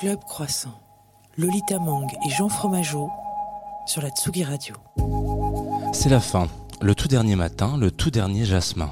[0.00, 0.80] Club Croissant,
[1.36, 3.10] Lolita Mang et Jean Fromageau
[3.84, 4.74] sur la Tsugi Radio.
[5.92, 6.48] C'est la fin,
[6.80, 8.90] le tout dernier matin, le tout dernier jasmin.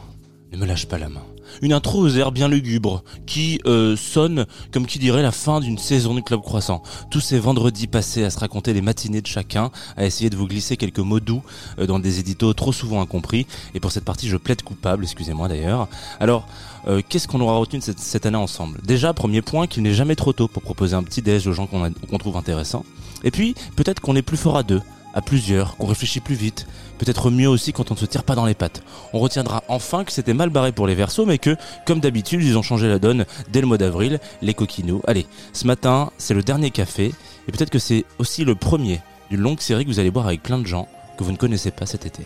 [0.52, 1.24] Ne me lâche pas la main.
[1.62, 5.78] Une intro aux airs bien lugubres qui euh, sonne comme qui dirait la fin d'une
[5.78, 6.82] saison du Club Croissant.
[7.10, 10.46] Tous ces vendredis passés à se raconter les matinées de chacun, à essayer de vous
[10.46, 11.42] glisser quelques mots doux
[11.78, 13.46] euh, dans des éditos trop souvent incompris.
[13.74, 15.88] Et pour cette partie, je plaide coupable, excusez-moi d'ailleurs.
[16.20, 16.46] Alors,
[16.86, 18.80] euh, qu'est-ce qu'on aura retenu cette, année ensemble?
[18.84, 21.66] Déjà, premier point, qu'il n'est jamais trop tôt pour proposer un petit déj aux gens
[21.66, 22.84] qu'on trouve intéressants.
[23.24, 24.80] Et puis, peut-être qu'on est plus fort à deux,
[25.14, 26.66] à plusieurs, qu'on réfléchit plus vite.
[26.98, 28.82] Peut-être mieux aussi quand on ne se tire pas dans les pattes.
[29.12, 32.58] On retiendra enfin que c'était mal barré pour les Verseaux, mais que, comme d'habitude, ils
[32.58, 35.02] ont changé la donne dès le mois d'avril, les coquinots.
[35.06, 37.12] Allez, ce matin, c'est le dernier café,
[37.46, 39.00] et peut-être que c'est aussi le premier
[39.30, 41.70] d'une longue série que vous allez boire avec plein de gens que vous ne connaissez
[41.70, 42.24] pas cet été.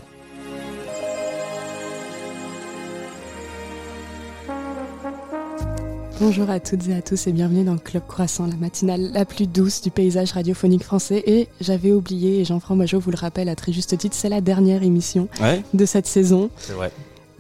[6.23, 9.49] Bonjour à toutes et à tous et bienvenue dans Club Croissant, la matinale la plus
[9.49, 11.21] douce du paysage radiophonique français.
[11.27, 14.41] Et j'avais oublié, et Jean-François Majot vous le rappelle à très juste titre, c'est la
[14.41, 16.49] dernière émission Ouais, de cette saison.
[16.59, 16.93] c'est vrai.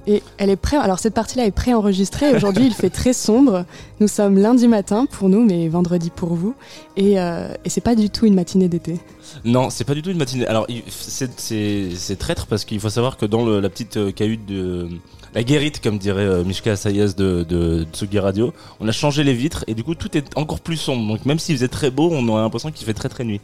[0.08, 0.78] Et elle est prêt.
[0.78, 2.34] Alors cette partie-là est pré-enregistrée.
[2.34, 3.64] Aujourd'hui, il fait très sombre.
[4.00, 6.56] Nous sommes lundi matin pour nous, mais vendredi pour vous.
[6.97, 8.98] Et, euh, et c'est pas du tout une matinée d'été.
[9.44, 10.44] Non, c'est pas du tout une matinée.
[10.48, 14.88] Alors, c'est- traître parce qu'il faut savoir que dans le- la petite euh, cahute de.
[15.34, 19.33] La guérite, comme dirait euh, Mishka Sayas de, de Tsugi Radio, on a changé les
[19.33, 21.08] vitres et du coup tout est encore plus sombre.
[21.14, 23.41] Donc même s'il faisait très beau, on aurait l'impression qu'il fait très très nuit.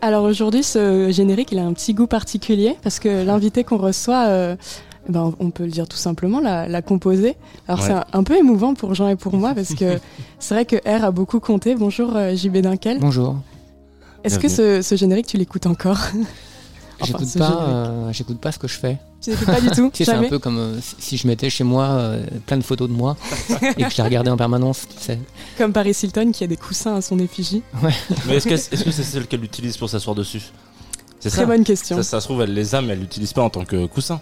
[0.00, 4.26] Alors aujourd'hui, ce générique, il a un petit goût particulier parce que l'invité qu'on reçoit,
[4.28, 4.56] euh,
[5.08, 7.36] ben, on peut le dire tout simplement, l'a, l'a composé.
[7.68, 7.86] Alors Ouais.
[7.88, 9.98] c'est un, un peu émouvant pour Jean et pour moi parce que
[10.38, 11.74] c'est vrai que R a beaucoup compté.
[11.74, 13.00] Bonjour euh, JB Dunkel.
[13.00, 13.36] Bonjour.
[14.24, 15.98] Est-ce que ce, ce générique, tu l'écoutes encore?
[16.98, 18.98] Enfin, j'écoute pas, euh, j'écoute pas ce que je fais.
[19.20, 21.50] Tu l'écoutes pas du tout Tu sais, c'est un peu comme euh, si- je mettais
[21.50, 23.16] chez moi euh, plein de photos de moi
[23.76, 24.86] et que je les regardais en permanence.
[24.96, 25.18] Tu sais.
[25.58, 27.62] Comme Paris Hilton qui a des coussins à son effigie.
[28.26, 30.42] Mais est-ce que c'est celle qu'elle utilise pour s'asseoir dessus
[31.20, 31.46] C'est Très ça.
[31.46, 31.96] bonne question.
[31.96, 34.20] Ça, ça se trouve, elle les a, mais elle l'utilise pas en tant que coussin.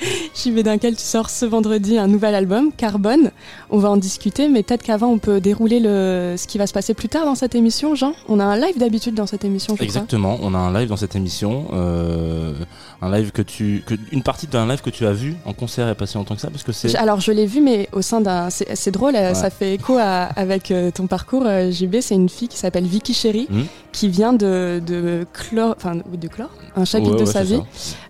[0.34, 3.30] JB Dunkel, tu sors ce vendredi un nouvel album, Carbone.
[3.70, 6.34] On va en discuter, mais peut-être qu'avant, on peut dérouler le...
[6.38, 8.12] ce qui va se passer plus tard dans cette émission, Jean.
[8.28, 9.84] On a un live d'habitude dans cette émission, je crois.
[9.84, 10.38] Exactement.
[10.42, 12.54] On a un live dans cette émission, euh,
[13.02, 15.88] un live que tu, que, une partie d'un live que tu as vu en concert
[15.88, 16.94] et passé longtemps que ça, parce que c'est.
[16.96, 19.34] Alors je l'ai vu, mais au sein d'un, c'est drôle, euh, Ouais.
[19.34, 21.96] ça fait écho à- avec euh, ton parcours, JB.
[22.00, 23.66] C'est une fille qui s'appelle Vicky Chéri, Mhm.
[23.92, 27.60] Qui vient de de Chlore, enfin de Chlore, un chapitre Ouais, de ouais, sa vie,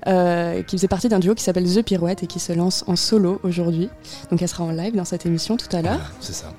[0.06, 2.96] euh, qui faisait partie d'un duo qui s'appelle The Pirouette et qui se lance en
[2.96, 3.88] solo aujourd'hui.
[4.30, 5.92] Donc elle sera en live dans cette émission tout à l'heure.
[5.94, 6.52] Voilà, c'est ça.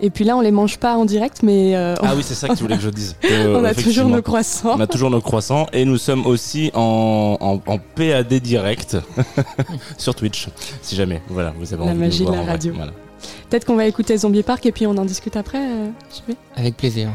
[0.00, 2.46] Et puis là, on les mange pas en direct, mais euh, Ah oui, c'est ça
[2.46, 3.16] que tu voulais que je dise.
[3.24, 4.74] Euh, on a toujours nos croissants.
[4.76, 8.96] On a toujours nos croissants et nous sommes aussi en, en, en PAD direct
[9.98, 10.48] sur Twitch,
[10.82, 11.20] si jamais.
[11.28, 12.52] Voilà, vous avez La envie magie de, nous de voir la en vrai.
[12.52, 12.72] radio.
[12.76, 12.92] Voilà.
[13.50, 15.58] Peut-être qu'on va écouter Zombie Park et puis on en discute après.
[15.58, 15.86] euh,
[16.28, 16.36] JB.
[16.54, 17.08] Avec plaisir.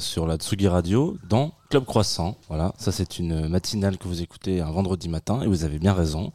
[0.00, 2.36] Sur la Tsugi Radio dans Club Croissant.
[2.48, 5.92] Voilà, ça c'est une matinale que vous écoutez un vendredi matin et vous avez bien
[5.92, 6.32] raison.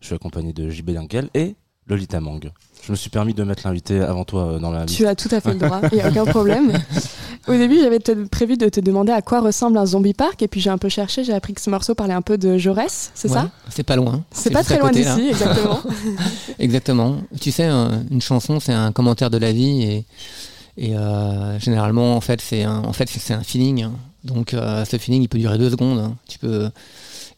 [0.00, 1.56] Je suis accompagné de JB Dunkel et
[1.88, 2.40] Lolita Mang.
[2.82, 4.96] Je me suis permis de mettre l'invité avant toi euh, dans la liste.
[4.96, 6.72] Tu as tout à fait le droit, il n'y a aucun problème.
[7.48, 10.60] Au début, j'avais prévu de te demander à quoi ressemble un zombie park, et puis
[10.60, 13.28] j'ai un peu cherché, j'ai appris que ce morceau parlait un peu de Jaurès, c'est
[13.28, 14.24] Ouais, ça C'est pas loin.
[14.32, 15.80] C'est pas très loin d'ici, exactement.
[16.58, 17.16] Exactement.
[17.40, 20.04] Tu sais, un- une chanson, c'est un commentaire de la vie et,
[20.76, 23.82] et euh, généralement, en fait, c'est un, en fait, un feeling.
[23.84, 23.92] hein.
[24.24, 25.98] Donc, euh, ce feeling, il peut durer deux secondes.
[25.98, 26.16] hein.
[26.28, 26.68] Tu peux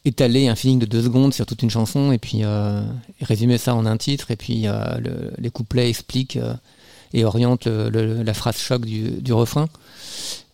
[0.05, 2.81] étaler un feeling de deux secondes sur toute une chanson et puis euh,
[3.20, 6.38] résumer ça en un titre et puis le- les couplets expliquent
[7.12, 9.69] et orientent la phrase choc du, du refrain.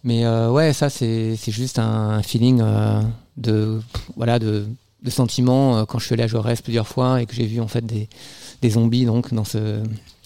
[0.03, 2.63] Mais ouais, ça, c'est juste un feeling
[3.37, 3.81] de,
[4.17, 4.67] voilà, de,
[5.03, 7.69] de sentiment quand je suis allé à Jaurès plusieurs fois et que j'ai vu en
[7.69, 8.09] fait des,
[8.63, 9.83] des zombies donc dans ce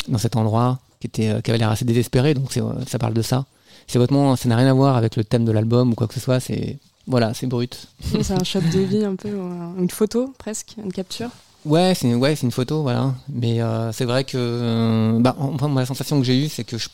[0.09, 3.15] dans cet endroit qui était euh, qui avait l'air assez désespéré donc euh, ça parle
[3.15, 3.45] de ça.
[3.87, 6.15] C'est vraiment ça n'a rien à voir avec le thème de l'album ou quoi que
[6.15, 7.89] ce soit c'est voilà c'est brut.
[8.03, 11.31] C'est un shot de vie un peu, un- une photo presque, une capture.
[11.65, 13.15] ouais c'est ouais c'est une photo voilà.
[13.29, 16.65] Mais euh, c'est vrai que euh, bah, enfin, moi la sensation que j'ai eue c'est
[16.65, 16.89] que je,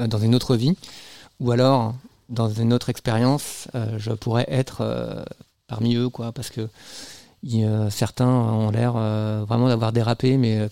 [0.00, 0.76] euh, dans une autre vie
[1.40, 1.94] ou alors
[2.30, 5.22] dans une autre expérience euh, je pourrais être euh,
[5.66, 6.68] parmi eux quoi parce que
[7.54, 10.68] euh, certains ont l'air euh, vraiment d'avoir dérapé mais euh,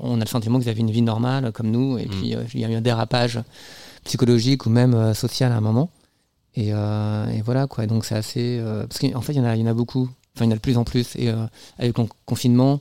[0.00, 2.10] on a le sentiment qu'ils avaient une vie normale comme nous et Mm.
[2.10, 3.40] puis euh, il y a eu un dérapage
[4.04, 5.90] psychologique ou même euh, social à un moment.
[6.54, 7.86] Et, euh, et voilà quoi.
[7.86, 10.08] Donc c'est assez parce qu'en fait il y en a il y en a beaucoup.
[10.34, 11.14] Enfin il y en a de plus en plus.
[11.16, 11.28] Et
[11.78, 12.80] avec le confinement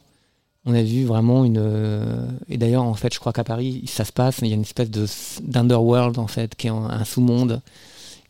[0.66, 1.62] on a vu vraiment une
[2.50, 4.62] et d'ailleurs en fait je crois qu'à Paris ça se passe il y a une
[4.64, 5.06] espèce de
[5.42, 7.62] d'underworld en fait qui est un, sous-monde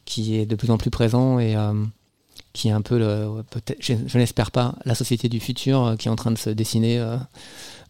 [0.06, 1.40] qui est de plus en plus présent.
[1.40, 1.56] Et
[2.58, 3.28] qui est un peu le
[3.80, 6.50] je, je n'espère pas la société du futur euh, qui est en train de se
[6.50, 7.16] dessiner euh,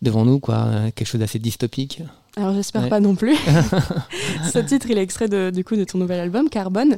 [0.01, 2.01] devant nous quoi euh, quelque chose d'assez dystopique
[2.35, 2.89] Alors j'espère Ouais.
[2.89, 3.35] pas non plus.
[4.53, 6.97] Ce titre, il est extrait de, du coup de ton nouvel album Carbone.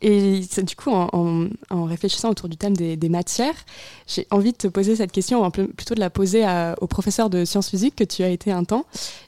[0.00, 3.54] Et c'est du coup en, en- en réfléchissant autour du thème des, des matières,
[4.06, 7.44] j'ai envie de te poser cette question, plutôt de la poser à- au professeur de
[7.44, 8.84] sciences physiques que tu as été un temps.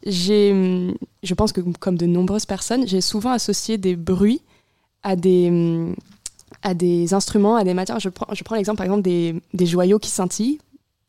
[0.07, 4.41] J'ai, je pense que comme de nombreuses personnes, j'ai souvent associé des bruits
[5.05, 5.93] à des
[6.63, 8.01] à des instruments, à des matières.
[8.01, 10.59] Je prends, je prends l'exemple par exemple des, des joyaux qui scintillent.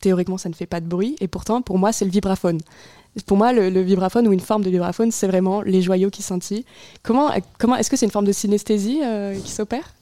[0.00, 2.60] Théoriquement, ça ne fait pas de bruit, et pourtant, pour moi, c'est le vibraphone.
[3.26, 6.64] Pour moi, le, vibraphone ou une forme de vibraphone, c'est vraiment les joyaux qui scintillent.
[7.02, 9.94] Comment, comment est-ce que c'est une forme de synesthésie euh, qui s'opère?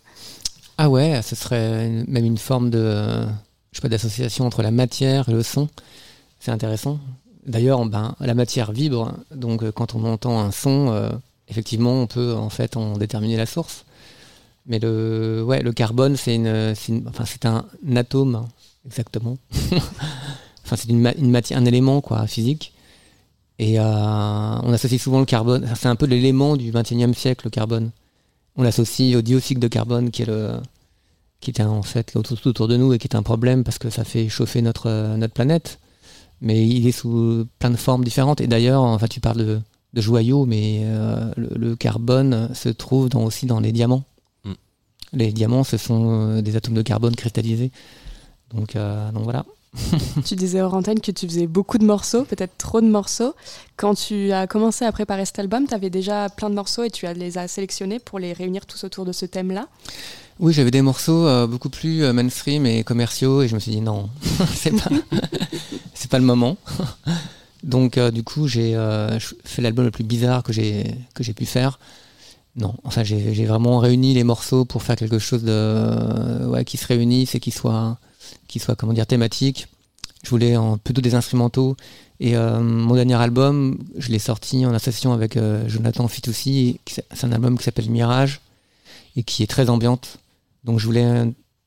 [0.78, 3.25] Ah ouais, ce serait même une forme de,
[3.71, 5.68] je sais pas, d'association entre la matière et le son.
[6.40, 6.99] C'est intéressant.
[7.47, 11.11] D'ailleurs, ben, la matière vibre, donc euh, quand on entend un son, euh,
[11.49, 13.85] effectivement, on peut en fait en déterminer la source.
[14.66, 17.64] Mais le, ouais, le carbone, c'est une, une- enfin, c'est un
[17.97, 18.49] atome, hein,
[18.87, 19.37] exactement.
[20.64, 22.73] enfin, c'est une, une matière, un élément quoi, physique.
[23.59, 25.69] Et euh, on associe souvent le carbone.
[25.76, 27.90] C'est un peu l'élément du 21e siècle, le carbone.
[28.57, 30.52] On l'associe au dioxyde de carbone, qui est le,
[31.40, 33.78] qui un- en fait là, tout autour de nous et qui est un problème parce
[33.78, 35.78] que ça fait chauffer notre notre planète.
[36.40, 38.40] Mais il est sous plein de formes différentes.
[38.40, 39.61] Et d'ailleurs, enfin, tu parles de,
[39.95, 44.04] de joyaux, mais euh, le, carbone se trouve aussi dans les diamants.
[45.12, 47.71] Les diamants, ce sont euh, des atomes de carbone cristallisés.
[48.54, 49.45] Donc, euh, donc voilà.
[50.25, 53.35] Tu disais hors antenne que tu faisais beaucoup de morceaux, peut-être trop de morceaux.
[53.76, 56.90] Quand tu as commencé à préparer cet album, tu avais déjà plein de morceaux et
[56.90, 59.69] tu les as sélectionnés pour les réunir tous autour de ce thème-là.
[60.40, 63.81] Oui, j'avais des morceaux euh, beaucoup plus mainstream et commerciaux et je me suis dit
[63.81, 64.11] non,
[64.54, 64.90] c'est pas,
[65.95, 66.57] c'est pas le moment.
[67.62, 68.73] Donc euh, du coup, j'ai
[69.45, 71.78] fait l'album le plus bizarre que j'ai que j'ai pu faire.
[72.54, 76.87] Non, enfin j'ai vraiment réuni les morceaux pour faire quelque chose de ouais qui se
[76.87, 77.99] réunisse et qui soit
[78.47, 79.68] qui soit comment dire thématique.
[80.23, 80.54] Je voulais
[80.85, 81.76] plutôt des instrumentaux
[82.21, 86.78] et euh, mon dernier album, je l'ai sorti en association avec euh, Jonathan Fitoussi.
[86.87, 88.40] C'est un album qui s'appelle Mirage
[89.16, 90.18] et qui est très ambiante.
[90.62, 91.25] Donc je voulais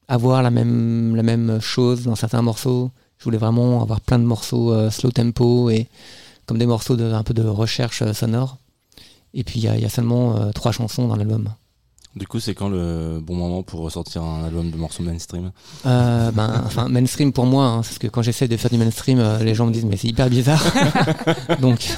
[0.07, 2.91] avoir la même, la même chose dans certains morceaux.
[3.17, 5.87] Je voulais vraiment avoir plein de morceaux euh, slow tempo et
[6.45, 8.57] comme des morceaux de, un peu de recherche euh, sonore.
[9.35, 11.49] Et puis il y, a- il y a seulement euh, trois chansons dans l'album.
[12.15, 15.51] Du coup, c'est quand le bon moment pour ressortir un album de morceaux mainstream?
[15.85, 19.19] Euh, ben, enfin, mainstream pour moi, hein, parce que quand j'essaie de faire du mainstream,
[19.19, 20.63] euh, les gens me disent mais c'est hyper bizarre.
[21.61, 21.93] donc,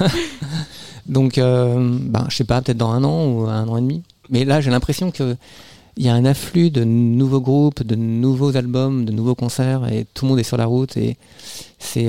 [1.06, 4.02] donc, euh, ben, je sais pas, peut-être dans un an ou un an et demi.
[4.30, 5.36] Mais là, j'ai l'impression que
[5.96, 10.06] il y a un afflux de nouveaux groupes, de nouveaux albums, de nouveaux concerts, et
[10.14, 11.16] tout le monde est sur la route et
[11.80, 12.08] c'est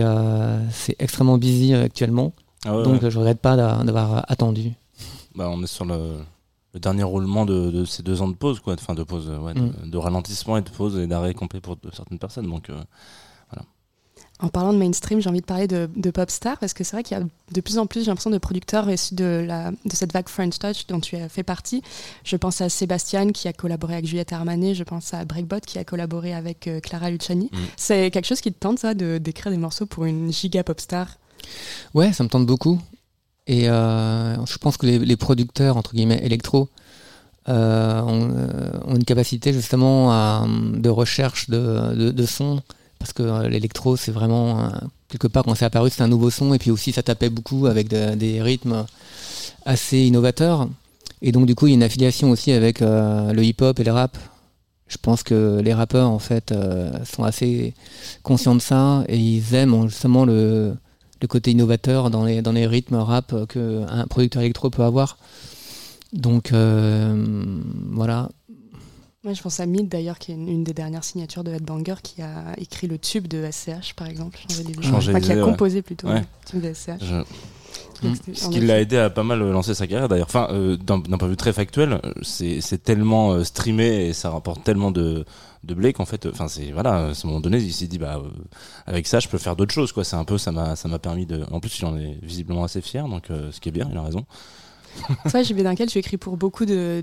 [0.71, 2.33] c'est extrêmement busy actuellement.
[2.65, 3.09] Ah ouais, donc, ouais.
[3.09, 4.74] je regrette pas d'a- d'avoir attendu.
[5.36, 6.17] Bah, on est sur le,
[6.74, 8.74] le dernier roulement de, de ces deux ans de pause, quoi.
[8.74, 9.89] Enfin, de pause, euh, ouais, de, Mm.
[9.91, 12.48] de ralentissement et de pause et d'arrêt complet pour de- certaines personnes.
[12.50, 12.81] Donc, euh,
[14.41, 16.95] En parlant de mainstream, j'ai envie de parler de, de pop star parce que c'est
[16.95, 19.71] vrai qu'il y a de plus en plus, j'ai l'impression, de producteurs issus de, la,
[19.71, 21.81] de cette vague French Touch dont tu as fait partie.
[22.24, 25.77] Je pense à Sébastien qui a collaboré avec Juliette Armanet, je pense à Breakbot qui
[25.77, 27.50] a collaboré avec euh, Clara Luciani.
[27.51, 27.57] Mm.
[27.75, 30.79] C'est quelque chose qui te tente, ça, de- d'écrire des morceaux pour une giga pop
[30.79, 31.17] star?
[31.93, 32.79] Ouais, ça me tente beaucoup.
[33.50, 36.70] Et euh, je pense que les, producteurs, entre guillemets, électro,
[37.50, 42.62] euh, ont, euh, ont une capacité justement de recherche de, de, de son.
[43.00, 44.70] Parce que l'électro, c'est vraiment,
[45.08, 46.53] quelque part, quand c'est apparu, c'était un nouveau son.
[46.53, 48.86] Et puis aussi, ça tapait beaucoup avec de- des rythmes
[49.65, 50.70] assez innovateurs.
[51.24, 53.91] Et donc, du coup, il y a une affiliation aussi avec le hip-hop et le
[53.91, 54.15] rap.
[54.88, 56.53] Je pense que les rappeurs, en fait,
[57.03, 57.74] sont assez
[58.22, 60.75] conscients de ça et ils aiment justement le,
[61.21, 65.17] le côté innovateur dans les, dans les rythmes rap qu'un producteur électro peut avoir.
[66.13, 67.59] Donc euh,
[67.91, 68.29] voilà.
[69.23, 71.95] Moi, je pense à Mid d'ailleurs, qui est une, une des dernières signatures de Headbanger,
[72.01, 74.81] qui a écrit le tube de SCH par exemple, Changer les.
[74.81, 75.41] Changer Enfin, qui a ouais.
[75.51, 76.21] composé plutôt Ouais.
[76.21, 77.03] le tube de SCH.
[77.03, 77.23] Je-
[78.01, 78.13] Mm.
[78.33, 80.27] Ce qui l'a aidé à pas mal lancer sa carrière d'ailleurs.
[80.29, 84.13] Enfin, euh, d'un point de vue très factuel, euh, c'est c'est tellement euh, streamé et
[84.13, 85.25] ça rapporte tellement de,
[85.63, 87.98] de blé qu'en fait, euh, enfin, c'est voilà, à ce moment donné, il s'est dit,
[87.98, 88.30] bah, euh,
[88.86, 90.04] avec ça, je peux faire d'autres choses, quoi.
[90.04, 91.46] C'est un peu, ça m'a ça m'a permis de.
[91.51, 93.98] En plus, il en est visiblement assez fier, donc euh, ce qui est bien, il
[93.98, 94.25] a raison.
[95.30, 97.01] Toi, Dunkel, tu écris pour beaucoup de,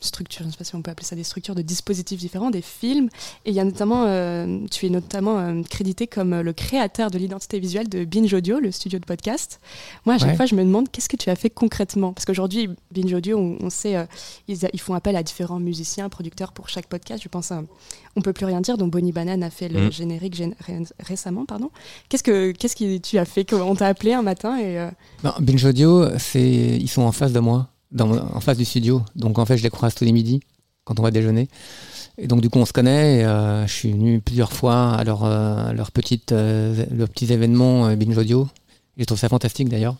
[0.00, 2.50] structures, je ne sais pas si on peut appeler ça des structures de dispositifs différents,
[2.50, 3.08] des films.
[3.44, 7.10] Et il y a notamment, euh, tu es notamment euh, crédité comme euh, le créateur
[7.10, 9.60] de l'identité visuelle de Binge Audio, le studio de podcast.
[10.06, 10.36] Moi, à chaque Ouais.
[10.36, 12.12] fois, je me demande qu'est-ce que tu as fait concrètement?
[12.12, 14.04] Parce qu'aujourd'hui, Binge Audio, on, on sait, euh,
[14.48, 17.22] ils, font appel à différents musiciens, producteurs pour chaque podcast.
[17.22, 17.62] Je pense à
[18.16, 19.92] On peut plus rien dire, dont Bonnie Banane a fait le Mm.
[19.92, 21.44] générique gén- ré- récemment.
[21.46, 21.70] pardon.
[22.08, 24.88] Qu'est-ce que qu'est-ce que tu as fait On t'a appelé un matin et
[25.22, 26.04] Ben, Binge Audio,
[26.34, 29.02] ils sont en face de moi, en face du studio.
[29.16, 30.40] Donc en fait, je les croise tous les midis
[30.84, 31.48] quand on va déjeuner.
[32.18, 33.20] Et donc du coup, on se connaît.
[33.20, 36.22] Et, euh, je suis venu plusieurs fois à leur, euh, leurs petits
[37.32, 38.48] événements euh, Binge Audio.
[38.96, 39.96] Je trouve ça fantastique d'ailleurs.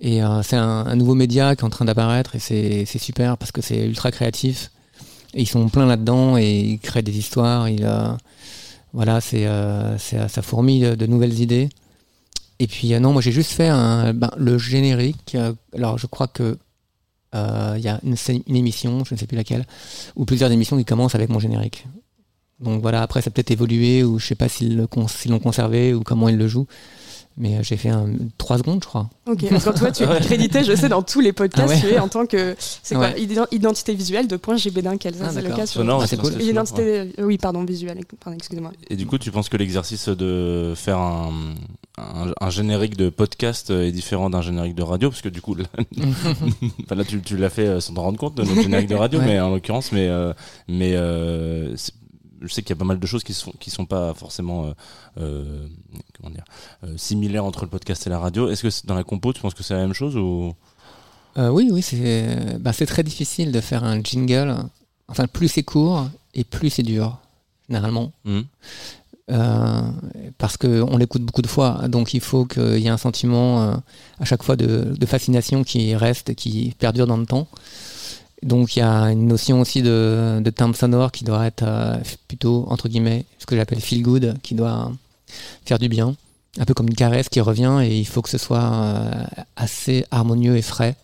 [0.00, 3.62] Et c'est un, nouveau média qui est en train d'apparaître et c'est super parce que
[3.62, 4.70] c'est ultra créatif.
[5.32, 7.66] Et ils sont pleins là-dedans et ils créent des histoires.
[7.68, 7.88] Ils,
[8.92, 9.46] voilà, c'est
[9.96, 11.70] ça fourmille de, nouvelles idées.
[12.58, 13.70] Et puis non, moi j'ai juste fait
[14.12, 15.36] ben, le générique.
[15.74, 16.58] alors je crois que
[17.36, 19.66] euh, il y a une, émission, je ne sais plus laquelle,
[20.16, 21.86] ou plusieurs émissions qui commencent avec mon générique.
[22.60, 26.28] Donc voilà, après ça peut-être évolué ou je sais pas s'ils l'ont conservé ou comment
[26.28, 26.66] ils le jouent.
[27.38, 29.10] Mais euh, j'ai fait un, 3 secondes, je crois.
[29.28, 31.80] Ok, parce que toi, tu es crédité, je sais, dans tous les podcasts, Ah ouais.
[31.80, 32.56] tu es en tant que.
[32.58, 33.28] C'est quoi Ouais.
[33.52, 35.80] Identité visuelle de point JB Dunkel, ça Ah, c'est le cas sur.
[35.82, 36.32] Sonore, Ah, c'est cool.
[36.32, 36.44] ouais.
[36.44, 36.82] Identité.
[36.82, 38.72] euh, Oui, pardon, visuelle, pardon, excusez-moi.
[38.88, 41.30] Et du coup, tu penses que l'exercice de faire un,
[41.98, 45.10] un, un générique de podcast est différent d'un générique de radio?
[45.10, 45.64] Parce que du coup, là,
[46.84, 48.94] enfin, là, tu, tu l'as fait euh, sans t'en rendre compte de notre générique de
[48.94, 49.26] radio, Ouais.
[49.26, 50.32] mais en l'occurrence, mais, euh,
[50.68, 51.74] mais euh,
[52.40, 54.66] je sais qu'il y a pas mal de choses qui sont qui sont pas forcément
[54.66, 54.72] euh,
[55.18, 55.66] euh,
[56.16, 56.44] comment dire
[56.84, 58.48] euh, similaires entre le podcast et la radio.
[58.48, 60.54] Est-ce que dans la compo, tu penses que c'est la même chose ou?
[61.38, 64.56] Oui, oui, c'est bah, c'est très difficile de faire un jingle.
[65.08, 67.18] Enfin, plus c'est court et plus c'est dur,
[67.68, 68.12] généralement.
[69.28, 69.82] Euh,
[70.38, 73.74] parce qu'on l'écoute beaucoup de fois, donc il faut qu'il y ait un sentiment euh,
[74.20, 77.48] à chaque fois de, de fascination qui reste, qui perdure dans le temps.
[78.42, 81.96] Donc il y a une notion aussi de, de timbre sonore qui doit être euh,
[82.28, 84.92] plutôt, entre guillemets, ce que j'appelle feel good, qui doit
[85.64, 86.14] faire du bien,
[86.58, 89.24] un peu comme une caresse qui revient, et il faut que ce soit euh,
[89.56, 90.96] assez harmonieux et frais,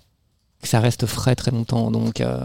[0.60, 1.90] que ça reste frais très longtemps.
[1.90, 2.38] Donc, euh,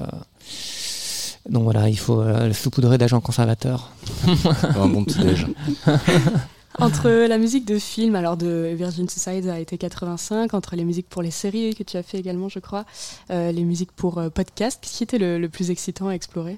[1.50, 3.92] donc voilà, il faut le saupoudrer d'agents conservateurs.
[4.26, 5.48] Un bon petit déj
[6.80, 11.10] Entre la musique de film, alors de Virgin Suicide a été 85, entre les musiques
[11.10, 12.86] pour les séries que tu as fait également, je crois,
[13.32, 16.58] euh, les musiques pour euh, podcast, qu'est-ce qui était le, plus excitant à explorer?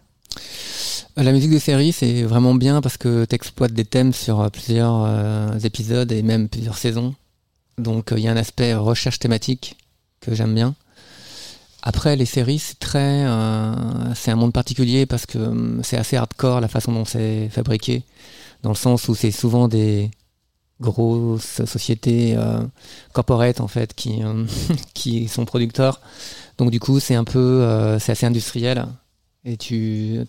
[1.18, 4.42] Euh, La musique de série, c'est vraiment bien parce que tu exploites des thèmes sur
[4.42, 7.16] euh, plusieurs épisodes et même plusieurs saisons.
[7.78, 9.78] Donc il y a un aspect recherche thématique
[10.20, 10.76] que j'aime bien.
[11.82, 13.26] Après, les séries, c'est très,
[14.16, 18.04] c'est un monde particulier parce que hum, c'est assez hardcore la façon dont c'est fabriqué,
[18.64, 20.12] dans le sens où c'est souvent des
[20.82, 22.62] grosses sociétés euh,
[23.16, 24.46] en fait qui euh,
[24.94, 26.02] qui sont producteurs.
[26.58, 28.86] Donc du coup, c'est un peu, euh, c'est assez industriel.
[29.46, 30.20] Et tu,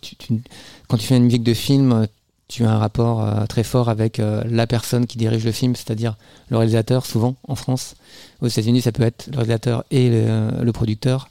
[0.89, 2.07] quand tu fais une musique de film,
[2.47, 6.17] tu as un rapport euh, très fort avec la personne qui dirige le film, c'est-à-dire
[6.49, 7.95] le réalisateur, souvent en France.
[8.41, 11.29] Aux États-Unis, ça peut être le réalisateur et le producteur.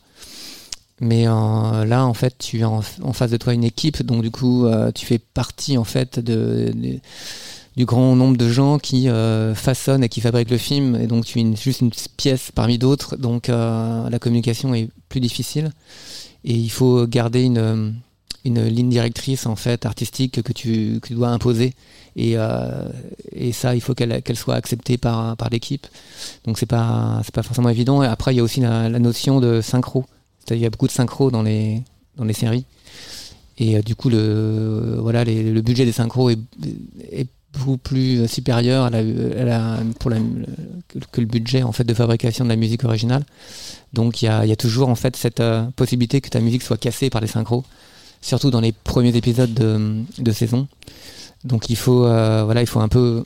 [1.02, 4.32] Mais euh, là, en fait, tu as en, face de toi une équipe, donc du
[4.32, 10.04] coup, euh, tu fais partie en fait du grand nombre de gens qui euh, façonnent
[10.04, 13.48] et qui fabriquent le film, et donc tu es juste une pièce parmi d'autres, donc
[13.48, 15.72] la communication est plus difficile,
[16.44, 17.94] et il faut garder une,
[18.44, 21.74] ligne directrice en fait artistique que tu, dois imposer.
[22.18, 22.36] Et,
[23.54, 25.88] ça il faut qu'elle soit acceptée par, l'équipe.
[26.44, 28.04] Donc c'est pas pas forcément évident.
[28.04, 30.06] Et après il y a aussi la, notion de synchro
[30.56, 31.82] il y a beaucoup de synchro dans les
[32.18, 32.66] dans les séries
[33.58, 36.40] et euh, du coup le voilà le budget des synchros est,
[37.52, 40.18] beaucoup plus supérieur à la, pour la,
[40.88, 43.24] que, le budget en fait de fabrication de la musique originale
[43.92, 46.62] donc il y a, y a toujours en fait cette euh, possibilité que ta musique
[46.62, 47.66] soit cassée par les synchros
[48.22, 50.68] surtout dans les premiers épisodes de, de saison.
[51.44, 53.24] Donc il faut, euh, voilà, il faut un peu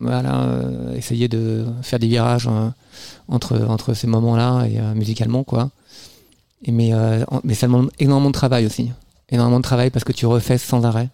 [0.00, 2.70] voilà, euh, essayer de faire des virages euh,
[3.28, 5.70] entre, entre ces moments-là et euh, musicalement quoi.
[6.64, 8.90] Et mais, euh, mais ça demande énormément de travail aussi.
[9.30, 11.08] Énormément de travail parce que tu refais sans arrêt.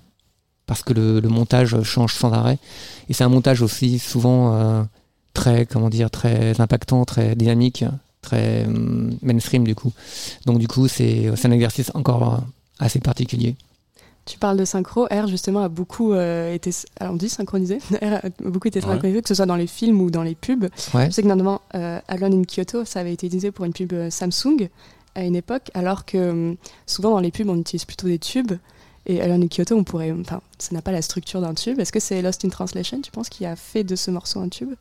[0.66, 2.58] Parce que le, le montage change sans arrêt.
[3.08, 4.82] Et c'est un montage aussi souvent euh,
[5.34, 7.84] très, comment dire, très impactant, très dynamique,
[8.22, 9.92] très hum, mainstream du coup.
[10.46, 12.38] Donc du coup, c'est c'est un exercice encore euh,
[12.80, 13.54] assez particulier.
[14.24, 15.04] Tu parles de synchro.
[15.04, 16.72] R, justement, a beaucoup euh, été.
[16.98, 17.78] Alors, on dit synchronisé.
[18.02, 18.86] R a beaucoup été Ouais.
[18.86, 20.64] synchronisé, que ce soit dans les films ou dans les pubs.
[20.94, 21.06] Ouais.
[21.06, 23.92] Je sais que notamment euh, Alone in Kyoto, ça avait été utilisé pour une pub
[24.10, 24.68] Samsung
[25.16, 26.54] à une époque, alors que euh,
[26.86, 28.52] souvent dans les pubs, on utilise plutôt des tubes.
[29.06, 30.12] Et Alone in Kyoto, on pourrait.
[30.12, 31.80] Enfin, ça n'a pas la structure d'un tube.
[31.80, 34.48] Est-ce que c'est Lost in Translation, tu penses, qui a fait de ce morceau un
[34.48, 34.74] tube?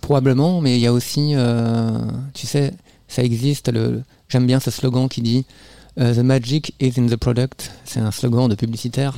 [0.00, 1.96] Probablement, mais il y a aussi, euh,
[2.34, 2.72] tu sais,
[3.06, 3.72] ça existe.
[3.72, 5.46] Le, j'aime bien ce slogan qui dit
[6.00, 7.70] euh, The magic is in the product.
[7.84, 9.16] C'est un slogan de publicitaire.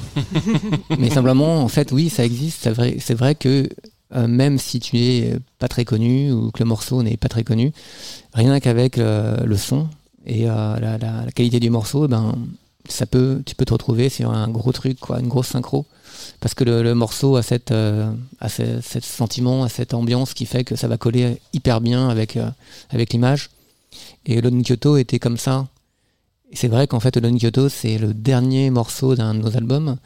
[0.98, 2.64] mais simplement, en fait, oui, ça existe.
[2.64, 3.66] C'est vrai, c'est vrai que
[4.14, 7.44] euh, même si tu es pas très connu ou que le morceau n'est pas très
[7.44, 7.72] connu,
[8.34, 9.88] rien qu'avec le son
[10.26, 12.34] et euh, la, qualité du morceau, ben,
[12.88, 15.86] ça peut, tu peux te retrouver sur un gros truc, quoi, une grosse synchro.
[16.40, 18.10] Parce que le, morceau a, cette, euh,
[18.40, 22.36] a ce, sentiment, a cette ambiance qui fait que ça va coller hyper bien avec,
[22.36, 22.48] euh,
[22.90, 23.50] avec l'image.
[24.26, 25.68] Et Lone Kyoto était comme ça.
[26.52, 29.96] C'est vrai qu'en fait, Lone Kyoto, c'est le dernier morceau d'un de nos albums.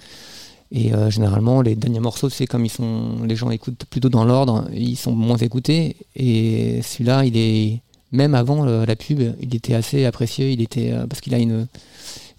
[0.71, 4.69] Et généralement, les derniers morceaux, c'est comme ils sont, les gens écoutent plutôt dans l'ordre,
[4.75, 5.97] ils sont moins écoutés.
[6.15, 7.81] Et celui-là, il est
[8.13, 10.53] même avant euh, la pub, il était assez apprécié.
[10.53, 11.67] Il était euh, parce qu'il a une,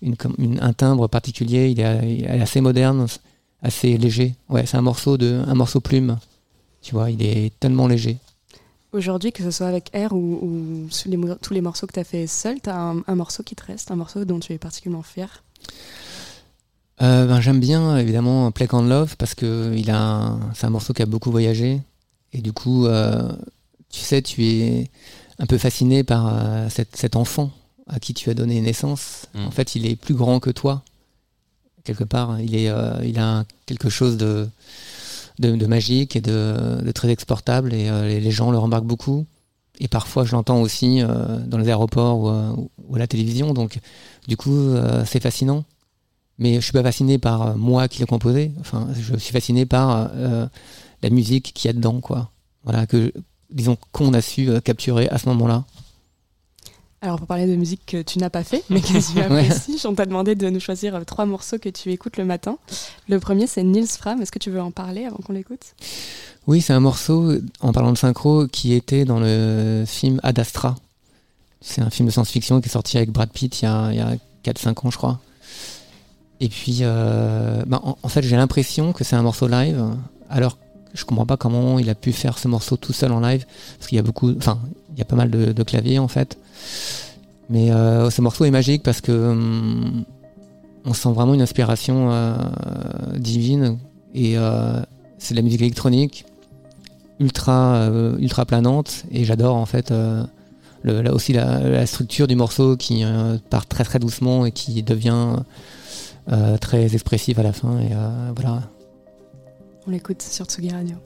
[0.01, 1.69] une, comme- une- un timbre particulier.
[1.69, 3.07] Il est, il est assez moderne,
[3.61, 4.35] assez léger.
[4.49, 6.17] Ouais, c'est un morceau de, un morceau plume.
[6.81, 8.17] Tu vois, il est tellement léger.
[8.91, 12.25] Aujourd'hui, que ce soit avec R ou, les tous les morceaux que tu as fait
[12.25, 15.03] seul, tu as un, un morceau qui te reste, un morceau dont tu es particulièrement
[15.03, 15.43] fier?
[17.01, 20.69] Euh, ben, j'aime bien évidemment Plague on Love parce que il a un- c'est un
[20.69, 21.79] morceau qui a beaucoup voyagé
[22.33, 22.87] et du coup
[23.89, 24.89] tu sais tu es
[25.39, 27.51] un peu fasciné par euh, cet, cet enfant
[27.87, 29.25] à qui tu as donné naissance.
[29.33, 29.47] Mm.
[29.47, 30.83] En fait il est plus grand que toi
[31.83, 32.39] quelque part.
[32.39, 34.47] Il est euh, il a quelque chose de
[35.39, 38.85] de, de magique et de, de très exportable et euh, les, les gens le remarquent
[38.85, 39.25] beaucoup.
[39.79, 41.01] Et parfois je l'entends aussi
[41.47, 43.79] dans les aéroports ou, ou à la télévision donc
[44.27, 44.75] du coup
[45.05, 45.63] c'est fascinant
[46.37, 48.51] mais je suis pas fasciné par moi qui l'ai composé.
[48.59, 50.11] Enfin, je suis fasciné par
[51.01, 52.29] la musique qu'il y a dedans, quoi.
[52.63, 53.13] Voilà, que
[53.51, 55.65] disons qu'on a su euh, capturer à ce moment-là.
[57.01, 59.93] Alors, pour parler de musique que tu n'as pas fait, mais que tu apprécies, on
[59.95, 62.57] t'a demandé de nous choisir euh, trois morceaux que tu écoutes le matin.
[63.07, 64.21] Le premier, c'est Nils Fram.
[64.21, 65.75] Est-ce que tu veux en parler avant qu'on l'écoute?
[66.47, 70.75] Oui, c'est un morceau, en parlant de synchro, qui était dans le film Ad Astra.
[71.61, 73.97] C'est un film de science-fiction qui est sorti avec Brad Pitt il y a, il
[73.97, 74.15] y a
[74.51, 75.19] 4-5 ans, je crois.
[76.39, 79.83] Et puis, euh, bah, en, en fait, j'ai l'impression que c'est un morceau live,
[80.29, 83.19] alors que je comprends pas comment il a pu faire ce morceau tout seul en
[83.19, 83.45] live,
[83.77, 84.59] parce qu'il y a beaucoup, enfin,
[84.93, 86.37] il y a pas mal de, claviers en fait.
[87.49, 90.03] Mais euh, ce morceau est magique parce que hum,
[90.85, 92.35] on sent vraiment une inspiration euh,
[93.17, 93.77] divine
[94.13, 94.79] et euh,
[95.17, 96.25] c'est de la musique électronique
[97.19, 99.91] ultra ultra planante et j'adore en fait
[100.85, 103.03] là aussi la, la structure du morceau qui
[103.49, 105.35] part très très doucement et qui devient
[106.61, 107.89] très expressive à la fin et
[108.37, 108.61] voilà
[109.89, 110.97] On l'écoute sur Tsugi Radio.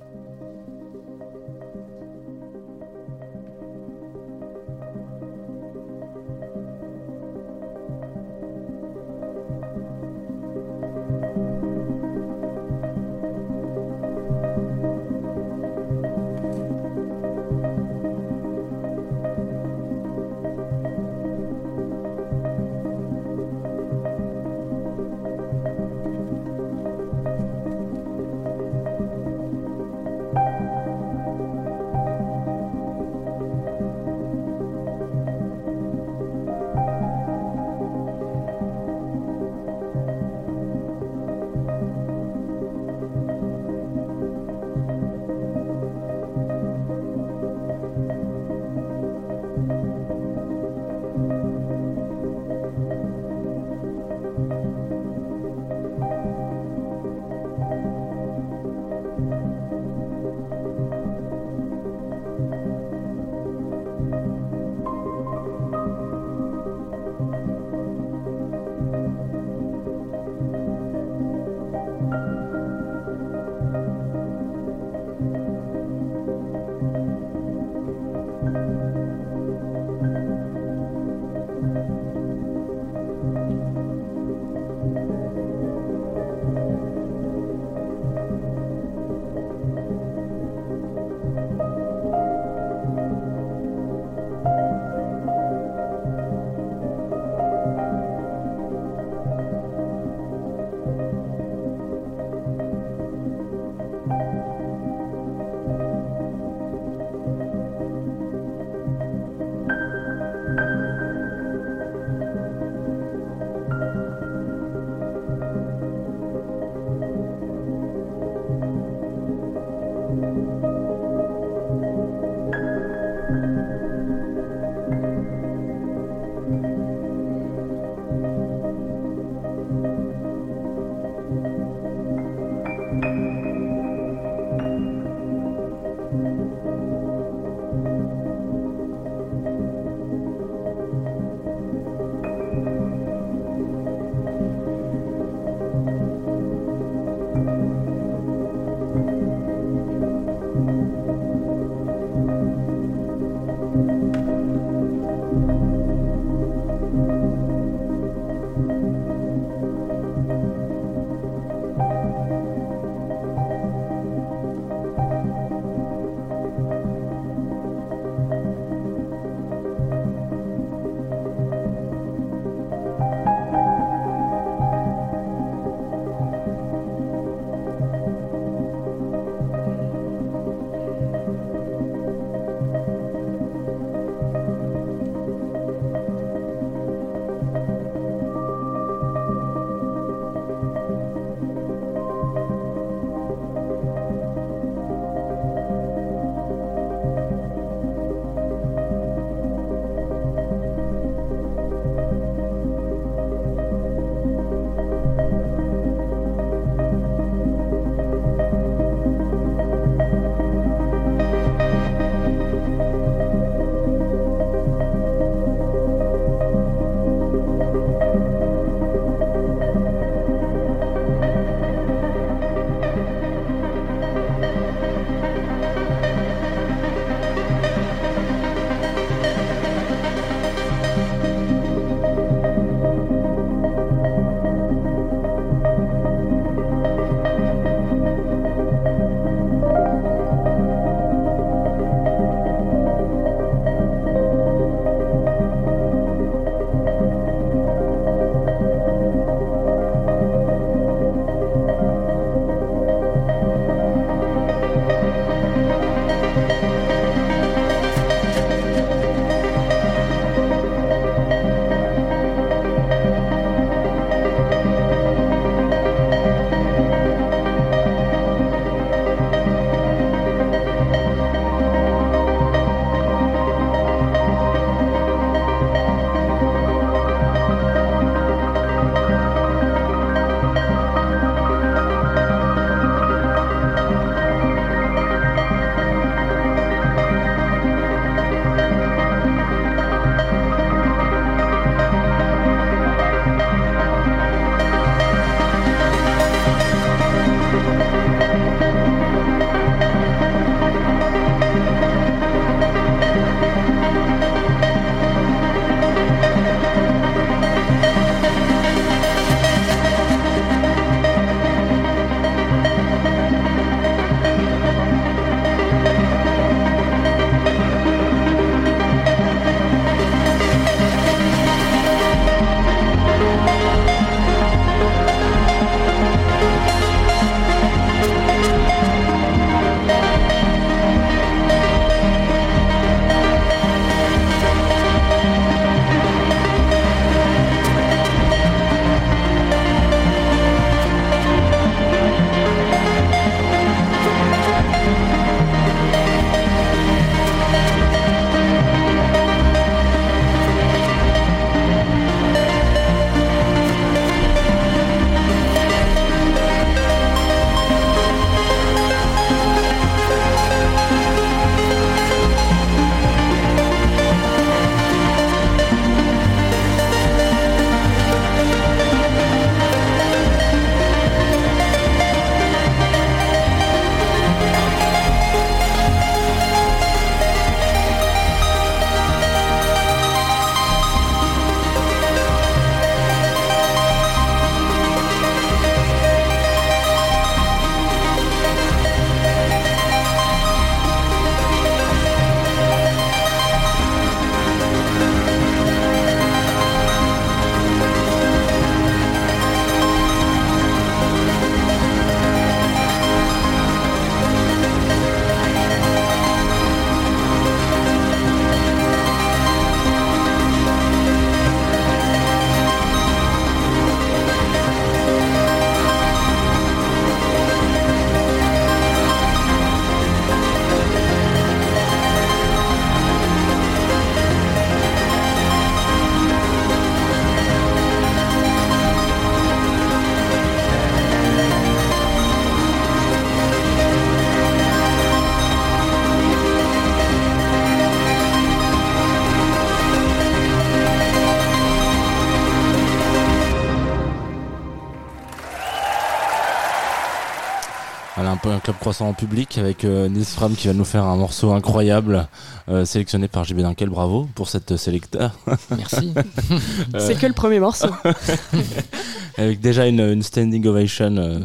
[448.44, 452.28] Club croissant en public avec euh, Nils Fram qui va nous faire un morceau incroyable
[452.70, 453.90] euh, sélectionné par JB Dunkel.
[453.90, 455.32] Bravo pour cette sélecteur.
[455.76, 456.14] Merci.
[457.00, 457.88] C'est que le premier morceau.
[459.38, 461.16] avec déjà une, une standing ovation.
[461.18, 461.40] euh.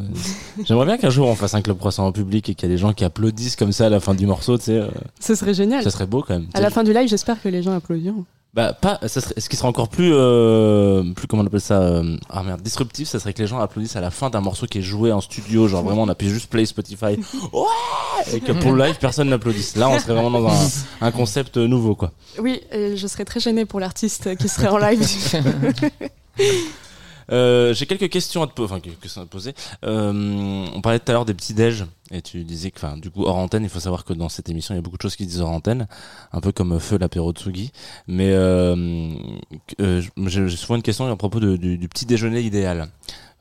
[0.65, 2.75] J'aimerais bien qu'un jour on fasse un club croissant en public et qu'il y a
[2.75, 4.59] des gens qui applaudissent comme ça à la fin du morceau.
[4.59, 4.89] Tu sais, euh,
[5.21, 5.83] Ce serait génial.
[5.85, 6.49] ça serait beau quand même.
[6.55, 8.25] À la fin du live, j'espère que les gens applaudiront.
[8.59, 11.81] Bah pas, ça serait, ce qui serait encore plus, euh, plus comment on appelle ça,
[11.81, 14.67] euh, ah merde, disruptif, ça serait que les gens applaudissent à la fin d'un morceau
[14.67, 17.05] qui est joué en studio, genre vraiment on appuie juste play Spotify,
[17.53, 19.77] ouais, et que pour le live personne n'applaudisse.
[19.77, 20.69] Là on serait vraiment dans un,
[21.03, 22.11] un concept nouveau quoi.
[22.41, 25.07] Oui, et je serais très gênée pour l'artiste qui serait en live.
[27.31, 29.27] Euh, J'ai quelques questions à te poser, questions.
[29.85, 33.25] Euh, on parlait tout à l'heure des petits déj et tu disais que, du coup
[33.25, 35.17] hors antenne, il faut savoir que dans cette émission il y a beaucoup de choses
[35.17, 35.87] qui se disent hors antenne,
[36.33, 37.71] un peu comme Feu l'apéro Tsugi.
[38.07, 39.13] Mais euh,
[39.81, 42.89] euh, j'ai souvent une question à propos du, petit déjeuner idéal.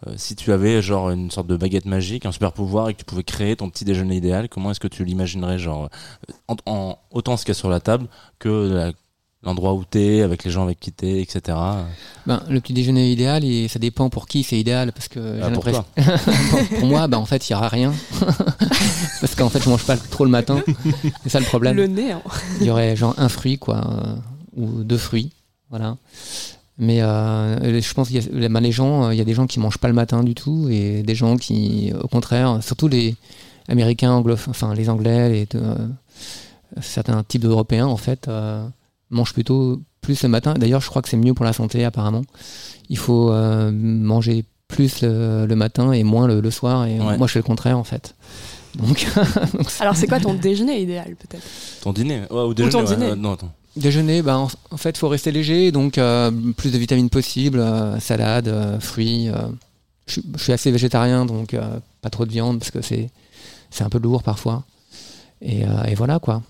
[0.06, 3.00] Euh, si tu avais genre une sorte de baguette magique, un super pouvoir et que
[3.00, 5.90] tu pouvais créer ton petit déjeuner idéal, comment est-ce que tu l'imaginerais genre
[6.30, 8.92] euh, en, en- autant ce qu'il y a sur la table que la-
[9.44, 11.58] l'endroit où t'es, avec les gens avec qui t'es, etc.
[12.26, 15.48] Ben, le petit déjeuner idéal, et ça dépend pour qui c'est idéal, parce que Ah,
[15.48, 15.86] j'ai pour l'impression.
[16.88, 17.94] moi, ben, en fait, il y aura rien.
[19.22, 20.62] parce qu'en fait, je mange pas trop le matin.
[21.24, 21.76] C'est ça le problème.
[21.76, 22.12] le nez.
[22.12, 22.22] hein.
[22.60, 24.16] Il y aurait genre un fruit, quoi, euh,
[24.56, 25.32] ou deux fruits,
[25.70, 25.98] voilà.
[26.80, 29.34] Mais euh, je pense qu'il y a ben, les gens, euh, il y a des
[29.34, 32.88] gens qui mangent pas le matin du tout, et des gens qui, au contraire, surtout
[32.88, 33.16] les
[33.70, 35.76] Américains, anglophones, enfin les Anglais, les, euh,
[36.82, 38.30] certains types d'Européens, en fait,
[39.10, 40.54] mangent plutôt plus le matin.
[40.54, 42.24] D'ailleurs, je crois que c'est mieux pour la santé, apparemment.
[42.90, 46.86] Il faut euh, manger plus le, le matin et moins le, le soir.
[46.86, 47.18] Et Ouais.
[47.18, 48.16] moi, je fais le contraire, en fait.
[48.76, 49.08] Donc,
[49.80, 51.44] Alors, c'est quoi ton déjeuner idéal, peut-être?
[51.82, 52.22] Ton dîner?
[52.30, 53.10] Ouais, Ou déjeuner ton ouais, dîner.
[53.12, 53.52] ouais, non, attends.
[53.76, 58.00] Déjeuner, bah, en, en fait, faut rester léger, donc euh, plus de vitamines possible, euh,
[58.00, 59.30] salade, euh, fruits.
[59.30, 59.36] euh.
[60.08, 63.10] je, suis- je suis assez végétarien, donc euh, pas trop de viande parce que c'est
[63.70, 64.64] c'est un peu lourd parfois.
[65.42, 66.42] Et, euh, et voilà quoi.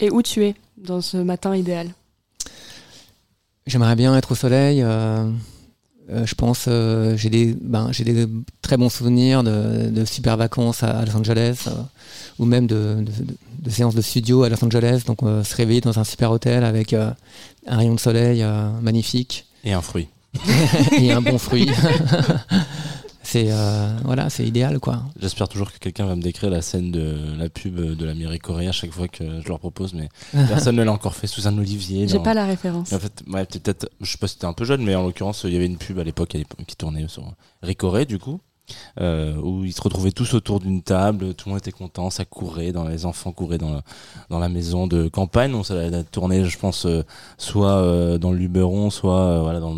[0.00, 1.88] Et où tu es dans ce matin idéal
[3.66, 4.82] J'aimerais bien être au soleil.
[4.82, 5.28] euh,
[6.10, 8.26] euh, je pense, euh, j'ai des, ben, j'ai des
[8.62, 11.70] très bons souvenirs de, de super vacances à, à Los Angeles, euh,
[12.38, 15.02] ou même de, de- de- de séances de studio à Los Angeles.
[15.06, 17.10] Donc, euh, se réveiller dans un super hôtel avec euh,
[17.66, 19.46] un rayon de soleil euh, magnifique.
[19.64, 20.06] Et un fruit.
[21.00, 21.68] et un bon fruit.
[23.26, 25.02] c'est euh, voilà, c'est idéal quoi.
[25.18, 28.38] J'espère toujours que quelqu'un va me décrire la scène de la pub de la mairie
[28.38, 30.08] coréenne à chaque fois que je leur propose, mais
[30.48, 32.06] personne ne l'a encore fait sous un olivier.
[32.06, 32.92] J'ai pas la référence.
[32.92, 35.42] En fait, ouais, peut-être, je sais pas si t'es un peu jeune, mais en l'occurrence,
[35.44, 38.40] il y avait une pub à l'époque à l'époque, qui tournait sur Ricoré, du coup,
[39.00, 42.24] euh, où ils se retrouvaient tous autour d'une table, tout le monde était content, ça
[42.24, 43.82] courait, dans les enfants couraient dans
[44.30, 47.02] la, maison de campagne, donc ça a je pense, euh,
[47.36, 49.76] soit euh, dans le Luberon, soit voilà, dans,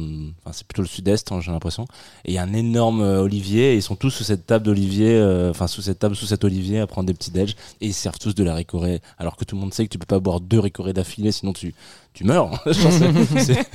[0.52, 1.86] c'est plutôt le sud-est, hein, j'ai l'impression.
[2.24, 5.20] Et il y a un énorme olivier, ils sont tous sous cette table d'olivier,
[5.50, 8.18] enfin sous cette table, sous cet olivier, à prendre des petits déj, et ils servent
[8.18, 10.40] tous de la ricorée, alors que tout le monde sait que tu peux pas boire
[10.40, 11.74] deux ricorées d'affilée, sinon tu
[12.18, 12.60] tu meurs.
[12.66, 13.66] Je c'est-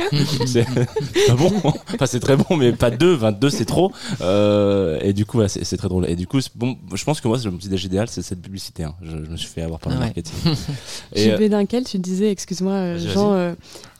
[0.45, 1.51] c'est c'est pas bon.
[1.93, 3.13] Enfin, c'est très bon, mais pas deux.
[3.13, 3.93] 22, c'est trop.
[4.19, 6.09] Euh, et du coup, voilà, c'est très drôle.
[6.09, 8.41] Et du coup, bon, je pense que moi, c'est le petit déj idéal, c'est cette
[8.41, 8.83] publicité.
[8.83, 8.95] hein.
[9.01, 10.05] Je, je me suis fait avoir par le ouais.
[10.05, 10.33] marketing.
[11.15, 13.53] Et, euh, JB Dunkel, tu disais, excuse-moi, euh, Jean, euh,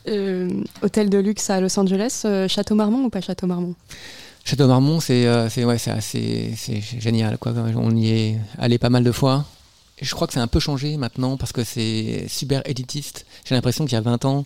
[0.09, 0.49] euh,
[0.81, 3.75] hôtel de luxe à Los Angeles, euh, Château Marmont ou pas Château Marmont
[4.43, 7.53] Château Marmont, c'est euh, c'est ouais, c'est assez c'est génial quoi.
[7.77, 9.45] On y est allé pas mal de fois.
[10.01, 13.25] Je crois que c'est un peu changé maintenant parce que c'est super élitiste.
[13.45, 14.45] J'ai l'impression qu'il y a 20 ans,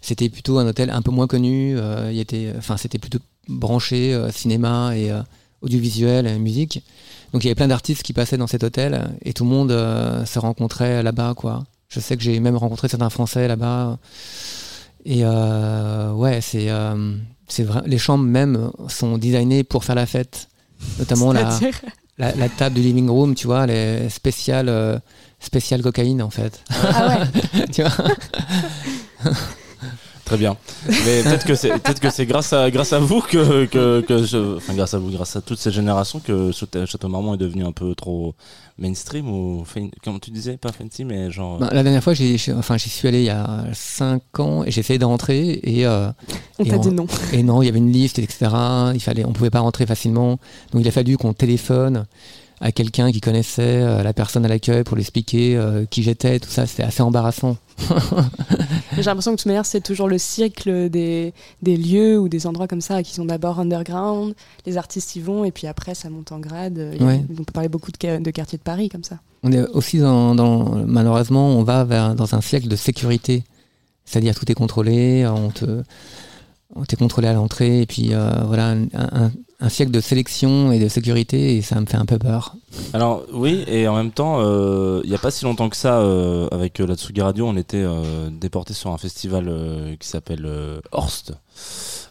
[0.00, 1.76] c'était plutôt un hôtel un peu moins connu.
[1.76, 5.22] euh, il était, enfin, c'était plutôt branché euh, cinéma et euh,
[5.62, 6.82] audiovisuel, et musique.
[7.32, 9.70] Donc il y avait plein d'artistes qui passaient dans cet hôtel et tout le monde
[9.70, 11.64] se rencontrait là-bas quoi.
[11.88, 13.98] Je sais que j'ai même rencontré certains Français là-bas.
[15.04, 16.68] Et ouais, c'est
[17.48, 17.82] c'est vrai.
[17.84, 20.48] Les chambres même sont designées pour faire la fête.
[20.98, 21.58] Notamment la,
[22.18, 24.98] la, la table du living room, tu vois, elle est spéciale, euh,
[25.40, 26.62] spéciale cocaïne en fait.
[26.70, 27.92] Ah ouais, tu vois
[30.24, 30.58] Très bien.
[30.86, 34.22] Mais peut-être que c'est peut-être que c'est grâce à grâce à vous que que, que
[34.24, 37.38] je- enfin grâce à vous, grâce à toute cette génération que Château Château Marmont est
[37.38, 38.34] devenu un peu trop
[38.78, 39.64] mainstream ou
[40.04, 43.08] comme tu disais pas fancy mais genre Ben, La dernière fois, j'ai, enfin, j'y suis
[43.08, 46.10] allé il y a 5 ans et j'ai essayé de rentrer et, euh,
[46.58, 47.06] on t'a dit non.
[47.32, 48.50] et non, il y avait une liste, etc.
[48.94, 50.38] Il fallait, on pouvait pas rentrer facilement.
[50.72, 52.06] Donc il a fallu qu'on téléphone
[52.60, 56.40] à quelqu'un qui connaissait euh, la personne à l'accueil pour lui expliquer euh, qui j'étais,
[56.40, 56.66] tout ça.
[56.66, 57.56] C'était assez embarrassant.
[58.96, 62.46] J'ai l'impression que de toute manière, c'est toujours le cycle des, des lieux ou des
[62.46, 64.34] endroits comme ça qui sont d'abord underground,
[64.66, 66.78] les artistes y vont et puis après ça monte en grade.
[67.00, 67.24] A- Ouais.
[67.30, 69.18] On peut parler beaucoup de, de quartiers de Paris comme ça.
[69.44, 73.44] On est aussi dans, dans- malheureusement, on va vers, dans un siècle de sécurité.
[74.04, 75.82] C'est-à-dire tout est contrôlé, on te,
[76.74, 80.70] on était contrôlé à l'entrée et puis euh, voilà un, un- un siècle de sélection
[80.70, 82.54] et de sécurité et ça me fait un peu peur.
[82.92, 85.98] Alors oui, et en même temps, euh, il n'y a pas si longtemps que ça,
[85.98, 90.06] euh, avec euh, la Tsugi Radio, on était euh, déporté sur un festival euh, qui
[90.06, 91.32] s'appelle euh, Horst.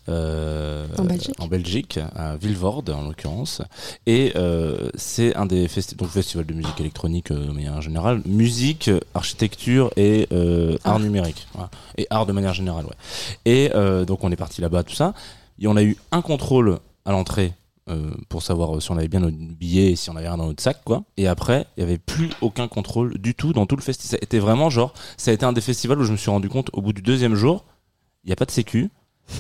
[0.10, 3.62] euh, En Belgique en Belgique, à Vilvoorde en l'occurrence,
[4.06, 8.22] et euh, c'est un des festi donc festivals de musique électronique euh, mais en général,
[8.26, 11.00] musique, euh, architecture et euh, art Art.
[11.00, 11.70] numérique, voilà.
[11.98, 12.96] et art de manière générale, ouais.
[13.46, 15.14] Et euh, donc on est parti là-bas, tout ça,
[15.62, 17.54] et on a eu un contrôle à l'entrée
[17.90, 20.36] euh, pour savoir euh, si on avait bien notre billet et si on avait rien
[20.36, 21.04] dans notre sac, quoi.
[21.16, 24.20] Et après, il y avait plus aucun contrôle du tout dans tout le festival.
[24.22, 26.70] Été vraiment genre, ça a été un des festivals où je me suis rendu compte
[26.74, 27.64] au bout du deuxième jour,
[28.26, 28.90] il n'y a pas de sécu.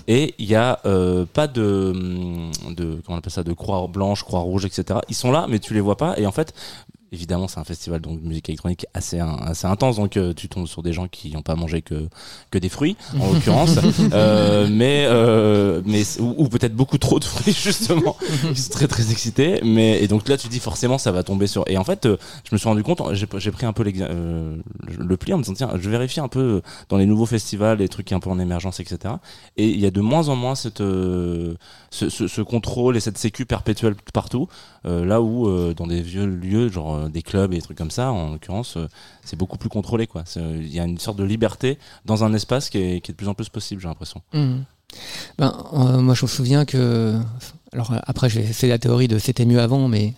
[0.08, 3.86] Et il y a euh, pas de, hum, de comment on appelle ça de croix
[3.88, 4.99] blanche, croix rouge, etc.
[5.10, 6.17] Ils sont là, mais tu les vois pas.
[6.17, 6.53] Et en fait,
[7.12, 10.67] évidemment, c'est un festival donc de musique électronique assez assez intense, donc euh, tu tombes
[10.67, 12.08] sur des gens qui n'ont pas mangé que
[12.52, 13.78] que des fruits en l'occurrence,
[14.13, 18.15] Euh, mais euh, mais ou, ou peut-être beaucoup trop de fruits justement.
[18.50, 21.48] Ils sont très très excités, mais et donc là tu dis forcément ça va tomber
[21.48, 21.63] sur.
[21.67, 24.58] Et en fait, euh, je me suis rendu compte, j'ai pris un peu euh,
[24.98, 27.89] le pli en me disant tiens, je vérifie un peu dans les nouveaux festivals, les
[27.89, 29.15] trucs un peu en émergence, etc.
[29.58, 31.56] Et il y a de moins en moins cette ce,
[32.10, 34.48] ce, ce contrôle et cette sécu perpétuelle partout.
[34.86, 37.77] Euh, là où euh, dans des vieux lieux, genre euh, des clubs et des trucs
[37.77, 38.88] comme ça, en l'occurrence, euh,
[39.23, 40.07] c'est beaucoup plus contrôlé.
[40.07, 40.23] quoi.
[40.25, 43.13] C'est- Il y a une sorte de liberté dans un espace qui est, qui est
[43.13, 44.21] de plus en plus possible, j'ai l'impression.
[44.33, 44.63] Mhm.
[45.38, 47.19] Ben, euh, moi, je me souviens que.
[47.73, 50.13] Alors, euh, après, j'ai- c'est la théorie de c'était mieux avant, mais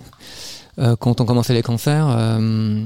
[0.78, 2.86] euh, quand on commençait les concerts, euh,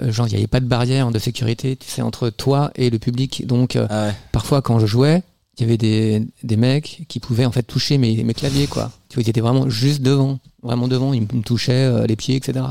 [0.00, 2.90] euh, genre, il n'y avait pas de barrière de sécurité, tu sais, entre toi et
[2.90, 3.46] le public.
[3.46, 4.14] Donc, euh, Ah ouais.
[4.30, 5.22] parfois, quand je jouais,
[5.58, 8.90] il y avait des, des mecs qui pouvaient en fait toucher mes, mes claviers, quoi.
[9.12, 12.34] Tu vois, ils étaient vraiment juste devant, vraiment devant, ils me touchaient euh, les pieds,
[12.36, 12.64] etc.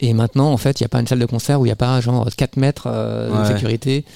[0.00, 1.72] Et maintenant, en fait, il n'y a pas une salle de concert où il n'y
[1.72, 3.54] a pas genre 4 mètres euh, de Ouais.
[3.54, 4.06] sécurité.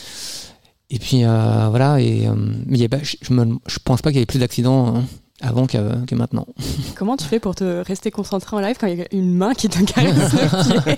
[0.88, 2.32] Et puis euh, voilà, et, euh,
[2.64, 5.04] mais y a je, je pense pas qu'il y ait plus d'accidents hein,
[5.42, 6.46] avant que, que maintenant.
[6.96, 9.52] Comment tu fais pour te rester concentré en live quand il y a une main
[9.52, 10.94] qui te caresse le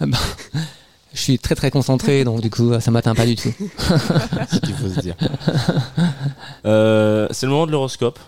[0.08, 0.16] pied?
[1.14, 3.52] Je suis très très concentré, donc du coup, ça m'atteint pas du tout.
[4.48, 5.14] C'est ce qu'il faut se dire.
[6.64, 8.18] Euh, c'est le moment de l'horoscope.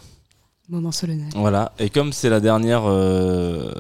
[0.71, 1.29] Moment solennel.
[1.35, 1.73] Voilà.
[1.79, 3.71] Et comme c'est la dernière euh,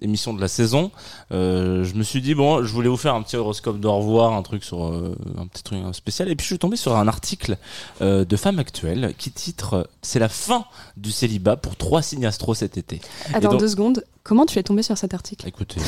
[0.00, 0.90] émission de la saison,
[1.32, 4.32] euh, je me suis dit bon, je voulais vous faire un petit horoscope d'au revoir,
[4.32, 6.30] un truc sur euh, un petit truc spécial.
[6.30, 7.58] Et puis je suis tombé sur un article
[8.00, 10.64] de Femme Actuelle qui titre C'est la fin
[10.96, 13.02] du célibat pour trois signes astro cet été.
[13.34, 14.04] Attends donc- deux secondes.
[14.22, 15.46] Comment tu es tombé sur cet article?
[15.46, 15.80] Écoutez.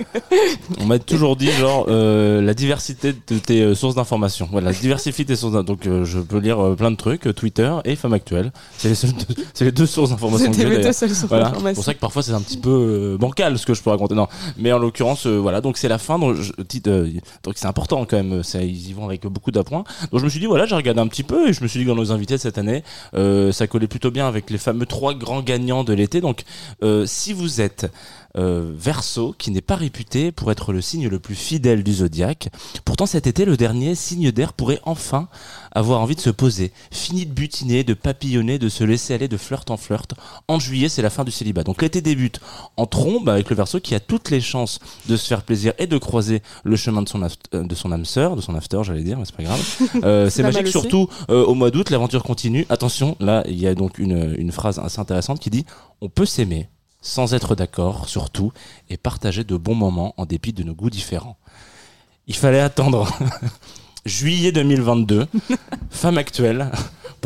[0.80, 4.48] On m'a toujours dit genre euh, la diversité de tes euh, sources d'information.
[4.50, 5.52] Voilà, diversifie tes sources.
[5.54, 8.52] d'in- Donc euh, je peux lire euh, plein de trucs, euh, Twitter et Femme Actuelle.
[8.78, 10.74] C'est les, seules deux- c'est les deux sources d'information que C'était j'ai.
[10.76, 10.86] d'ailleurs.
[10.88, 11.44] deux seules sources Voilà.
[11.46, 11.74] C'est d'information.
[11.74, 12.70] pour ça que parfois c'est un petit peu
[13.14, 14.14] euh, bancal ce que je peux raconter.
[14.14, 15.60] Non, mais en l'occurrence, euh, voilà.
[15.60, 16.18] Donc c'est la fin.
[16.18, 16.52] Donc, je,
[16.88, 17.10] euh,
[17.42, 18.42] donc c'est important quand même.
[18.42, 19.84] Ça, ils y vont avec beaucoup d'appoint.
[20.12, 21.78] Donc je me suis dit voilà, j'ai regardé un petit peu et je me suis
[21.80, 22.82] dit que dans nos invités de cette année,
[23.14, 26.20] euh, ça collait plutôt bien avec les fameux trois grands gagnants de l'été.
[26.20, 26.42] Donc
[26.82, 27.86] euh, si vous êtes
[28.36, 32.48] euh, Verseau, qui n'est pas réputé pour être le signe le plus fidèle du zodiaque.
[32.84, 35.28] Pourtant, cet été, le dernier signe d'air pourrait enfin
[35.72, 36.72] avoir envie de se poser.
[36.90, 40.14] Fini de butiner, de papillonner, de se laisser aller de flirt en flirt.
[40.48, 41.64] En juillet, c'est la fin du célibat.
[41.64, 42.40] Donc l'été débute
[42.76, 44.78] en trombe avec le Verseau qui a toutes les chances
[45.08, 48.04] de se faire plaisir et de croiser le chemin de son, euh, de son âme
[48.04, 49.62] sœur, de son after, j'allais dire, mais c'est pas grave.
[50.04, 52.66] Euh, c'est magique surtout euh, au mois d'août, l'aventure continue.
[52.68, 55.64] Attention, là, il y a donc une, une phrase assez intéressante qui dit
[56.00, 56.68] On peut s'aimer
[57.06, 58.52] sans être d'accord sur tout
[58.90, 61.36] et partager de bons moments en dépit de nos goûts différents.
[62.26, 63.08] Il fallait attendre
[64.04, 65.28] juillet 2022,
[65.90, 66.72] femme actuelle,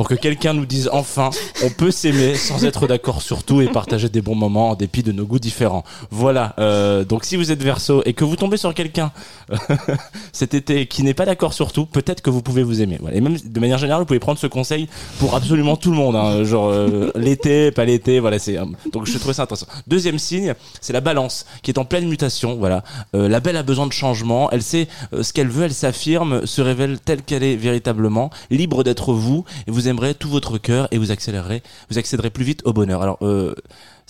[0.00, 1.28] pour que quelqu'un nous dise enfin
[1.62, 5.02] on peut s'aimer sans être d'accord sur tout et partager des bons moments en dépit
[5.02, 5.84] de nos goûts différents.
[6.10, 9.12] Voilà, euh, donc si vous êtes verso et que vous tombez sur quelqu'un
[10.32, 12.98] cet été qui n'est pas d'accord sur tout, peut-être que vous pouvez vous aimer.
[13.12, 14.88] Et même de manière générale, vous pouvez prendre ce conseil
[15.18, 18.38] pour absolument tout le monde, hein, genre euh, l'été, pas l'été, voilà.
[18.48, 19.66] Euh, donc je trouvais ça intéressant.
[19.86, 22.56] Deuxième signe, c'est la Balance qui est en pleine mutation.
[22.56, 24.50] Voilà, la Belle a besoin de changement.
[24.50, 24.88] Elle sait
[25.20, 29.70] ce qu'elle veut, elle s'affirme, se révèle telle qu'elle est véritablement, libre d'être vous, et
[29.70, 33.02] vous aimerez tout votre cœur et vous accélérerez, vous accéderez plus vite au bonheur.
[33.02, 33.54] Alors euh,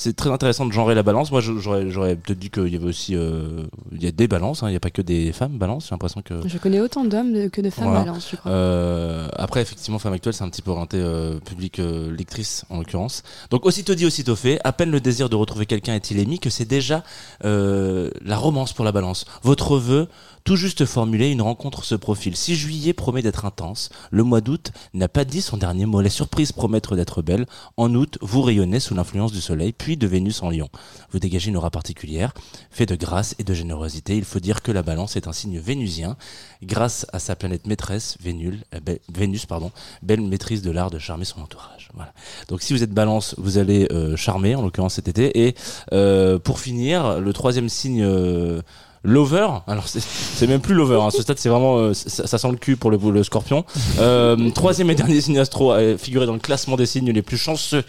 [0.01, 1.30] c'est très intéressant de genrer la balance.
[1.30, 4.62] Moi, j'aurais, peut-être dit qu'il y avait aussi, euh, il y a des balances.
[4.62, 4.68] hein.
[4.68, 5.84] Il n'y a pas que des femmes balances.
[5.84, 6.48] J'ai l'impression que.
[6.48, 8.05] Je connais autant d'hommes que de femmes Voilà.
[8.05, 8.51] balance, je crois.
[8.51, 12.78] Euh, après, effectivement, Femme Actuelle, c'est un petit peu orienté euh, public euh, lectrice, en
[12.78, 13.22] l'occurrence.
[13.51, 14.59] Donc, aussitôt dit, aussitôt fait.
[14.64, 17.05] À peine le désir de retrouver quelqu'un est-il émis que c'est déjà
[17.42, 19.26] la romance pour la balance.
[19.42, 20.09] Votre vœu,
[20.44, 22.36] tout juste formulé, une rencontre se profile.
[22.36, 26.01] Si juillet promet d'être intense, le mois d'août n'a pas dit son dernier mot.
[26.01, 27.46] Les surprises promettent d'être belles.
[27.76, 30.68] En août, vous rayonnez sous l'influence du soleil, puis de Vénus en lion.
[31.12, 32.32] Vous dégagez une aura particulière,
[32.70, 34.16] fait de grâce et de générosité.
[34.16, 36.16] Il faut dire que la balance est un signe vénusien,
[36.62, 39.70] grâce à sa planète maîtresse, euh, Vénus, pardon,
[40.03, 41.91] belle maîtrise de l'art de charmer son entourage.
[42.49, 45.47] Donc si vous êtes balance, vous allez euh, charmer, en l'occurrence cet été.
[45.47, 45.55] Et
[45.93, 48.07] euh, pour finir, le troisième signe...
[49.03, 51.09] Lover, alors c'est- même plus lover, hein.
[51.11, 53.64] ce stade c'est vraiment ça, sent le cul pour le, le scorpion.
[54.55, 57.82] Troisième et dernier signe astro à figurer dans le classement des signes les plus chanceux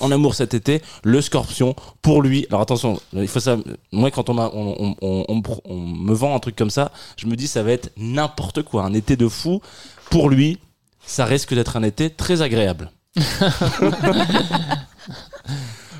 [0.00, 3.56] en amour cet été, le scorpion, pour lui, alors attention, il faut ça,
[3.92, 7.90] moi quand on, me vend un truc comme ça, je me dis ça va être
[7.96, 9.60] n'importe quoi, un été de fou,
[10.10, 10.58] pour lui,
[11.04, 12.90] ça risque d'être un été très agréable.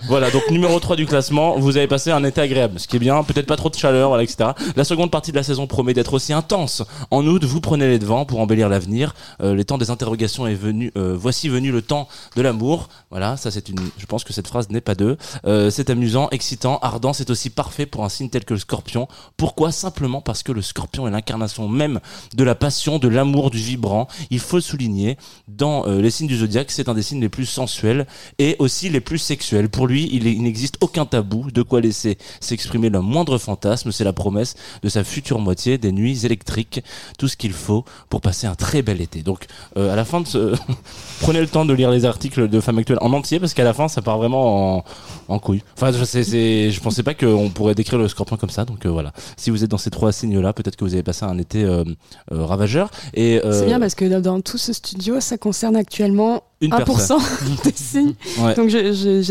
[0.07, 3.01] Voilà, donc numéro 3 du classement, vous avez passé un été agréable, ce qui est
[3.01, 4.51] bien, peut-être pas trop de chaleur, voilà, etc.
[4.77, 6.83] La seconde partie de la saison promet d'être aussi intense.
[7.11, 9.15] En août, vous prenez les devants pour embellir l'avenir.
[9.43, 12.89] Euh, le temps des interrogations est venu, euh, voici venu le temps de l'amour.
[13.11, 15.17] Voilà, ça c'est une, je pense que cette phrase n'est pas deux.
[15.47, 19.09] Euh, c'est amusant, excitant, ardent, c'est aussi parfait pour un signe tel que le scorpion.
[19.37, 19.73] Pourquoi?
[19.73, 22.01] Simplement parce que le scorpion est l'incarnation même
[22.35, 24.09] de la passion, de l'amour, du vibrant.
[24.31, 25.17] Il faut souligner,
[25.49, 28.07] dans euh, les signes du zodiaque, c'est un des signes les plus sensuels
[28.39, 29.69] et aussi les plus sexuels.
[29.69, 33.93] Pour lui, il, n'existe aucun tabou, de quoi laisser s'exprimer le moindre fantasme.
[33.93, 36.83] C'est la promesse de sa future moitié, des nuits électriques,
[37.19, 39.23] tout ce qu'il faut pour passer un très bel été.
[39.23, 40.55] Donc, euh, à la fin de ce...
[41.21, 43.75] Prenez le temps de lire les articles de Femmes Actuelles en entier parce qu'à la
[43.75, 44.85] fin, ça part vraiment en,
[45.29, 45.63] en couille.
[45.77, 48.65] Enfin, je, sais, c'est, je pensais pas qu'on pourrait décrire le scorpion comme ça.
[48.65, 49.13] Donc euh, voilà.
[49.37, 51.85] Si vous êtes dans ces trois signes-là, peut-être que vous avez passé un été euh,
[52.33, 52.91] euh, ravageur.
[53.15, 56.85] Et euh, C'est bien parce que dans tout ce studio, ça concerne actuellement une 1%
[56.85, 57.19] personne.
[57.65, 58.15] des signes.
[58.39, 58.55] Ouais.
[58.55, 58.83] Donc j'ai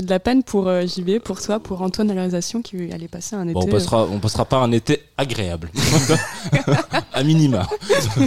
[0.02, 3.08] de la peine pour euh, JB, pour toi, pour Antoine à la réalisation qui allait
[3.08, 3.54] passer un été.
[3.54, 5.70] Bon, on passera, on passera pas un été agréable.
[7.14, 7.68] à minima.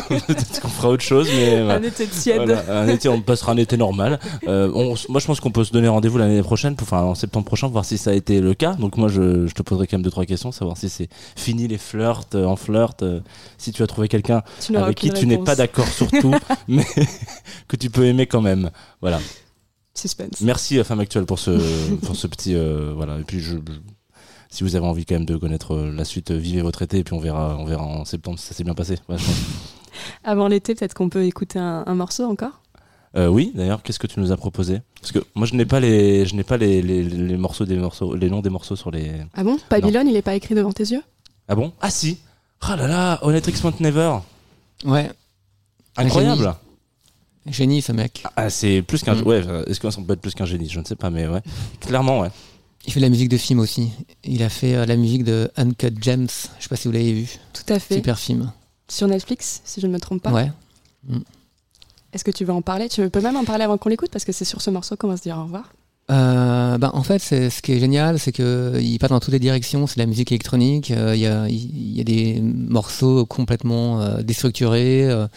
[0.09, 2.43] Peut-être qu'on fera autre chose, mais un été tiède.
[2.45, 4.19] Voilà, un été, on passera un été normal.
[4.49, 7.15] Euh, on- moi, je pense qu'on peut se donner rendez-vous l'année prochaine, pour- enfin en
[7.15, 8.75] septembre prochain, pour voir si ça a été le cas.
[8.75, 11.69] Donc moi, je, je te poserai quand même deux trois questions, savoir si c'est fini
[11.69, 13.21] les flirts, euh, en flirt, euh,
[13.59, 14.43] si tu as trouvé quelqu'un
[14.83, 16.35] avec qui tu n'es pas d'accord sur tout,
[16.69, 16.85] mais
[17.69, 18.71] que tu peux aimer quand même.
[19.01, 19.21] Voilà.
[19.95, 20.41] Suspense.
[20.41, 21.51] Merci à Femme Actuelle pour ce,
[22.05, 22.55] pour ce petit,
[22.97, 23.19] voilà.
[23.19, 23.57] Et puis je, je-
[24.51, 27.05] si vous avez envie quand même de connaître euh, la suite, vivez votre été et
[27.05, 28.97] puis on verra, on verra en septembre si ça s'est bien passé.
[29.07, 29.23] Pense.
[30.25, 32.61] Avant l'été, peut-être qu'on peut écouter un, un morceau encore?
[33.17, 34.81] Euh, oui, d'ailleurs, qu'est-ce que tu nous as proposé?
[35.01, 37.77] Parce que moi, je n'ai pas les, je n'ai pas les, les, les morceaux des
[37.77, 39.13] morceaux, les noms des morceaux sur les.
[39.35, 39.59] Ah bon?
[39.69, 41.03] Babylone, il est pas écrit devant tes yeux?
[41.49, 41.73] Ah bon?
[41.81, 42.19] Ah si.
[42.61, 44.19] Ah là là, Onetrix Mount Never.
[44.85, 45.11] Ouais,
[45.97, 46.55] Incroyable.
[47.47, 48.23] génie ce mec.
[48.37, 49.15] Ah, c'est plus qu'un.
[49.15, 49.27] Mm.
[49.27, 50.69] Ouais, euh, est-ce ça peut être plus qu'un génie?
[50.69, 51.41] Je ne sais pas, mais ouais.
[51.81, 52.31] Clairement, ouais.
[52.87, 53.91] Il fait de la musique de film aussi.
[54.25, 56.27] Il a fait euh, la musique de Uncut Gems.
[56.59, 57.29] Je sais pas si vous l'avez vu.
[57.53, 57.97] Tout à fait.
[57.97, 58.51] Super film.
[58.89, 60.33] Sur Netflix, si je ne me trompe pas.
[60.33, 60.51] Ouais.
[62.13, 62.89] Est-ce que tu veux en parler?
[62.89, 65.09] Tu peux même en parler avant qu'on l'écoute parce que c'est sur ce morceau qu'on
[65.09, 65.73] va se dire au revoir.
[66.11, 69.87] Euh, bah, en fait, ce qui est génial, c'est qu'il part dans toutes les directions.
[69.87, 70.91] C'est de la musique électronique.
[70.91, 75.29] euh, Il y, a, il y a des morceaux complètement euh, déstructurés euh,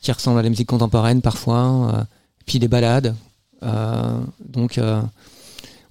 [0.00, 2.06] qui ressemblent à la musique contemporaine parfois.
[2.46, 3.16] puis des balades.
[3.62, 4.78] Donc,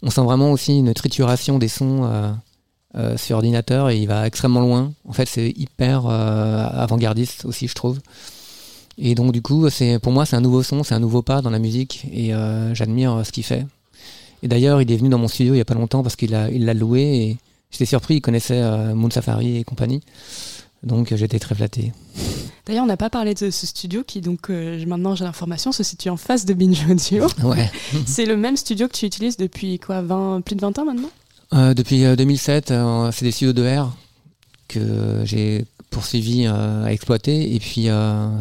[0.04, 2.32] on sent vraiment aussi une trituration des sons euh,
[2.96, 4.92] euh, sur ordinateur et il va extrêmement loin.
[5.08, 8.00] En fait, c'est hyper euh, avant-gardiste aussi, je trouve.
[8.98, 11.42] Et donc, du coup, c'est pour moi, c'est un nouveau son, c'est un nouveau pas
[11.42, 13.66] dans la musique et euh, j'admire ce qu'il fait.
[14.44, 16.36] Et d'ailleurs, il est venu dans mon studio il y a pas longtemps parce qu'il
[16.36, 17.38] a, il l'a loué et
[17.70, 18.62] j'étais surpris, il connaissait
[18.94, 20.02] Moon Safari et compagnie.
[20.84, 21.92] Donc j'étais très flatté.
[22.66, 25.84] D'ailleurs, on n'a pas parlé de ce studio qui, donc, euh, maintenant j'ai l'information, se
[25.84, 27.26] situe en face de Binge Audio.
[27.44, 27.70] Ouais.
[28.06, 31.10] c'est le même studio que tu utilises depuis quoi 20, Plus de 20 ans maintenant?
[31.54, 33.96] Euh, depuis euh, 2007, euh, c'est des studios de R
[34.68, 37.54] que j'ai poursuivi à exploiter.
[37.54, 37.88] Et puis,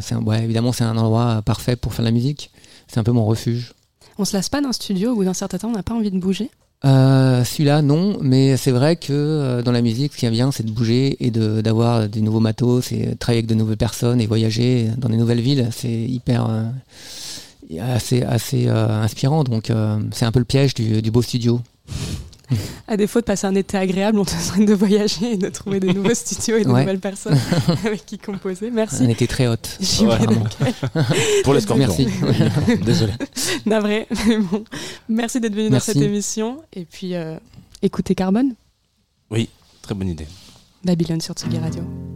[0.01, 2.53] c'est un- ouais, évidemment, c'est un endroit parfait pour faire de la musique.
[2.87, 3.73] C'est un peu mon refuge.
[4.19, 6.19] On se lasse pas d'un studio bout d'un certain temps, on n'a pas envie de
[6.19, 6.51] bouger?
[6.85, 10.51] Euh, Celui-là, non, mais c'est vrai que euh, dans la musique, ce qui est bien,
[10.51, 14.21] c'est de bouger et de- d'avoir des nouveaux matos et travailler avec de nouvelles personnes
[14.21, 15.69] et voyager dans des nouvelles villes.
[15.73, 16.65] C'est hyper euh,
[17.81, 19.45] assez, assez euh, inspirant.
[19.45, 19.71] Donc,
[20.13, 21.61] c'est un peu le piège du beau studio.
[22.89, 25.81] À défaut de passer un été agréable, on te souhaite de voyager et de trouver
[25.81, 26.81] de nouveaux studios et de Ouais.
[26.81, 27.39] nouvelles personnes
[27.85, 28.71] avec qui composer.
[28.71, 29.03] Merci.
[29.03, 29.77] On était très haute.
[29.81, 30.19] J'y Ouais.
[31.45, 31.87] Pour les scorpions.
[31.89, 32.09] Merci.
[32.85, 33.13] Désolé.
[33.67, 34.65] Navré, mais bon.
[35.09, 36.63] Merci d'être venu dans cette émission.
[36.73, 37.37] Et puis, euh,
[37.83, 38.55] écoutez Carbone,
[39.83, 40.27] Très bonne idée.
[40.85, 42.10] Babylone sur Tsugi Radio.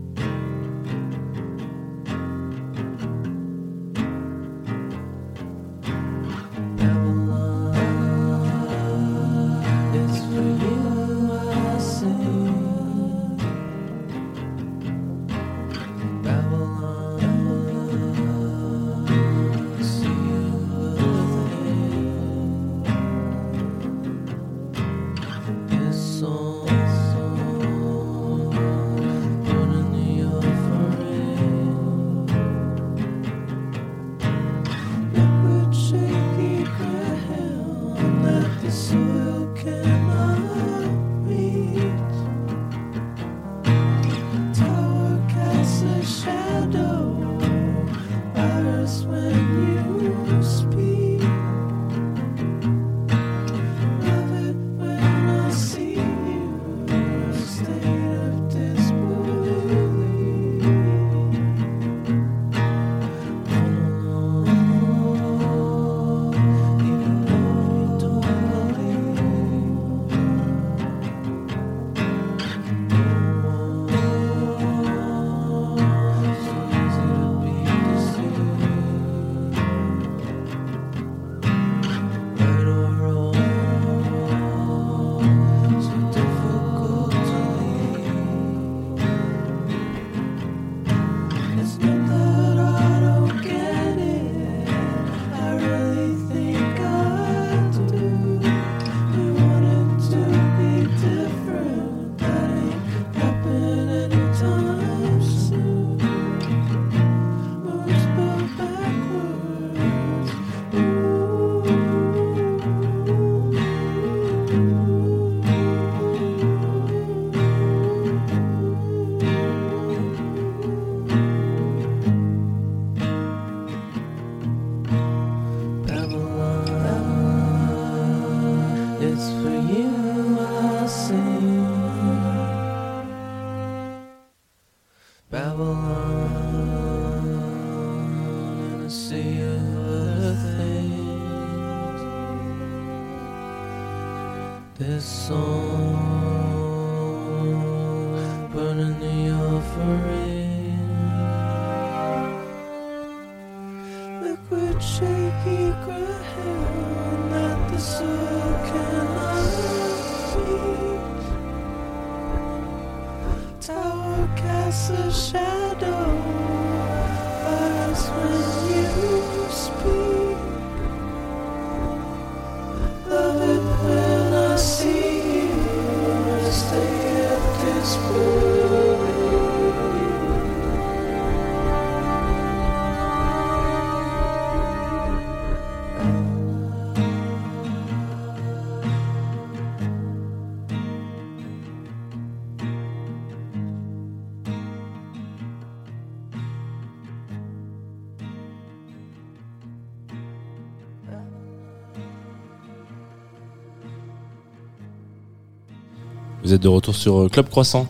[206.59, 207.89] De retour sur euh, Club Croissant,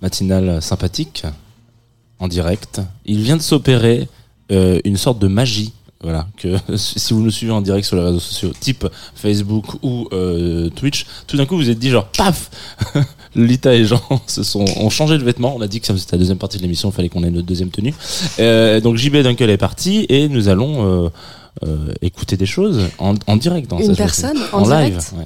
[0.00, 1.24] matinale sympathique,
[2.20, 2.80] en direct.
[3.04, 4.08] Il vient de s'opérer
[4.52, 5.72] euh, une sorte de magie.
[6.02, 10.06] Voilà, que si vous nous suivez en direct sur les réseaux sociaux, type Facebook ou
[10.12, 12.50] euh, Twitch, tout d'un coup vous êtes dit genre paf,
[13.34, 15.56] Lita et Jean se sont ont changé de vêtements.
[15.56, 17.46] On a dit que c'était la deuxième partie de l'émission, il fallait qu'on ait notre
[17.46, 17.94] deuxième tenue.
[18.38, 21.10] Euh, donc JB Dunkel est parti et nous allons
[22.02, 23.68] écouter des choses en, en direct.
[23.70, 24.90] Dans Une personne en live.
[24.96, 25.24] direct ouais.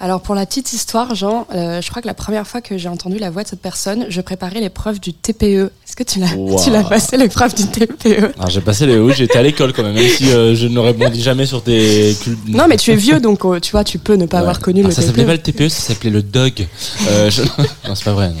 [0.00, 2.88] Alors pour la petite histoire, Jean, euh, je crois que la première fois que j'ai
[2.88, 5.70] entendu la voix de cette personne, je préparais l'épreuve du TPE.
[5.86, 6.60] Est-ce que tu l'as Wow.
[6.62, 9.82] tu l'as passé l'épreuve du TPE Alors j'ai passé les oui, j'étais à l'école quand
[9.82, 13.20] même, même si euh, je ne répondis jamais sur cul- Non mais tu es vieux
[13.20, 14.40] donc euh, tu vois tu peux ne pas Ouais.
[14.42, 15.26] avoir connu Ah, le ça s'appelait TPE.
[15.26, 16.66] pas le TPE, ça s'appelait le DOG.
[17.08, 17.42] Euh, je-
[17.88, 18.28] Non, c'est pas vrai.
[18.30, 18.36] non.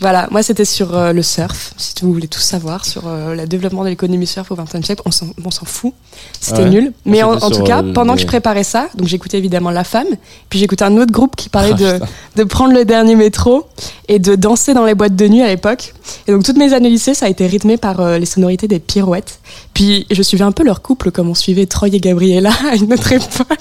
[0.00, 3.46] Voilà, moi c'était sur euh, le surf, si vous voulez tout savoir, sur euh, le
[3.46, 5.02] développement de l'économie surf au XXe siècle.
[5.04, 5.92] On s'en on s'en fout,
[6.40, 6.70] c'était Ouais.
[6.70, 6.92] nul.
[7.04, 9.70] Mais en, c'était en tout cas, euh, pendant que je préparais ça, donc j'écoutais évidemment
[9.70, 10.06] La Femme,
[10.48, 12.00] puis j'écoutais un autre groupe qui parlait Ah, de,
[12.36, 13.66] de prendre le dernier métro
[14.08, 15.94] et de danser dans les boîtes de nuit à l'époque.
[16.26, 18.78] Et donc toutes mes années lycée, ça a été rythmé par euh, les sonorités des
[18.78, 19.40] pirouettes.
[19.74, 22.92] Puis je suivais un peu leur couple comme on suivait Troy et Gabriella à une
[22.92, 23.58] autre époque.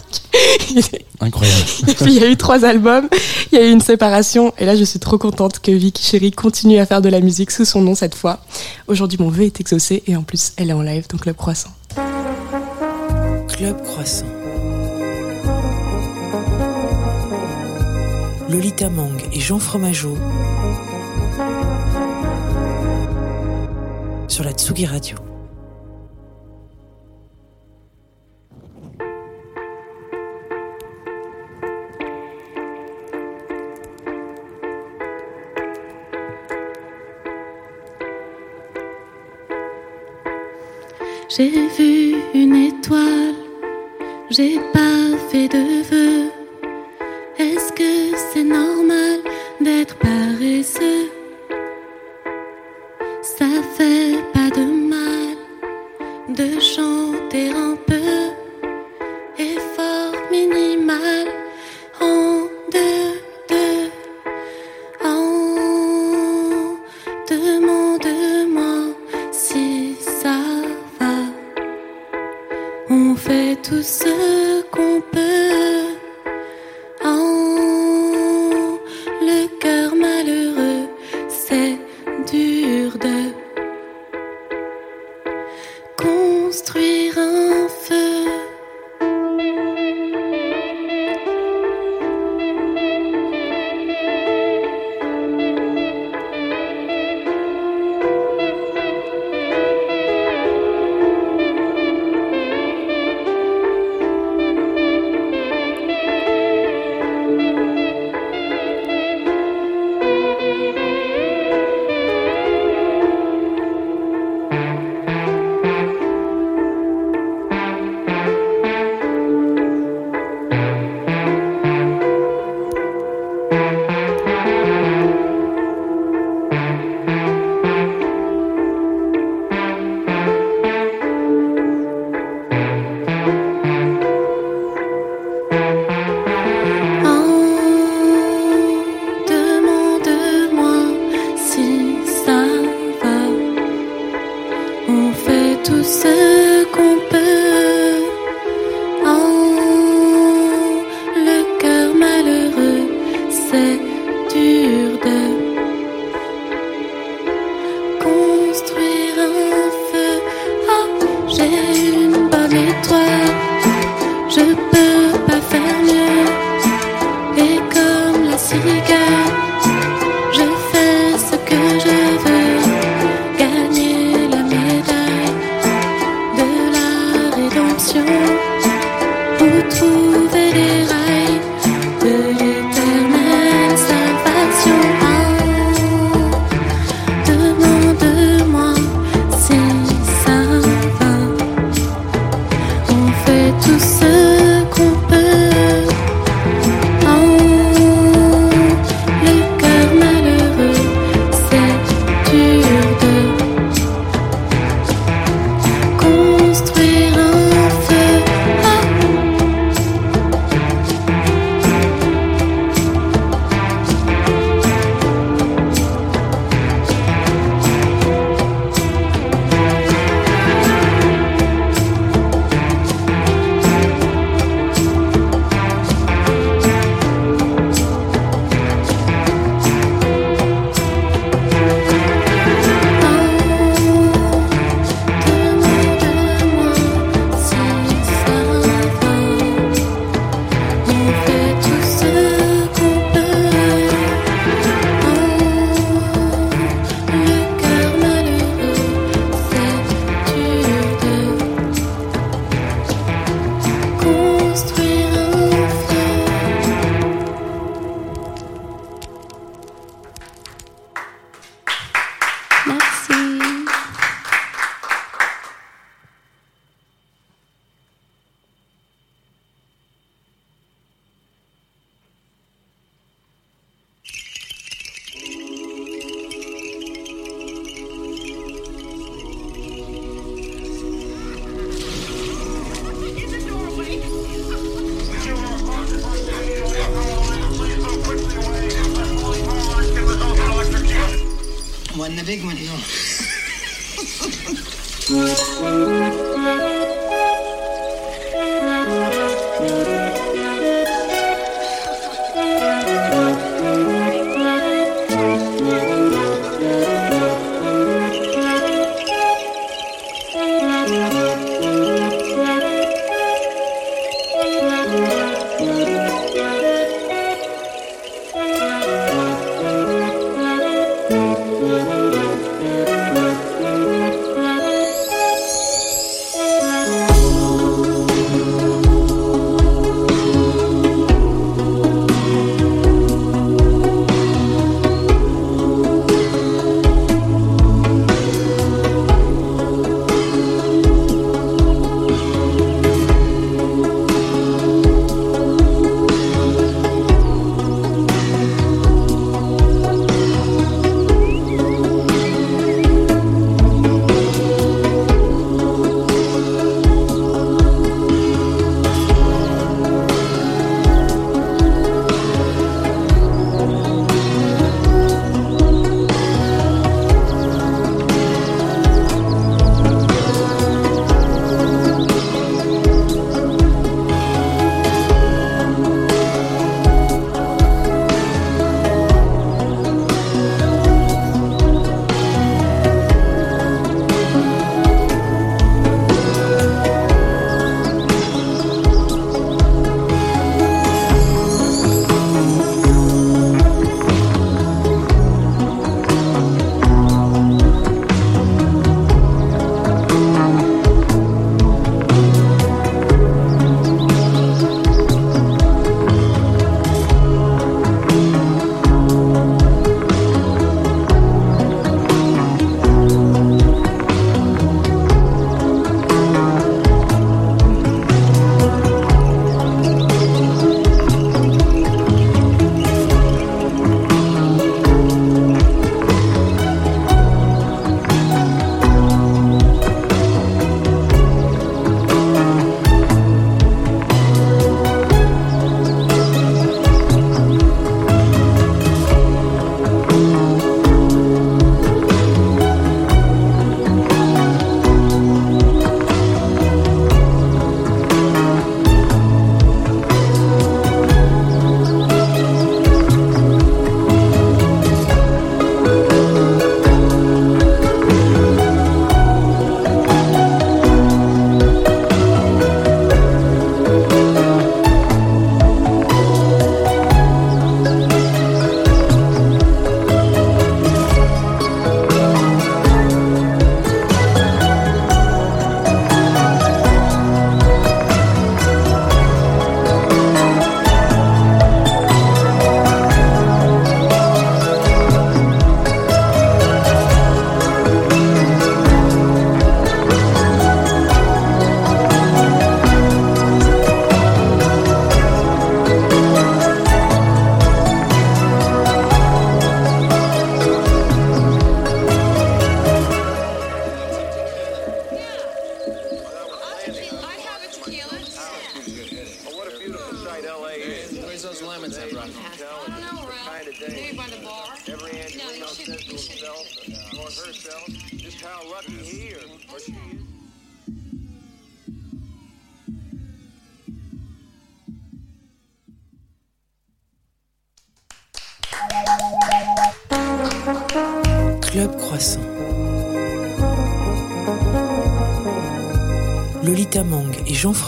[1.20, 1.62] Incroyable.
[1.88, 3.08] Et puis il y a eu trois albums,
[3.52, 6.32] il y a eu une séparation, et là je suis trop contente que Vicky Chéri
[6.32, 8.40] continue à faire de la musique sous son nom cette fois.
[8.88, 11.70] Aujourd'hui mon vœu est exaucé et en plus elle est en live donc le croissant.
[13.58, 14.28] Club Croissant.
[18.50, 20.16] Lolita Mang et Jean Fromageau
[24.28, 25.18] sur la Tsugi Radio.
[41.30, 43.37] J'ai vu une étoile,
[44.30, 46.32] j'ai pas fait de vœux.
[47.38, 49.20] Est-ce que c'est normal
[49.62, 51.17] d'être paresseux?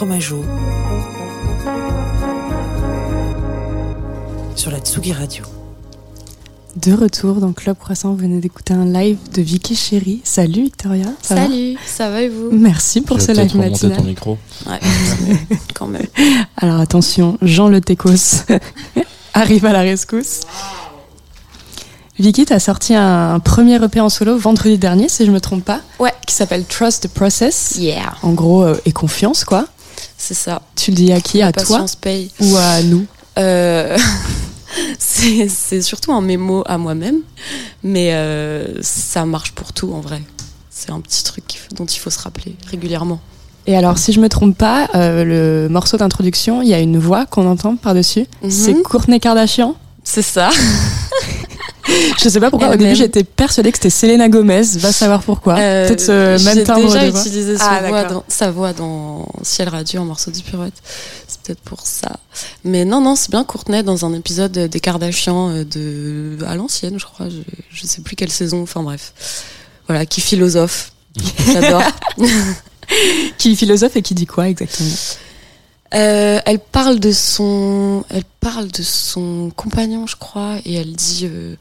[0.00, 0.42] Fromageau
[4.56, 5.44] sur la Tsugi Radio.
[6.76, 10.22] De retour dans Club Croissant, vous venez d'écouter un live de Vicky Chéri.
[10.24, 11.04] Salut Victoria.
[11.20, 11.42] ça va?
[11.42, 12.48] Salut, ça va et vous?
[12.50, 13.98] Merci pour Tu ce live matinal.
[13.98, 14.38] ton micro.
[14.66, 14.80] Ouais,
[15.74, 16.06] quand même.
[16.56, 18.46] Alors attention, Jean Le Técos
[19.34, 20.40] arrive à la rescousse.
[22.18, 25.80] Vicky, t'as sorti un premier EP en solo vendredi dernier, si je me trompe pas.
[25.98, 26.14] Ouais.
[26.26, 27.74] Qui s'appelle Trust the Process.
[27.78, 29.66] Yeah, En gros, euh, et confiance, quoi.
[30.16, 30.62] C'est ça.
[30.76, 31.42] Tu le dis à qui?
[31.42, 31.84] À toi?
[32.00, 32.30] paye.
[32.40, 33.06] ou à nous?
[33.38, 33.96] Euh,
[34.98, 37.20] c'est surtout un mémo à moi-même,
[37.82, 40.22] mais euh, ça marche pour tout en vrai.
[40.70, 43.20] C'est un petit truc dont il faut se rappeler régulièrement.
[43.66, 46.98] Et alors, si je me trompe pas, euh, le morceau d'introduction, il y a une
[46.98, 48.26] voix qu'on entend par-dessus.
[48.42, 48.50] Mhm.
[48.50, 49.76] C'est Courtney Kardashian.
[50.02, 50.50] C'est ça.
[52.22, 54.62] Je sais pas pourquoi, au début, j'étais persuadée que c'était Selena Gomez.
[54.78, 55.58] Va savoir pourquoi.
[55.58, 57.20] Euh, Peut-être ce même J'ai timbre déjà de voix.
[57.20, 58.12] utilisé Ah, voix d'accord.
[58.18, 60.74] dans- sa voix dans Ciel Radio, un morceau du Pirouette.
[61.26, 62.16] C'est peut-être pour ça.
[62.64, 66.98] Mais non, non, c'est bien Courtenay dans un épisode des Kardashians euh, de à l'ancienne,
[66.98, 67.28] je crois.
[67.28, 67.36] Je,
[67.72, 68.62] je sais plus quelle saison.
[68.62, 69.12] Enfin bref,
[69.88, 70.92] voilà, qui philosophe.
[71.52, 71.82] J'adore.
[73.38, 74.88] Qui est philosophe et qui dit quoi exactement?
[75.92, 81.22] Euh, elle parle de son, elle parle de son compagnon, je crois, et elle dit,
[81.24, 81.56] euh,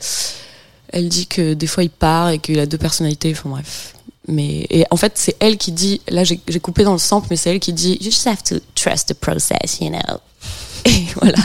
[0.89, 3.31] elle dit que des fois il part et qu'il a deux personnalités.
[3.31, 3.93] Enfin bref.
[4.27, 6.01] Mais et en fait c'est elle qui dit.
[6.07, 7.97] Là j'ai coupé dans le sample, mais c'est elle qui dit.
[8.01, 10.17] You just have to trust the process, you know.
[10.85, 11.39] Et voilà.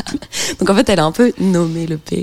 [0.59, 2.22] Donc en fait elle a un peu nommé le P.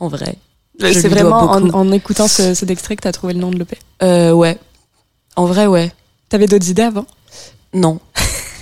[0.00, 0.36] En vrai.
[0.80, 3.76] C'est vraiment en, en écoutant ce, cet extrait que t'as trouvé le nom de l'EP.
[4.02, 4.58] Euh, ouais.
[5.34, 5.92] En vrai ouais.
[6.28, 7.06] T'avais d'autres idées avant?
[7.74, 8.00] Non.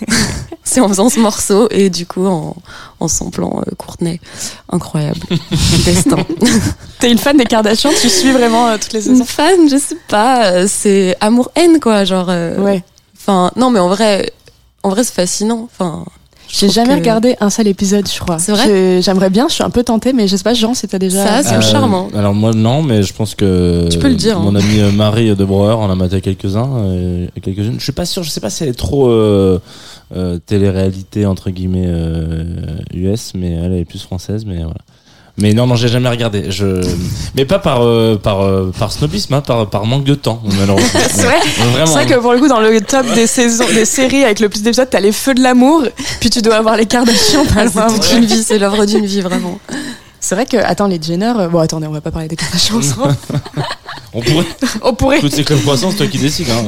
[0.76, 2.54] c'est en faisant ce morceau et du coup en,
[3.00, 4.20] en samplant euh, Courtenay.
[4.70, 5.20] Incroyable.
[5.86, 6.16] Destin.
[7.00, 9.78] T'es une fan des Kardashians Tu suis vraiment euh, toutes les Une saisons fan, je
[9.78, 12.26] sais pas, euh, c'est amour-haine quoi, genre.
[12.28, 12.84] euh, Ouais.
[13.18, 14.30] Enfin, non mais en vrai,
[14.82, 15.66] en vrai c'est fascinant.
[15.72, 16.04] Enfin,
[16.48, 18.38] J'ai jamais que regardé un seul épisode, je crois.
[18.38, 20.74] C'est vrai J'ai- J'aimerais bien, je suis un peu tentée, mais je sais pas, Jean,
[20.74, 21.42] si t'as déjà.
[21.42, 22.08] Ça, c'est charmant.
[22.14, 24.60] Alors moi non, mais je pense que Tu peux le dire, Mon hein.
[24.60, 27.76] amie euh, Marie de Brouwer en a maté quelques-uns, euh, quelques-unes.
[27.78, 29.58] Je suis pas sûr, je sais pas si elle est trop euh, euh,
[30.46, 34.76] télé-réalité entre guillemets euh, US, mais elle est plus française, mais voilà.
[35.38, 36.50] Mais non, non, j'ai jamais regardé.
[36.50, 36.80] Je,
[37.34, 41.00] mais pas par euh, par euh, par snobisme, hein, par par manque de temps, malheureusement.
[41.10, 41.86] C'est vrai Vraiment.
[41.86, 44.48] C'est vrai que pour le coup, dans le top des saisons, des séries avec le
[44.48, 45.82] plus d'épisodes, t'as les feux de l'amour,
[46.20, 47.44] puis tu dois avoir les Kardashians.
[47.54, 49.58] Ah, c'est toute une vie, c'est l'œuvre d'une vie vraiment.
[50.20, 52.80] C'est vrai que, attends, les Jenner, euh, bon, attendez, on va pas parler des Kardashians.
[54.14, 54.46] On pourrait.
[54.82, 55.20] on pourrait.
[55.20, 56.48] Toutes ces clubs croissants, c'est toi qui décides.
[56.48, 56.64] Hein.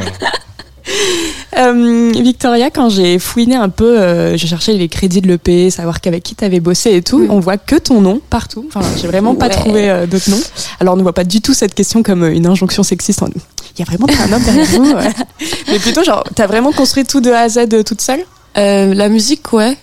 [1.57, 6.01] Euh, Victoria, quand j'ai fouiné un peu, euh, j'ai cherché les crédits de l'EP, savoir
[6.01, 7.31] qu'avec qui t'avais bossé et tout, Mm.
[7.31, 8.65] on voit que ton nom partout.
[8.69, 9.53] Enfin, j'ai vraiment pas Ouais.
[9.55, 10.41] trouvé euh, d'autres noms.
[10.81, 13.23] Alors, on ne voit pas du tout cette question comme euh, une injonction sexiste.
[13.23, 14.93] en- Il y a vraiment pas un homme derrière vous.
[14.93, 15.09] ouais.
[15.69, 18.21] Mais plutôt, genre, t'as vraiment construit tout de A à Z toute seule?
[18.57, 19.77] La musique, ouais.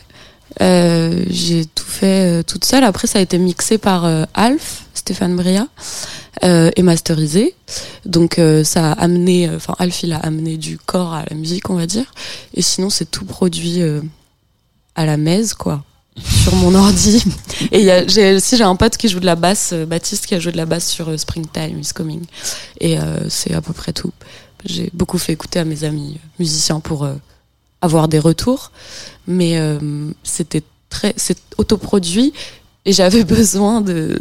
[0.62, 2.84] Euh, j'ai tout fait euh, toute seule.
[2.84, 5.68] Après, ça a été mixé par euh, Alf, Stéphane Bria,
[6.42, 7.56] et masterisé.
[8.06, 11.76] Donc, ça a amené, enfin, Alf, il a amené du corps à la musique, on
[11.76, 12.06] va dire.
[12.54, 13.82] Et sinon, c'est tout produit
[14.96, 15.84] à la mèze, quoi.
[16.44, 17.24] Sur mon ordi.
[17.72, 20.36] Et y a, j'ai, si j'ai un pote qui joue de la basse, Baptiste, qui
[20.36, 22.26] a joué de la basse sur Springtime is Coming.
[22.80, 22.98] Et
[23.30, 24.12] c'est à peu près tout.
[24.66, 27.08] J'ai beaucoup fait écouter à mes amis musiciens pour
[27.82, 28.72] avoir des retours,
[29.28, 29.80] mais euh,
[30.24, 32.34] c'était très, c'est autoproduit
[32.86, 34.20] et j'avais besoin de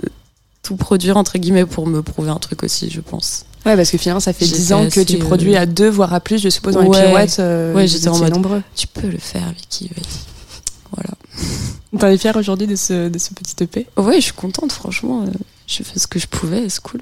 [0.63, 3.45] tout produire entre guillemets pour me prouver un truc aussi, je pense.
[3.67, 5.89] Ouais, parce que finalement, ça fait J'étais 10 ans que tu produis euh, à deux,
[5.89, 7.03] voire à plus, je suppose, dans les Ouais.
[7.05, 7.37] pirouettes.
[7.39, 8.63] euh, Ouais, j'étais en mode- nombreux.
[8.77, 10.21] Tu peux le faire, Vicky, vas-y.
[10.95, 11.11] Voilà.
[11.99, 15.25] T'en es fière aujourd'hui de ce, de ce petit EP Ouais, je suis contente, franchement.
[15.67, 17.01] J'ai fait ce que je pouvais, c'est cool.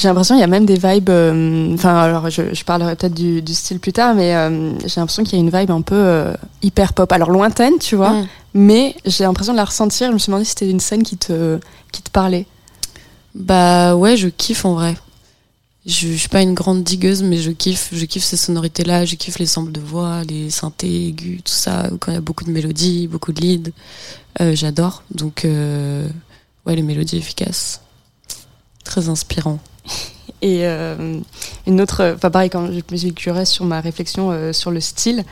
[0.00, 1.10] J'ai l'impression qu'il y a même des vibes.
[1.10, 4.98] euh, Enfin, alors je, je parlerai peut-être du, du style plus tard, mais euh, j'ai
[4.98, 6.32] l'impression qu'il y a une vibe un peu euh,
[6.62, 7.12] hyper pop.
[7.12, 8.26] Alors lointaine, tu vois, Mm.
[8.54, 10.08] mais j'ai l'impression de la ressentir.
[10.08, 11.58] Je me suis demandé si c'était une scène qui te,
[11.92, 12.46] qui te parlait.
[13.34, 14.96] Bah ouais, je kiffe en vrai.
[15.84, 19.16] Je, je suis pas une grande digueuse, mais je kiffe, je kiffe ces sonorités-là, je
[19.16, 22.44] kiffe les samples de voix, les synthés aigus, tout ça, quand il y a beaucoup
[22.44, 23.70] de mélodies, beaucoup de leads.
[24.54, 25.02] J'adore.
[25.14, 27.80] Donc, ouais, les mélodies efficaces.
[28.84, 29.58] Très inspirant.
[30.42, 31.18] Et euh,
[31.66, 34.80] une autre, enfin pareil, quand je me suis curieuse sur ma réflexion euh, sur le
[34.80, 35.24] style,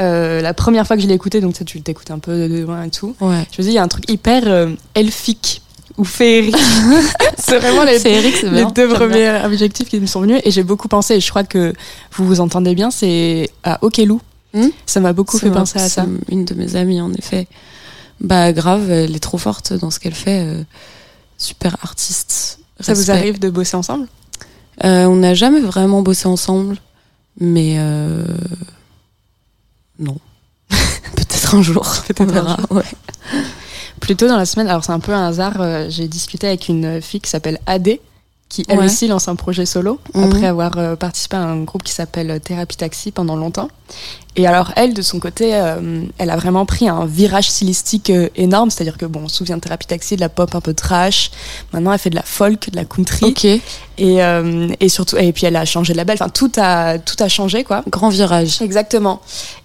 [0.00, 2.58] euh, la première fois que je l'ai écouté, donc ça, tu t'écoutes un peu de
[2.64, 3.46] loin et tout, Ouais.
[3.52, 5.62] je me dis, il y a un truc hyper euh, elfique
[5.96, 6.56] ou féerique.
[7.38, 8.70] c'est vraiment les, Féerique, les bien.
[8.70, 11.72] deux premiers adjectifs qui me sont venus et j'ai beaucoup pensé, et je crois que
[12.14, 14.20] vous vous entendez bien, c'est à Okelou.
[14.54, 16.06] Hmm ça m'a beaucoup fait penser à ça.
[16.30, 17.46] Une de mes amies, en effet.
[18.20, 20.42] Bah, grave, elle est trop forte dans ce qu'elle fait.
[20.44, 20.62] euh,
[21.36, 22.58] super artiste.
[22.80, 24.06] Ça vous arrive de bosser ensemble?
[24.84, 26.76] Euh, On n'a jamais vraiment bossé ensemble,
[27.40, 28.24] mais euh...
[29.98, 30.16] non.
[30.68, 31.84] Peut-être un jour.
[32.06, 32.58] Peut-être on un verra.
[32.70, 32.82] Ouais.
[34.00, 36.68] Plus tôt dans la semaine, alors c'est un peu un hasard, euh, j'ai discuté avec
[36.68, 37.98] une fille qui s'appelle AD,
[38.48, 38.86] qui elle Ouais.
[38.86, 40.24] aussi lance un projet solo, Mhm.
[40.24, 43.68] après avoir euh, participé à un groupe qui s'appelle euh, Thérapie Taxi pendant longtemps.
[44.36, 48.28] Et alors elle, de son côté, euh, elle a vraiment pris un virage stylistique euh,
[48.36, 50.72] énorme, c'est-à-dire que bon, on se souvient de Thérapie Taxi, de la pop un peu
[50.74, 51.30] trash,
[51.72, 53.60] maintenant elle fait de la folk, de la country, Ok, et,
[53.98, 57.28] euh, et surtout, et puis elle a changé de label, enfin tout a, tout a
[57.28, 57.82] changé quoi.
[57.90, 58.62] grand virage.
[58.62, 59.20] Exactement.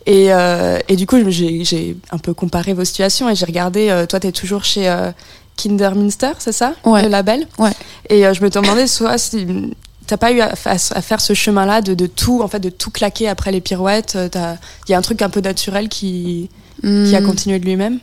[0.06, 3.90] Et, euh, et du coup, j'ai j'ai un peu comparé vos situations et j'ai regardé,
[3.90, 5.12] euh, toi, tu es toujours chez euh,
[5.58, 7.04] Kinderminster, c'est ça Ouais.
[7.04, 7.72] Le label Ouais.
[8.10, 9.46] Et euh, je me demandais, soit si
[10.08, 12.70] t'as pas eu à, à- à faire ce chemin-là de, de tout, en fait, de
[12.70, 14.16] tout claquer après les pirouettes.
[14.16, 14.30] euh,
[14.88, 16.50] Il y a un truc un peu naturel qui,
[16.82, 17.26] qui a Hmm.
[17.26, 18.00] continué de lui-même.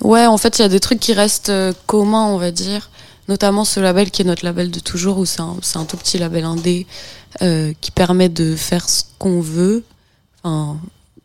[0.00, 2.90] Ouais, en fait, il y a des trucs qui restent euh, communs, on va dire.
[3.28, 6.44] Notamment ce label qui est notre label de toujours, où c'est un, tout petit label
[6.44, 6.86] indé
[7.42, 9.82] euh, qui permet de faire ce qu'on veut.
[10.42, 10.76] Enfin,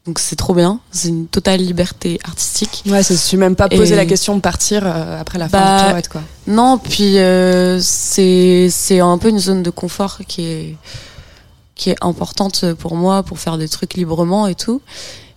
[0.10, 0.80] donc c'est trop bien.
[0.90, 2.82] C'est une totale liberté artistique.
[2.88, 5.92] Ouais, je suis même pas posé Et- la question de partir euh, après la fin
[5.94, 6.24] Bah, de quoi.
[6.48, 10.76] Non, puis euh, c'est c'est un peu une zone de confort qui est
[11.76, 14.82] qui est importante pour moi pour faire des trucs librement et tout.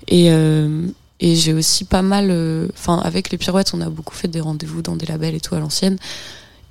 [0.08, 0.86] Et euh,
[1.20, 4.40] et j'ai aussi pas mal, euh, enfin avec les pirouettes, on a beaucoup fait des
[4.40, 5.98] rendez-vous dans des labels et tout à l'ancienne.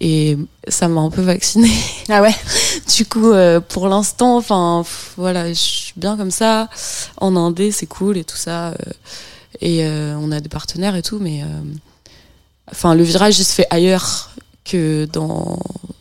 [0.03, 0.35] Et
[0.67, 1.69] ça m'a un peu vaccinée.
[2.09, 2.33] Ah ouais?
[2.87, 4.83] Du coup, euh, pour l'instant, enfin,
[5.17, 6.69] voilà, je suis bien comme ça.
[7.17, 8.69] En indé, c'est cool et tout ça.
[8.69, 8.73] euh,
[9.61, 11.43] et euh, on a des partenaires et tout, mais
[12.71, 14.31] enfin, le virage, il se fait ailleurs
[14.65, 15.59] que dans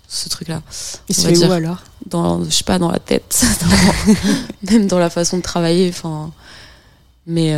[0.09, 0.62] ce truc-là.
[1.09, 1.78] Il se fait où alors?
[2.07, 5.89] Dans, je sais pas, dans la tête, dans- même dans la façon de travailler.
[5.91, 6.31] Enfin,
[7.26, 7.55] mais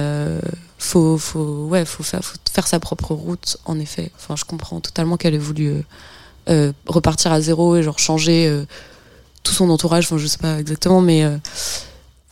[0.78, 3.56] faut, faut, ouais, faut faire, faut faire sa propre route.
[3.64, 5.84] En effet, enfin, je comprends totalement qu'elle ait voulu
[6.48, 8.64] euh, repartir à zéro et genre changer euh,
[9.42, 10.04] tout son entourage.
[10.04, 11.36] Enfin, je sais pas exactement, mais euh,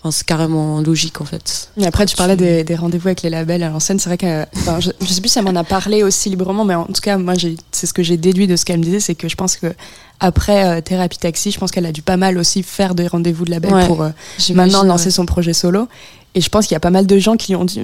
[0.01, 1.71] enfin, c'est carrément logique en fait.
[1.77, 3.99] Et après, tu parlais des, des rendez-vous avec les labels à l'ancienne.
[3.99, 6.65] C'est vrai que, enfin, je, je sais plus si elle m'en a parlé aussi librement,
[6.65, 7.35] mais en tout cas, moi,
[7.73, 9.73] c'est ce que j'ai déduit de ce qu'elle me disait, c'est que je pense que
[10.21, 13.45] après euh, Thérapie Taxi, je pense qu'elle a dû pas mal aussi faire des rendez-vous
[13.47, 14.11] de label Ouais, pour euh,
[14.55, 15.11] maintenant lancer ouais.
[15.13, 15.89] son projet solo.
[16.35, 17.81] Et je pense qu'il y a pas mal de gens qui lui ont dit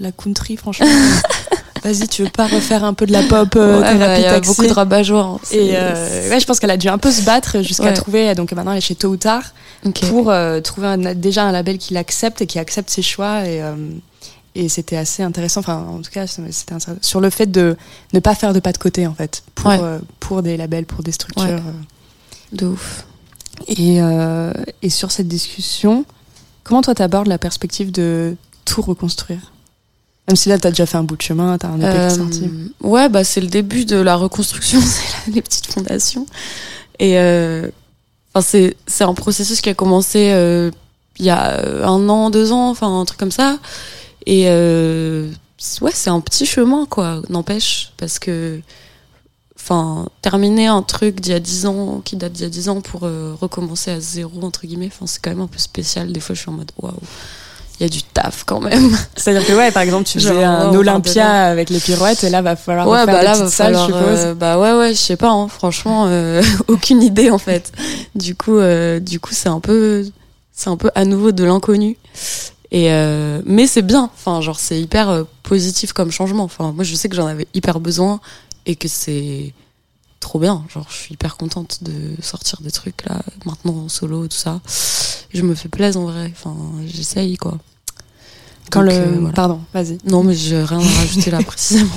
[0.00, 0.86] la country, franchement,
[1.82, 4.24] vas-y, tu veux pas refaire un peu de la pop euh, Ouais, bah, Thérapie Il
[4.24, 5.22] y a Taxi beaucoup de rabat-joie.
[5.22, 5.38] hein.
[5.52, 7.92] Et euh, ouais, je pense qu'elle a dû un peu se battre jusqu'à Ouais.
[7.94, 8.34] trouver.
[8.34, 9.42] Donc maintenant, elle est chez Tôt ou Tard
[10.08, 13.62] pour euh, trouver un- déjà un label qui l'accepte et qui accepte ses choix et,
[13.62, 13.74] euh,
[14.56, 16.50] et c'était assez intéressant enfin en tout cas c'était
[17.00, 17.76] sur le fait de
[18.12, 19.72] ne pas faire de pas de côté en fait pour,
[20.18, 21.60] pour des labels pour des structures.
[22.52, 23.04] De ouf.
[23.68, 24.00] et,
[24.82, 26.04] et sur cette discussion
[26.64, 29.52] comment toi t'abordes la perspective de tout reconstruire?
[30.28, 32.00] Même si là t'as déjà fait un bout de chemin t'as un EP qui est
[32.00, 32.50] Euh, sorti
[32.82, 34.80] ouais, bah c'est le début de la reconstruction,
[35.24, 36.26] c'est les petites fondations.
[36.98, 37.68] Et euh,
[38.34, 40.70] enfin c'est c'est un processus qui a commencé euh,
[41.18, 43.58] il y a un an, deux ans, enfin un truc comme ça.
[44.26, 45.28] Et euh,
[45.80, 48.60] ouais, c'est un petit chemin quoi, n'empêche, parce que
[49.56, 52.68] enfin terminer un truc d'il y a dix ans, qui date d'il y a dix
[52.68, 53.00] ans, pour
[53.40, 56.12] recommencer à zéro entre guillemets, enfin c'est quand même un peu spécial.
[56.12, 56.92] Des fois, je suis en mode waouh,
[57.78, 58.96] il y a du taf quand même.
[59.16, 62.24] c'est à dire que ouais par exemple tu faisais un ouais, Olympia avec les pirouettes
[62.24, 64.90] et là va falloir Ouais, bah là, va salles, je suppose euh, bah ouais, ouais,
[64.90, 67.72] je sais pas, hein, franchement, euh, aucune idée en fait.
[68.14, 70.04] Du coup, euh, du coup, c'est un peu,
[70.52, 71.96] c'est un peu à nouveau de l'inconnu.
[72.70, 72.90] Et
[73.46, 76.44] mais c'est bien, enfin, genre c'est hyper positif comme changement.
[76.44, 78.20] Enfin, moi, je sais que j'en avais hyper besoin
[78.66, 79.54] et que c'est
[80.20, 80.64] trop bien.
[80.72, 84.60] Genre, je suis hyper contente de sortir des trucs là maintenant en solo, tout ça.
[85.32, 86.32] Je me fais plaisir en vrai.
[86.32, 86.56] Enfin,
[86.86, 87.58] j'essaye quoi.
[88.70, 89.34] quand Donc, le euh, voilà.
[89.34, 91.90] pardon vas-y Non, mais j'ai rien à rajouter là précisément.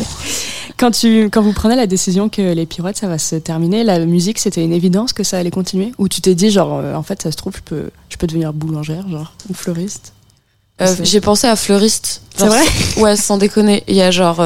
[0.78, 4.00] Quand, tu, quand vous prenez la décision que les pirouettes, ça va se terminer, la
[4.06, 5.92] musique, c'était une évidence que ça allait continuer?
[5.98, 8.28] Ou tu t'es dit, genre, euh, en fait, ça se trouve, je peux, je peux
[8.28, 10.14] devenir boulangère, genre, ou fleuriste?
[10.82, 12.24] Euh, j'ai pensé à fleuriste.
[12.36, 12.64] C'est vrai?
[12.98, 13.84] Ouais, sans déconner.
[13.88, 14.42] Il y a genre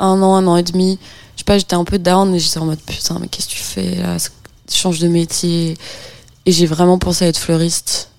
[0.00, 0.98] un an, un an et demi.
[1.40, 3.54] Je sais pas, j'étais un peu down et j'étais en mode putain, mais qu'est-ce que
[3.54, 4.18] tu fais là?
[4.70, 5.78] Change de métier.
[6.44, 8.10] Et j'ai vraiment pensé à être fleuriste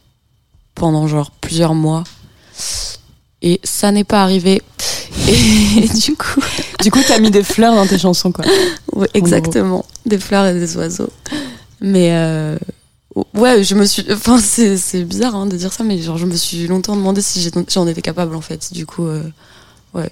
[0.73, 2.03] pendant genre plusieurs mois.
[3.43, 4.63] Et ça n'est pas arrivé.
[5.27, 6.41] Et du coup,
[6.81, 8.43] Du coup, t'as mis des fleurs dans tes chansons, quoi.
[8.93, 9.85] ouais, exactement.
[10.07, 11.11] Des fleurs et des oiseaux.
[11.79, 12.57] Mais euh,
[13.35, 14.03] ouais, je me suis.
[14.11, 17.21] Enfin, c'est c'est bizarre hein, de dire ça, mais genre, je me suis longtemps demandé
[17.21, 18.73] si j'en étais capable en fait.
[18.73, 19.21] Du coup, euh,
[19.93, 20.09] ouais.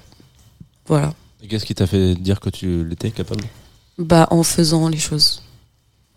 [0.86, 1.16] Voilà.
[1.42, 3.44] Et qu'est-ce qui t'a fait dire que tu l'étais capable?
[3.98, 5.42] Bah, en faisant les choses.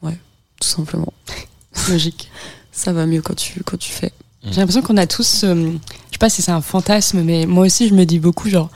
[0.03, 0.19] Ouais,
[0.61, 1.13] tout simplement.
[1.89, 2.31] Logique.
[2.73, 4.13] Ça va mieux quand tu, quand tu fais.
[4.45, 7.65] J'ai l'impression qu'on a tous, euh, je sais pas si c'est un fantasme, mais moi
[7.67, 8.71] aussi je me dis beaucoup genre,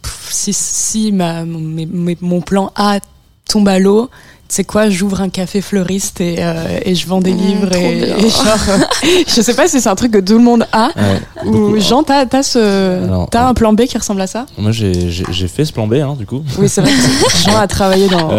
[0.00, 3.00] pff, si, si ma, mon, mes- mes- mon plan A
[3.48, 4.10] tombe à l'eau,
[4.54, 8.10] sais quoi, j'ouvre un café fleuriste et, euh, et je vends des Mmh, livres et,
[8.10, 8.78] et genre, euh,
[9.26, 11.78] je sais pas si c'est un truc que tout le monde a Ouais, ou.
[11.80, 14.46] Jean, t'as t'as ce, Alors, t'as un plan B qui ressemble à ça?
[14.58, 16.42] Moi, j'ai j'ai- j'ai fait ce plan B, hein, du coup.
[16.58, 16.90] Oui, c'est vrai.
[16.92, 18.36] que Jean a travaillé dans, dans,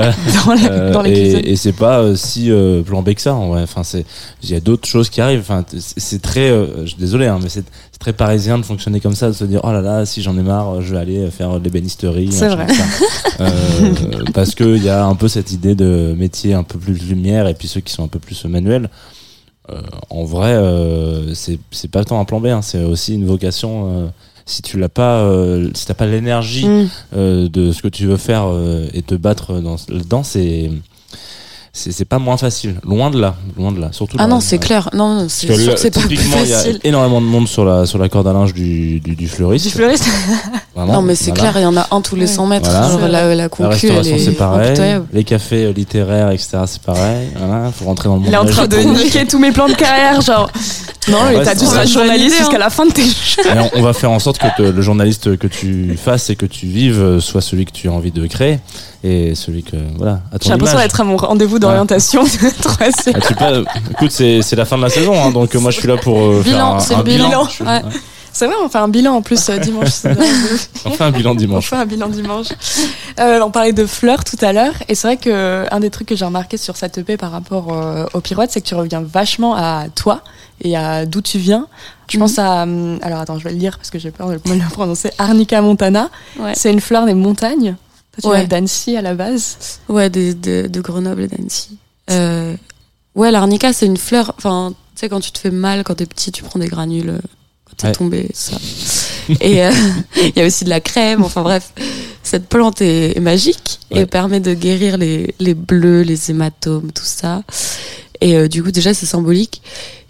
[0.53, 1.41] la- Euh, dans les cuisines.
[1.43, 3.61] et, et c'est pas euh, si euh, plan B que ça en vrai.
[3.63, 4.05] Enfin, c'est
[4.43, 5.41] il y a d'autres choses qui arrivent.
[5.41, 9.15] Enfin, c'est c'est très, euh, désolé, hein, mais c'est c'est très parisien de fonctionner comme
[9.15, 11.57] ça, de se dire oh là là, si j'en ai marre, je vais aller faire
[11.57, 12.33] de l'ébénisterie.
[12.33, 12.67] C'est vrai.
[13.39, 13.93] Euh,
[14.33, 17.47] parce que il y a un peu cette idée de métier un peu plus lumière
[17.47, 18.89] et puis ceux qui sont un peu plus manuels.
[19.71, 19.79] Euh,
[20.09, 24.11] en vrai, euh, c'est pas tant un plan B, hein, c'est aussi une vocation.
[24.45, 25.25] si tu l'as pas,
[25.73, 27.47] si t'as pas l'énergie Mm.
[27.47, 28.47] de ce que tu veux faire
[28.93, 30.69] et te battre dans dedans c'est
[31.75, 34.39] c'est c'est pas moins facile loin de là loin de là surtout Ah là, non,
[34.39, 34.91] c'est clair.
[34.93, 36.79] Non, non, c'est sûr c'est pas plus typiquement, il y a facile.
[36.83, 39.71] énormément de monde sur la sur la corde à linge du du, du fleuriste Du
[39.71, 40.05] fleuriste
[40.75, 41.49] Vraiment, Non, mais c'est voilà.
[41.51, 42.27] clair, il y en a un tous les Ouais.
[42.27, 42.69] 100 mètres.
[42.69, 42.87] Voilà.
[42.89, 46.59] Genre, la, la la concu, elle restauration est c'est pareil les cafés euh, littéraires etc
[46.67, 49.39] c'est pareil voilà faut rentrer dans le monde Il est en train de niquer tous
[49.39, 50.49] mes plans de carrière, genre.
[51.09, 53.03] Non, On mais t'as dû reste- journaliste jusqu'à la fin de tes
[53.75, 57.19] on, va faire en sorte que le journaliste que tu fasses et que tu vives
[57.19, 58.59] soit celui que tu as envie de créer
[59.03, 63.19] et celui que voilà à ton J'ai l'impression d'être à mon rendez-vous d'orientation de troisième.
[63.39, 63.51] Ah,
[63.91, 65.97] écoute, c'est c'est la fin de la saison, hein, donc euh, moi je suis là
[65.97, 67.45] pour euh, faire Bilan, un, c'est un le bilan.
[67.47, 67.81] Suis- Ouais.
[68.35, 69.91] C'est vrai, on fait un bilan en plus euh, dimanche.
[70.85, 71.69] On fait un bilan on dimanche.
[71.69, 72.47] fait un bilan dimanche.
[73.19, 76.07] Euh, on parlait de fleurs tout à l'heure, et c'est vrai que un des trucs
[76.07, 79.03] que j'ai remarqué sur cette EP par rapport euh, aux pirouettes, c'est que tu reviens
[79.03, 80.21] vachement à toi
[80.61, 81.67] et à d'où tu viens.
[82.09, 84.39] Je pense à, hum, alors attends, je vais le lire parce que j'ai peur de
[84.47, 85.11] mal le prononcer.
[85.19, 86.09] Arnica montana.
[86.39, 86.53] Ouais.
[86.55, 87.75] C'est une fleur des montagnes.
[88.13, 88.39] Toi, tu Ouais.
[88.39, 89.57] viens d'Annecy à la base.
[89.89, 91.77] Ouais, de, de, de Grenoble et d'Annecy.
[92.11, 92.55] Euh,
[93.15, 94.33] ouais, l'arnica, c'est une fleur.
[94.37, 97.09] Enfin, tu sais, quand tu te fais mal, quand t'es petit, tu prends des granules
[97.09, 97.19] euh,
[97.65, 97.93] quand t'es Ouais.
[97.93, 98.57] tombé, ça.
[99.41, 99.71] et euh,
[100.21, 101.23] il y a aussi de la crème.
[101.23, 101.73] Enfin bref,
[102.21, 104.01] cette plante est, est magique Ouais.
[104.01, 107.41] et permet de guérir les, les bleus, les hématomes, tout ça.
[108.21, 109.61] Et euh, du coup, déjà, c'est symbolique.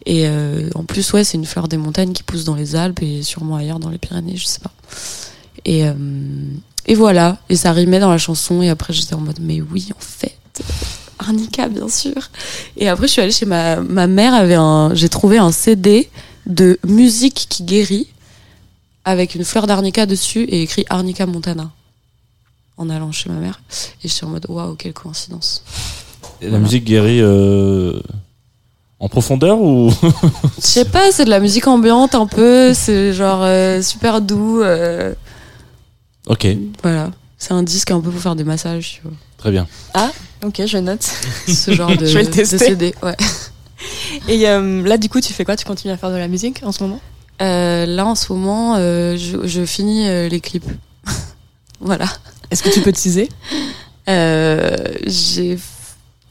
[0.06, 3.02] Et euh, en plus, ouais, c'est une fleur des montagnes qui pousse dans les Alpes
[3.02, 4.72] et sûrement ailleurs dans les Pyrénées, je sais pas.
[5.64, 5.94] Et, euh,
[6.86, 7.38] et voilà.
[7.50, 8.62] Et ça rimait dans la chanson.
[8.62, 10.38] Et après, j'étais en mode, mais oui, en fait.
[11.20, 12.30] Arnica, bien sûr.
[12.78, 14.34] Et après, je suis allée chez ma, ma mère.
[14.34, 16.10] Avait un, j'ai trouvé un CD
[16.46, 18.08] de musique qui guérit
[19.06, 21.72] avec une fleur d'arnica dessus et écrit Arnica Montana
[22.78, 23.62] en allant chez ma mère.
[24.04, 25.64] Et j'étais en mode, waouh, quelle coïncidence.
[26.42, 28.02] Et La musique guérit euh,
[29.00, 29.92] en profondeur ou
[30.58, 32.74] Je sais pas, c'est de la musique ambiante un peu.
[32.74, 34.62] C'est genre euh, super doux.
[34.62, 35.14] euh,
[36.28, 36.48] Ok,
[36.82, 37.12] voilà.
[37.38, 39.12] C'est un disque un peu pour faire des massages, tu vois.
[39.38, 39.68] très bien.
[40.46, 41.04] Ok, je note.
[41.48, 42.58] Ce genre de, Je vais le de tester.
[42.58, 43.16] CD, ouais.
[44.30, 45.56] Et euh, là, du coup, tu fais quoi?
[45.58, 47.02] Tu continues à faire de la musique en ce moment?
[47.42, 50.70] Euh, là, en ce moment, euh, je, je finis euh, les clips.
[51.82, 52.06] voilà.
[52.52, 53.28] Est-ce que tu peux teaser?
[54.10, 54.76] Euh,
[55.06, 55.58] j'ai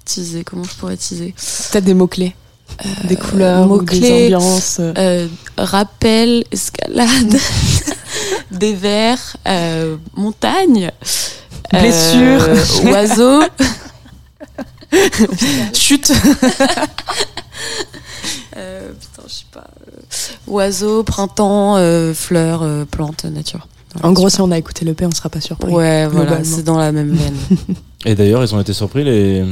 [0.05, 1.35] teasé, comment je pourrais teaser?
[1.73, 2.35] Peut-être des mots-clés.
[3.05, 4.25] des couleurs, ou des mots-clés.
[4.35, 4.81] ambiances.
[5.59, 7.37] Rappel, escalade,
[8.51, 10.91] des vers, euh, montagne,
[11.75, 12.49] euh, Blessure.
[12.93, 13.43] oiseau.
[15.73, 16.13] Chute
[18.57, 19.65] Euh, putain, je sais pas.
[19.89, 20.01] euh,
[20.47, 23.67] oiseaux, printemps, euh, fleurs, euh, plantes, nature.
[23.95, 25.73] Voilà, En gros, si on a écouté l'EP, on sera pas surpris.
[25.73, 26.45] Ouais, voilà, globalement.
[26.57, 27.37] c'est dans la même veine.
[28.05, 29.43] Et d'ailleurs, ils ont été surpris les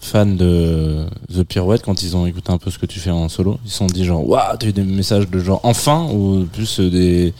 [0.00, 3.28] fans de The Pirouette quand ils ont écouté un peu ce que tu fais en
[3.28, 3.58] solo.
[3.64, 6.78] Ils se sont dit genre waouh, t'as eu des messages de genre enfin ou plus
[6.78, 7.34] euh, des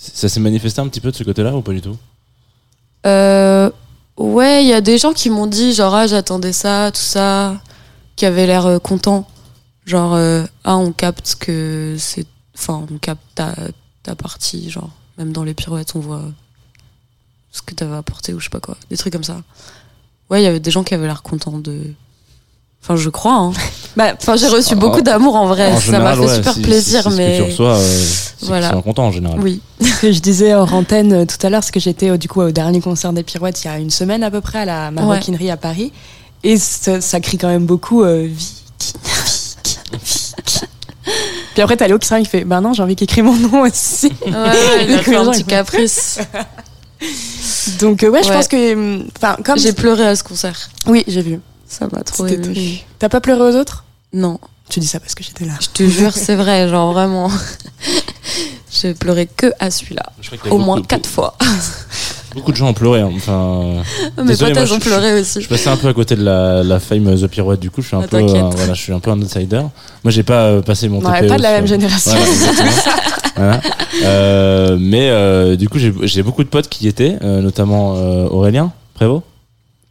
[0.00, 1.96] ça s'est manifesté un petit peu de ce côté-là ou pas du tout
[3.06, 3.70] Euh,
[4.16, 7.60] ouais, il y a des gens qui m'ont dit genre ah j'attendais ça, tout ça,
[8.16, 9.26] qui avaient l'air euh, contents.
[9.86, 13.54] Genre euh, ah on capte que c'est, enfin on capte ta,
[14.02, 16.22] ta partie, genre même dans les pirouettes on voit
[17.50, 19.42] ce que t'avais apporté ou je sais pas quoi, des trucs comme ça.
[20.30, 21.94] Ouais, il y avait des gens qui avaient l'air contents de.
[22.82, 23.34] Enfin, je crois.
[23.34, 23.52] Hein.
[23.96, 25.72] Bah, Enfin, j'ai reçu En- beaucoup d'amour en vrai.
[25.72, 27.74] En ça m'a fait ouais, super si- plaisir, si- si mais ce que tu reçois,
[27.78, 28.04] euh,
[28.38, 28.70] c'est Voilà.
[28.84, 29.40] contents en général.
[29.40, 29.60] oui.
[29.82, 32.28] Ce que je disais hors antenne euh, tout à l'heure, c'est que j'étais euh, du
[32.28, 34.64] coup au dernier concert des Pirouettes il y a une semaine à peu près à
[34.64, 35.92] la maroquinerie à Paris.
[36.44, 40.60] Et ça, ça crie quand même beaucoup euh, Vicky, Vicky, Vicky.
[41.54, 43.34] Puis après, t'as Léo qui sera, il fait Ben non, j'ai envie qu'il écrit mon
[43.34, 44.12] nom aussi.
[44.24, 46.20] Ouais, ouais, il a fait un petit caprice.
[47.80, 49.00] Donc, euh, ouais, je pense que.
[49.16, 49.58] Enfin, comme.
[49.58, 50.68] J'ai pleuré à ce concert.
[50.86, 51.40] Oui, j'ai vu.
[51.68, 52.78] Ça m'a trop ému.
[52.98, 53.84] T'as pas pleuré aux autres?
[54.12, 54.38] Non,
[54.70, 55.52] Tu dis ça parce que j'étais là.
[55.60, 57.30] je te jure, c'est vrai, genre vraiment.
[58.70, 60.02] J'ai pleuré que à celui-là.
[60.46, 61.36] Au beaucoup- moins quatre fois.
[62.34, 63.00] Beaucoup de gens ont pleuré.
[63.00, 63.10] hein.
[63.16, 63.82] Enfin,
[64.22, 65.40] Mes potes, elles ont je- pleuré aussi.
[65.40, 67.58] je passais un peu à côté de la, la fame The Pirouette.
[67.58, 69.62] Du coup, je suis un Ah, peu, euh, voilà, je suis un peu un outsider.
[70.04, 72.12] Moi, j'ai pas euh, passé mon On n'est TPE pas de la même génération.
[73.34, 73.60] Voilà.
[74.04, 77.94] Euh, mais euh, du coup, j'ai j'ai beaucoup de potes qui y étaient, euh, notamment
[77.96, 79.22] euh, Aurélien Prévost,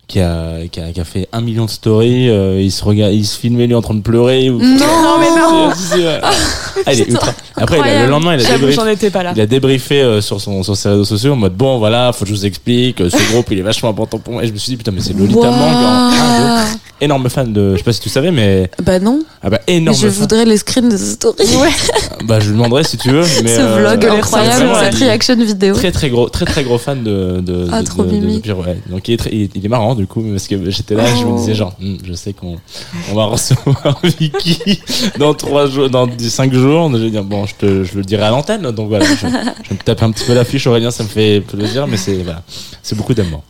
[0.07, 2.29] qui a, qui, a, qui a fait un million de stories.
[2.29, 4.49] euh, il, se regarde, il se filmait lui en train de pleurer.
[4.49, 5.69] ou- Non, mais non.
[6.85, 7.33] Ah, il est ultra.
[7.57, 8.71] Après, il a- le lendemain, il a débriefé.
[8.73, 9.33] j'en étais pas là.
[9.35, 12.23] Il a débriefé euh, sur, son, sur ses réseaux sociaux en mode bon voilà faut
[12.25, 14.53] que je vous explique euh, ce groupe il est vachement important pour moi et je
[14.53, 15.49] me suis dit putain mais c'est Lolita.
[15.49, 16.77] Mang deux.
[17.01, 19.75] énorme fan de je sais pas si tu savais mais Bah non, ah bah mais
[19.77, 20.19] énorme je fan.
[20.21, 21.45] voudrais les screens de stories.
[22.25, 25.35] bah je lui demanderai si tu veux mais Ce euh, vlog les incroyable, cette reaction
[25.35, 25.75] vidéo.
[25.75, 28.77] très très gros très très gros fan de de, Ah, de- trop de- de- ouais.
[28.89, 31.17] donc il est, très- il, il est marrant du coup parce que j'étais là et
[31.19, 31.37] je me Oh.
[31.37, 32.55] disais genre Hmm, je sais qu'on
[33.11, 34.79] on va recevoir Vicky
[35.19, 35.35] dans
[35.67, 38.29] jours dans dix- cinq jours je vais dire bon je te je le dirai à
[38.29, 41.09] l'antenne donc voilà je, je vais me taper un petit peu l'affiche Aurélien ça me
[41.09, 42.43] fait plaisir mais c'est voilà
[42.83, 43.41] c'est beaucoup d'amour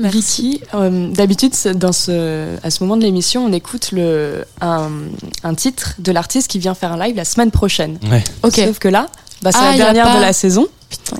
[0.00, 4.90] Vicky, euh, d'habitude, c'est dans ce, à ce moment de l'émission, on écoute le, un,
[5.42, 7.98] un titre de l'artiste qui vient faire un live la semaine prochaine.
[8.08, 8.60] ouais Ok.
[8.64, 9.08] Sauf que là,
[9.42, 10.68] bah, c'est Ah, la y a dernière pas- de la saison.
[10.88, 11.16] Putain.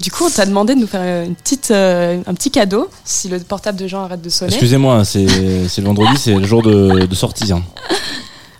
[0.00, 3.28] Du coup, on t'a demandé de nous faire une petite, euh, un petit cadeau si
[3.28, 4.50] le portable de Jean arrête de sonner.
[4.50, 5.26] excusez-moi c'est
[5.68, 7.62] c'est le vendredi c'est le jour de, de sortie hein.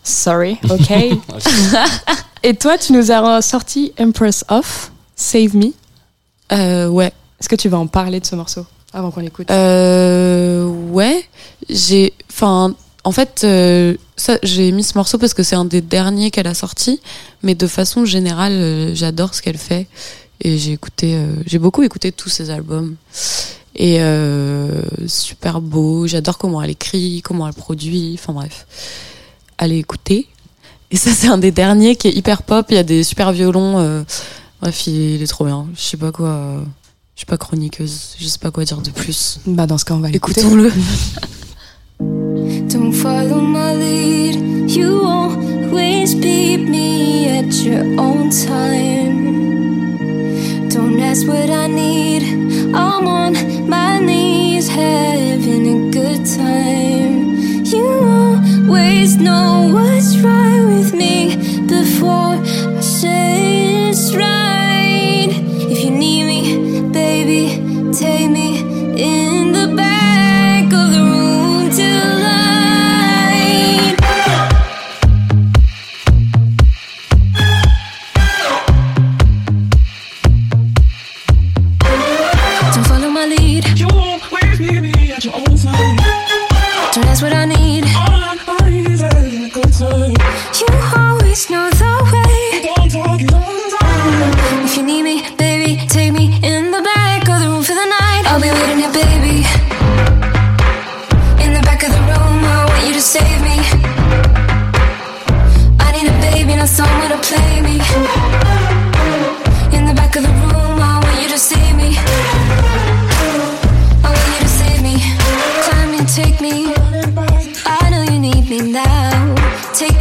[0.04, 0.92] Sorry, ok.
[2.44, 5.72] Et toi, tu nous as sorti Empress Off, Save Me.
[6.50, 7.12] Euh, ouais.
[7.40, 9.50] Est-ce que tu vas en parler de ce morceau avant qu'on l'écoute?
[9.50, 11.24] Euh, ouais.
[11.68, 12.74] J'ai, enfin,
[13.04, 13.96] en fait, euh,
[14.42, 17.00] j'ai mis ce morceau parce que c'est un des derniers qu'elle a sorti,
[17.42, 19.86] mais de façon générale, euh, j'adore ce qu'elle fait
[20.40, 22.96] et j'ai écouté, euh, j'ai beaucoup écouté tous ses albums
[23.76, 24.00] et
[25.06, 26.06] super beau.
[26.06, 28.18] J'adore comment elle écrit, comment elle produit.
[28.18, 28.66] Enfin bref,
[29.58, 30.26] allez écouter.
[30.92, 32.66] Et ça, c'est un des derniers qui est hyper pop.
[32.68, 33.78] Il y a des super violons.
[33.78, 34.02] euh,
[34.60, 35.66] bref, il, est trop bien.
[35.74, 36.28] Je sais pas quoi.
[36.28, 36.60] euh,
[37.14, 38.14] je suis pas chroniqueuse.
[38.18, 39.40] Je sais pas quoi dire de plus.
[39.46, 40.40] Bah, dans ce cas, on va l'écouter.
[40.40, 40.70] Écoutons-le.
[42.68, 44.70] Don't follow my lead.
[44.70, 49.22] You always beat me at your own time.
[50.68, 52.22] Don't ask what I need.
[52.74, 53.32] I'm on
[53.68, 56.91] my knees having a good time.
[58.64, 61.34] Always know what's right with me
[61.66, 62.36] before
[91.32, 91.71] always know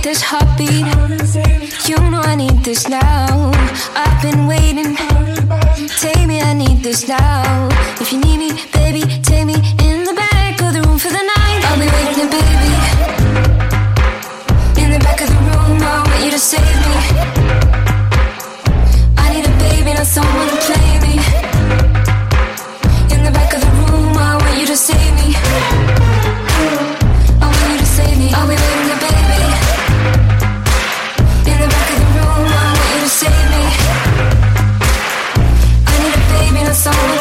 [0.02, 0.86] this heartbeat.
[1.88, 3.52] You know I need this now.
[3.96, 4.96] I've been waiting.
[6.00, 7.70] Take me, I need this now.
[8.00, 9.56] If you need me, baby, take me
[9.86, 11.62] in the back of the room for the night.
[11.68, 12.72] I'll be waiting baby.
[14.82, 16.96] In the back of the room, I want you to save me.
[19.18, 21.14] I need a baby, not someone to play me.
[23.14, 25.36] In the back of the room, I want you to save me.
[27.42, 28.30] I want you to save me.
[28.34, 29.31] I'll be waiting baby.
[36.88, 37.21] A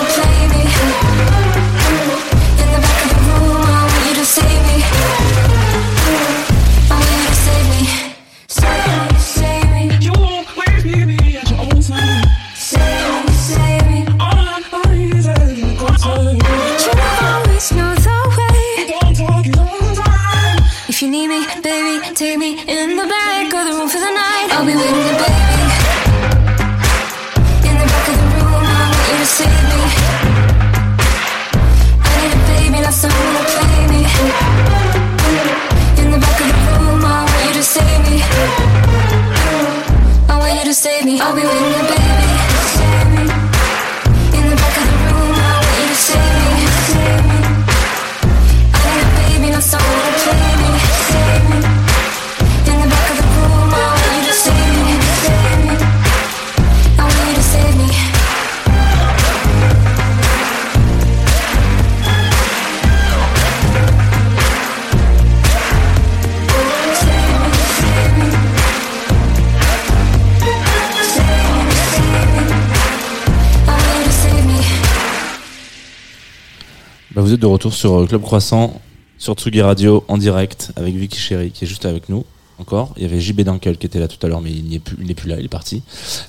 [77.40, 78.80] de retour sur euh, Club Croissant,
[79.18, 82.24] sur Tsugi Radio, en direct, avec Vicky Chéri, qui est juste avec nous.
[82.58, 82.92] Encore.
[82.98, 84.94] Il y avait JB Dunkel qui était là tout à l'heure, mais il n'est plus,
[85.02, 85.82] il plus là, il est parti.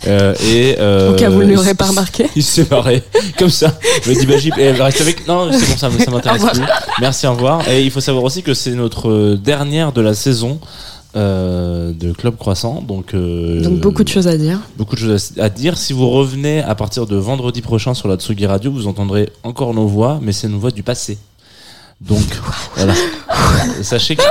[0.07, 2.25] Euh, et, euh, Au cas où vous ne l'aurez pas remarqué.
[2.37, 3.03] Il s'est barré,
[3.37, 3.77] comme ça.
[4.05, 5.27] Je me dis, bah, JB, eh, reste avec.
[5.27, 6.63] Non, c'est bon, ça, ça m'intéresse plus.
[7.01, 7.67] Merci, au revoir.
[7.67, 10.61] Et il faut savoir aussi que c'est notre euh, dernière de la saison
[11.15, 12.81] euh, de Club Croissant.
[12.81, 14.59] Donc, euh, Donc beaucoup de choses à dire.
[14.77, 15.77] beaucoup de choses à à dire.
[15.77, 19.73] Si vous revenez à partir de vendredi prochain sur la Tsugi Radio, vous entendrez encore
[19.73, 21.17] nos voix, mais c'est nos voix du passé.
[21.99, 22.23] Donc
[22.75, 22.93] voilà.
[23.81, 24.23] Sachez que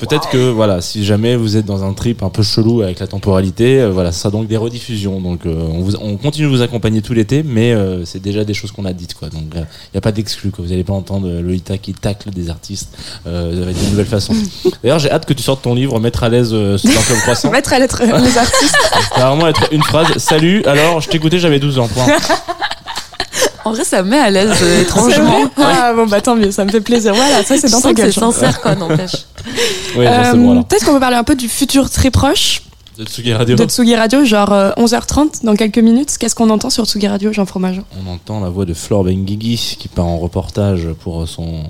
[0.00, 3.06] peut-être que voilà, si jamais vous êtes dans un trip un peu chelou avec la
[3.06, 5.20] temporalité, euh, voilà, ce sera donc des rediffusions.
[5.20, 8.44] Donc euh, on, vous- on continue de vous accompagner tout l'été, mais euh, c'est déjà
[8.44, 9.28] des choses qu'on a dites quoi.
[9.28, 9.60] Donc il
[9.94, 10.50] n'y a pas d'exclus.
[10.58, 12.96] Vous n'allez pas entendre euh, Lolita qui tacle des artistes
[13.26, 14.34] euh, avec de nouvelles façons.
[14.82, 17.50] D'ailleurs, j'ai hâte que tu sortes ton livre, mettre à l'aise euh, Club Croissant.
[17.50, 18.76] Mettre à l'être les artistes.
[19.14, 20.06] Ça va vraiment être une phrase.
[20.18, 21.88] Salut, alors je t'écoutais, j'avais 12 ans.
[21.88, 22.06] Point.
[23.64, 25.50] En vrai, ça me met à l'aise euh, étrangement.
[25.58, 27.14] Ah bon bah tant mieux, ça me fait plaisir.
[27.14, 28.12] Voilà, ça c'est dans ta que gueule.
[28.12, 29.12] c'est sincère, quoi, n'empêche.
[29.96, 30.62] Oui, Euh.
[30.62, 32.62] Peut-être qu'on peut parler un peu du futur très proche
[32.98, 33.56] De Tsugi Radio.
[33.56, 36.16] de Tsugi Radio, genre euh, 11h30 dans quelques minutes.
[36.18, 37.82] Qu'est-ce qu'on entend sur Tsugi Radio, Jean Fromageau?
[38.06, 41.64] On entend la voix de Flore Benguigui qui part en reportage pour son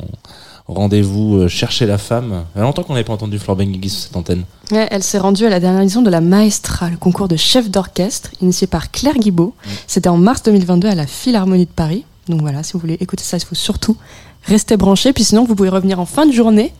[0.74, 2.44] rendez-vous euh, chercher la femme.
[2.54, 4.44] Il y a longtemps qu'on n'avait pas entendu Flore Benguigui sur cette antenne.
[4.70, 7.70] Ouais, Elle s'est rendue à la dernière édition de la Maestra, le concours de chef
[7.70, 9.54] d'orchestre initié par Claire Guibaud.
[9.86, 12.04] C'était en mars 2022 à la Philharmonie de Paris.
[12.28, 13.96] Donc voilà, si vous voulez écouter ça, il faut surtout
[14.44, 15.12] rester branché.
[15.12, 16.72] Puis sinon, vous pouvez revenir en fin de journée.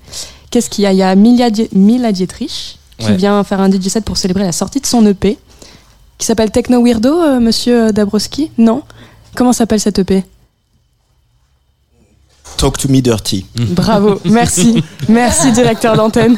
[0.50, 0.92] Qu'est-ce qu'il y a?
[0.92, 3.16] Il y a Mila, Die- Mila Dietrich qui Ouais.
[3.16, 5.38] vient faire un DJ set pour célébrer la sortie de son EP
[6.18, 8.50] qui s'appelle Techno Weirdo, euh, monsieur Dabrowski?
[8.58, 8.82] Non?
[9.34, 10.22] Comment s'appelle cet EP
[12.60, 13.46] Talk to me dirty.
[13.56, 16.36] Bravo, merci, merci directeur d'antenne.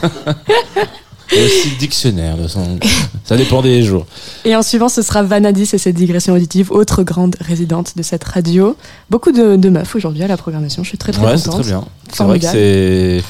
[1.32, 2.36] Aussi le dictionnaire.
[2.36, 2.78] De son...
[3.24, 4.06] Ça dépend des jours.
[4.44, 8.22] Et en suivant, ce sera Vanadis et ses digressions auditives, autre grande résidente de cette
[8.22, 8.76] radio.
[9.10, 11.62] Beaucoup de, de meufs aujourd'hui à la programmation, je suis très très Ouais, c'est contente.
[11.62, 11.84] très bien.
[12.12, 13.22] C'est vrai que c'est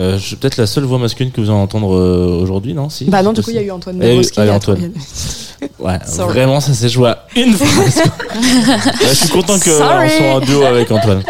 [0.00, 3.04] euh, je- peut-être la seule voix masculine que vous allez entendre euh, aujourd'hui, non si?
[3.04, 4.90] Bah non, du coup, il y a eu Antoine Eh allez, il y a Antoine.
[5.78, 6.28] Ouais, Sorry.
[6.34, 7.54] vraiment, ça s'est joué à une.
[7.54, 11.22] Ouais, je suis content qu'on soit en duo avec Antoine.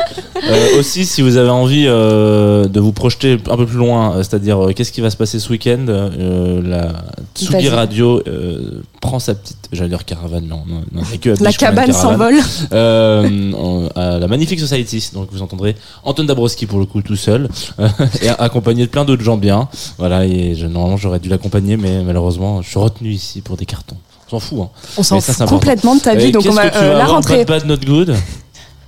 [0.42, 4.16] Euh, aussi, si vous avez envie euh, de vous projeter un peu plus loin, euh,
[4.18, 6.92] c'est-à-dire euh, qu'est-ce qui va se passer ce week-end, euh, la
[7.34, 7.68] Tsugi.
[7.68, 12.34] Radio euh, prend sa petite, j'allais dire caravane, non, non, non, que La cabane s'envole.
[12.72, 15.10] Euh, en- à la Magnifique Society.
[15.14, 17.48] Donc vous entendrez Antoine Dabrowski pour le coup tout seul
[17.78, 17.88] euh,
[18.22, 19.68] et accompagné de plein d'autres gens bien.
[19.98, 23.66] Voilà, et je, normalement j'aurais dû l'accompagner, mais malheureusement je suis retenu ici pour des
[23.66, 23.96] cartons.
[24.26, 24.58] On s'en fout.
[24.62, 24.68] Hein.
[24.96, 27.44] On s'en fout complètement de ta vie, donc on va la rentrée.
[27.44, 28.14] Bad Bad Not Good?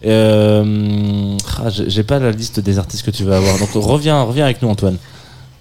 [0.07, 3.59] Euh, ah, j'ai pas la liste des artistes que tu vas avoir.
[3.59, 4.97] Donc reviens, reviens avec nous Antoine.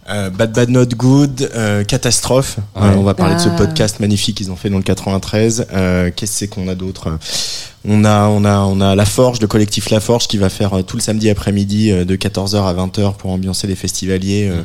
[0.08, 2.58] Euh, Bad Bad Not Good, euh, Catastrophe.
[2.76, 2.84] Ouais.
[2.84, 3.56] Euh, on va parler de ce Ah.
[3.58, 5.66] podcast magnifique qu'ils ont fait dans le 93.
[5.74, 7.18] Euh, Qu'est-ce que c'est qu'on a d'autre?
[7.88, 10.76] On a, on a, on a La Forge, le collectif La Forge, qui va faire
[10.78, 14.48] euh, tout le samedi après-midi euh, de 14h à 20h pour ambiancer les festivaliers.
[14.52, 14.62] euh,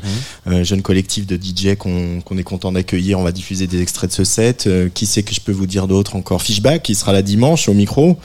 [0.52, 3.19] euh, jeune collectif de DJ qu'on est content d'accueillir.
[3.19, 4.66] On va diffuser des extraits de ce set.
[4.66, 6.43] Euh, qui c'est que je peux vous dire d'autre encore?
[6.43, 8.19] Fishback, qui sera là dimanche au micro.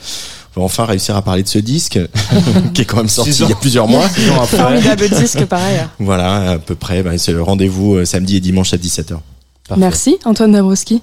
[0.56, 1.98] Va enfin réussir à parler de ce disque,
[2.74, 4.08] qui est quand même sorti il y a plusieurs mois.
[4.08, 5.80] Formidable disque, pareil.
[5.98, 7.02] Voilà, à peu près.
[7.02, 9.18] bah, c'est le rendez-vous euh, samedi et dimanche à 17h.
[9.68, 9.80] Parfait.
[9.80, 11.02] Merci, Antoine Dabrowski.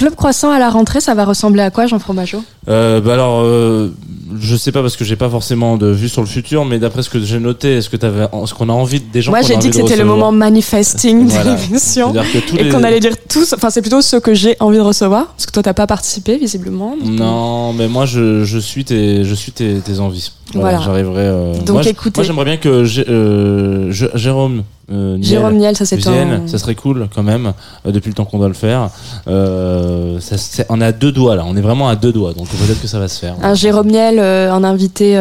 [0.00, 2.42] Club Croissant à la rentrée, ça va ressembler à quoi, Jean Fromageau?
[2.68, 3.92] Euh, bah alors, euh,
[4.40, 7.02] je sais pas parce que j'ai pas forcément de vue sur le futur, mais d'après
[7.02, 9.58] ce que j'ai noté, est-ce que t'avais, ce qu'on a envie des gens Moi, j'ai
[9.58, 11.52] dit que c'était le moment manifesting Voilà.
[11.54, 12.14] de l'émission.
[12.56, 15.26] Et les qu'on allait dire tous, enfin c'est plutôt ceux que j'ai envie de recevoir,
[15.26, 16.96] parce que toi t'as pas participé visiblement.
[17.04, 20.32] Non, mais moi je, je suis tes je suis tes, tes envies.
[20.54, 20.84] Voilà, Voilà.
[20.84, 21.22] j'arriverai.
[21.26, 22.18] euh, Donc, moi, écoutez.
[22.20, 26.46] moi j'aimerais bien que euh, Jérôme euh, Niel Jérôme Niel, ça c'est un.
[26.46, 27.52] ça serait cool quand même
[27.86, 28.90] euh, depuis le temps qu'on doit le faire.
[29.28, 32.48] Euh, ça, on est à deux doigts là, on est vraiment à deux doigts, donc
[32.48, 33.36] peut-être que ça va se faire.
[33.42, 34.18] Un Jérôme Niel
[34.50, 35.14] en invité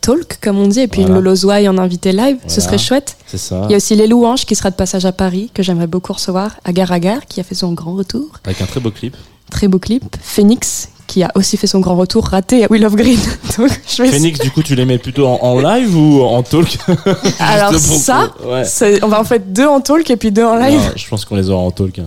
[0.00, 1.16] talk, comme on dit, et puis Voilà.
[1.16, 3.16] une Lolo Zouaï en invité live, ce serait chouette.
[3.26, 3.62] C'est ça.
[3.68, 6.12] Il y a aussi Les Louanges qui sera de passage à Paris, que j'aimerais beaucoup
[6.12, 6.52] recevoir.
[6.64, 8.26] Agar Agar, qui a fait son grand retour.
[8.44, 9.16] Avec un très beau clip.
[9.50, 10.16] Très beau clip.
[10.22, 13.18] Phoenix, qui a aussi fait son grand retour raté à Will of Green.
[13.58, 16.42] Donc, je vais Phoenix, du coup, tu les mets plutôt en, en live ou en
[16.44, 16.78] talk?
[17.40, 19.00] Alors ça, ouais.
[19.02, 20.78] on va en faire deux en talk et puis deux en live.
[20.78, 21.98] Non, je pense qu'on les aura en talk.
[21.98, 22.04] hein.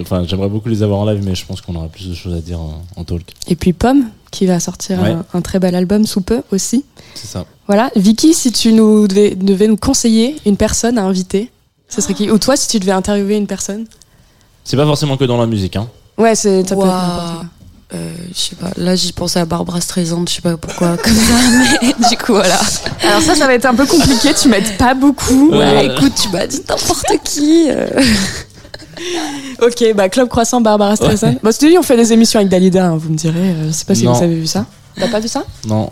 [0.00, 2.32] Enfin, j'aimerais beaucoup les avoir en live, mais je pense qu'on aura plus de choses
[2.34, 3.22] à dire en, en talk.
[3.48, 5.10] Et puis Pomme, qui va sortir Ouais.
[5.10, 6.84] un, un très bel album sous peu aussi.
[7.14, 7.44] C'est ça.
[7.66, 7.90] Voilà.
[7.96, 11.50] Vicky, si tu nous devais, devais nous conseiller une personne à inviter,
[11.88, 12.30] ce serait qui?
[12.30, 13.86] Ou toi, si tu devais interviewer une personne?
[14.64, 15.74] C'est pas forcément que dans la musique.
[15.76, 15.88] Hein.
[16.18, 16.76] Ouais, c'est ça
[17.92, 21.12] Euh, je sais pas, là j'y pensais à Barbara Streisand, je sais pas pourquoi, comme
[21.14, 21.34] ça,
[21.82, 22.58] mais du coup voilà.
[23.02, 24.30] Alors ça, ça va être un peu compliqué.
[24.34, 25.50] Tu m'aides pas beaucoup.
[25.50, 25.58] Ouais.
[25.58, 27.66] Ouais, écoute, tu m'as dit n'importe qui.
[27.68, 27.86] euh.
[29.62, 31.36] Ok, bah Club Croissant, Barbara Streisand.
[31.42, 32.86] Bah, c'est on fait des émissions avec Dalida.
[32.86, 33.38] hein, vous me direz.
[33.38, 34.12] euh, je sais pas si Non.
[34.12, 34.66] vous avez vu ça.
[34.98, 35.44] T'as pas vu ça?
[35.66, 35.90] Non.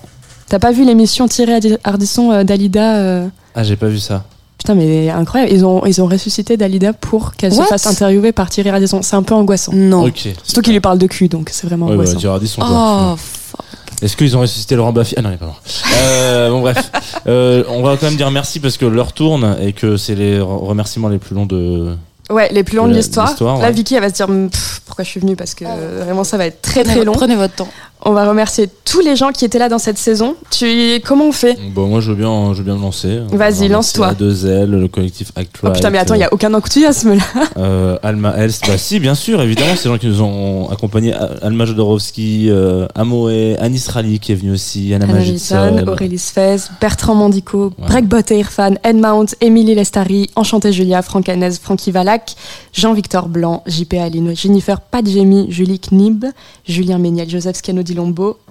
[0.48, 4.24] T'as pas vu l'émission Thierry Hardi- Ardisson euh, Dalida euh, Ah, j'ai pas vu ça.
[4.64, 5.50] Putain, mais incroyable.
[5.52, 7.66] Ils ont, ils ont ressuscité Dalida pour qu'elle se What?
[7.66, 9.02] fasse interviewer par Thierry Ardisson.
[9.02, 9.72] C'est un peu angoissant.
[9.74, 10.04] Non.
[10.06, 10.28] Ok.
[10.44, 12.18] Surtout qu'il lui parle de cul, donc c'est vraiment Ouais, bah, angoissant.
[12.20, 13.12] Gérard Disson, quoi.
[13.12, 13.64] Oh, fuck.
[14.02, 15.60] Est-ce qu'ils ont ressuscité Laurent Baffy Ah non, il est pas mort.
[16.00, 16.90] Euh, bon, bref.
[17.26, 20.38] Euh, on va quand même dire merci parce que l'heure tourne et que c'est les
[20.38, 21.94] re- remerciements les plus longs de.
[22.30, 23.26] Ouais, les plus longs de la- l'histoire.
[23.28, 23.72] l'histoire, Là, ouais.
[23.72, 25.34] Vicky, elle va se dire pff, pourquoi je suis venue?
[25.36, 27.12] Parce que euh, vraiment ça va être très très Prenez- long.
[27.12, 27.68] Prenez votre temps.
[28.04, 30.34] On va remercier tous les gens qui étaient là dans cette saison.
[30.50, 33.20] Tu comment on fait Bon, moi, je veux bien, je veux bien me lancer.
[33.30, 34.08] Vas-y, lance-toi.
[34.08, 37.22] la 2L, le collectif Act Oh putain, mais attends, il y a aucun enthousiasme là.
[37.58, 41.12] Euh, Alma Elst, bah si, bien sûr, évidemment, c'est les gens qui nous ont accompagnés.
[41.42, 45.84] Alma Jodorowsky, euh, Amoé, Anis Rally qui est venu aussi, Anna Magidson.
[45.86, 48.02] Aurélie Sfez, Bertrand Mandico, Ouais.
[48.30, 52.34] Et Irfan, Ed Mount, Émilie Lestari, Enchanté Julia, Franck Hanez, Francky Valac,
[52.72, 56.24] Jean-Victor Blanc, JP Aline, Jennifer Padjemi, Julie Knib,
[56.66, 57.56] Julien Méniel, Joseph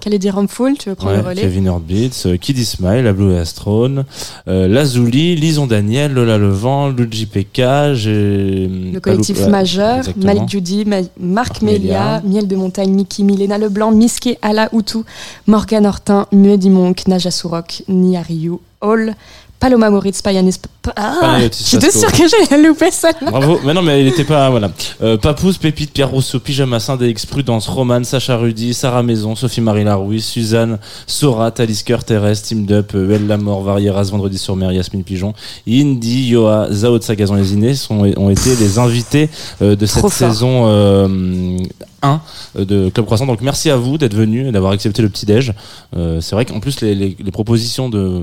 [0.00, 3.34] Khaledi Ramfoul, tu veux prendre Ouais, le relais Kevin Heartbeats, euh, Kid Ismail, la Blue
[3.34, 4.04] Astrone,
[4.48, 7.60] euh, Lazuli, Lison Daniel, Lola Levent, Luigi PK.
[7.60, 10.26] Le collectif Palou- majeur, exactement.
[10.34, 12.20] Malik Judy, Ma- Marc Melia.
[12.24, 15.04] Miel de Montagne, Mickey, Milena Leblanc, Miske, Ala Outou,
[15.46, 19.14] Morgan Hortin, Mehdi Monk, Naja Sourok, Nia Ryu, Hall,
[19.62, 20.56] Paloma Moritz, Payanis.
[20.96, 23.30] Ah, J'étais sûre que j'allais louper celle-là.
[23.30, 24.72] Bravo, mais non, mais il était pas, voilà.
[25.00, 30.20] Euh, Papouze, Pépite, Pierre Rousseau, Pyjama Syndex, Prudence, Roman, Sacha Rudy, Sarah Maison, Sophie-Marie Larouille,
[30.20, 35.32] Suzanne, Sora, Talisker, Thérèse, Team Dup, euh, Elle Lamort, Varieras, Vendredi sur Mer, Yasmine Pigeon,
[35.68, 39.30] Indy, Yoa, Zao de Sagazon les Inés sont, ont été les invités
[39.62, 40.12] euh, de cette fort.
[40.12, 41.56] saison euh,
[42.02, 42.20] 1
[42.58, 43.26] de Club Croissant.
[43.26, 45.54] Donc merci à vous d'être venus et d'avoir accepté le petit-déj.
[45.96, 48.22] Euh, c'est vrai qu'en plus, les, les, les propositions de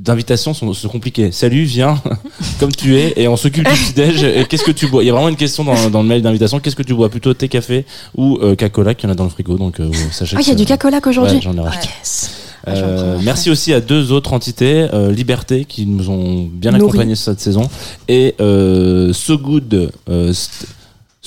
[0.00, 1.30] d'invitation sont, sont compliquées.
[1.32, 2.00] Salut, viens
[2.60, 4.22] comme tu es et on s'occupe du petit-déj.
[4.24, 5.02] Et Qu'est-ce que tu bois?
[5.02, 6.60] Il y a vraiment une question dans, dans le mail d'invitation.
[6.60, 7.08] Qu'est-ce que tu bois?
[7.08, 7.84] Plutôt thé, café
[8.16, 9.56] ou euh, Coca-Cola qu'il y en a dans le frigo.
[9.58, 11.36] Donc euh, sachez Ah, il y a du cacolac aujourd'hui.
[11.36, 11.88] Ouais, j'en ai racheté.
[11.98, 12.30] Yes.
[12.66, 16.82] Euh, Ah, merci aussi à deux autres entités, euh, Liberté qui nous ont bien Nourri.
[16.90, 17.62] accompagnés cette saison
[18.08, 20.66] et euh, So Good euh, St-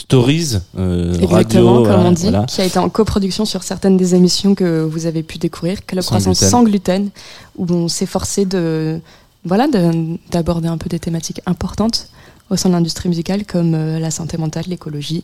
[0.01, 2.45] Stories euh, Exactement, radio, comme on dit, voilà.
[2.45, 6.03] qui a été en coproduction sur certaines des émissions que vous avez pu découvrir, Club
[6.03, 7.09] Croissance sans gluten,
[7.57, 8.99] où on s'est forcé de
[9.45, 12.07] voilà de- d'aborder un peu des thématiques importantes
[12.49, 15.23] au sein de l'industrie musicale, comme euh, la santé mentale, l'écologie,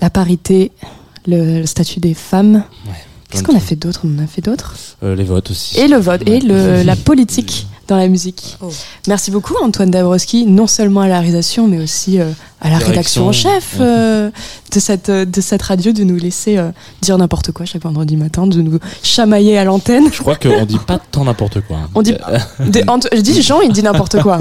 [0.00, 0.70] la parité,
[1.26, 2.62] le, le statut des femmes.
[3.30, 4.02] Qu'est-ce qu'on a fait d'autre?
[4.04, 4.76] On a fait d'autres?
[5.02, 5.78] Euh, les votes aussi.
[5.80, 8.56] Et le vote, et le, la politique dans la musique.
[8.62, 8.70] Oh.
[9.08, 12.30] Merci beaucoup Antoine Dabrowski, non seulement à la réalisation, mais aussi euh,
[12.60, 14.30] à la rédaction en chef euh,
[14.72, 16.70] de, cette, euh, de cette radio, de nous laisser euh,
[17.02, 20.04] dire n'importe quoi chaque vendredi matin, de nous chamailler à l'antenne.
[20.12, 21.76] Je crois qu'on dit pas tant n'importe quoi.
[21.94, 22.14] On dit,
[22.60, 24.38] des- je dis Jean, il dit n'importe quoi.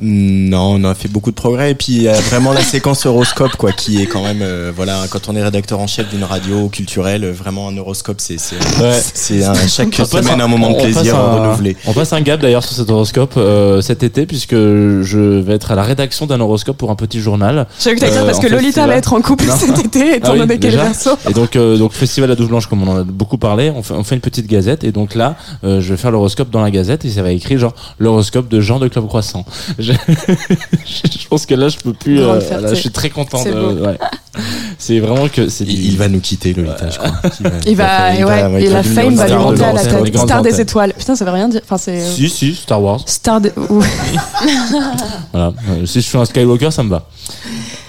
[0.00, 1.72] Non, on a fait beaucoup de progrès.
[1.72, 4.72] Et puis, il y a vraiment la séquence horoscope, quoi, qui est quand même, euh,
[4.74, 8.56] voilà, quand on est rédacteur en chef d'une radio culturelle, vraiment un horoscope, c'est, c'est,
[8.80, 9.44] Ouais.
[9.44, 11.76] un- chaque On semaine un moment de on plaisir renouvelé.
[11.86, 15.70] On passe un gap d'ailleurs sur cet horoscope euh, cet été puisque je vais être
[15.72, 17.66] à la rédaction d'un horoscope pour un petit journal.
[17.80, 18.88] J'ai vu que t'as parce que Lolita festival.
[18.90, 19.56] va être en couple Non.
[19.56, 21.10] cet été, étant Ah oui, donné qu'elle est verso.
[21.28, 23.82] Et donc, euh, donc festival à douche blanche comme on en a beaucoup parlé, on
[23.82, 26.62] fait, on fait une petite gazette et donc là, euh, je vais faire l'horoscope dans
[26.62, 29.44] la gazette et ça va écrit genre l'horoscope de Jean de Club Croissant.
[29.78, 29.92] Je,
[30.84, 32.16] je pense que là, je peux plus.
[32.16, 32.38] Là,
[32.70, 33.42] je suis très content.
[33.44, 33.50] De-
[33.86, 33.98] ouais.
[34.78, 35.64] C'est vraiment que c'est.
[35.64, 37.10] Il, il va nous quitter, Lolita, je crois.
[37.66, 39.72] Il va, il va- il et va la fame va lui star de monter à
[39.72, 40.18] la tête.
[40.18, 40.92] Star des étoiles.
[40.98, 41.60] Putain, ça veut rien dire.
[41.64, 42.00] Enfin, c'est.
[42.00, 43.00] euh, Si, si, Star Wars.
[43.06, 43.52] Star des.
[43.70, 43.82] ouh.
[45.32, 45.52] Voilà.
[45.70, 47.06] Euh, si je suis un Skywalker, ça me va.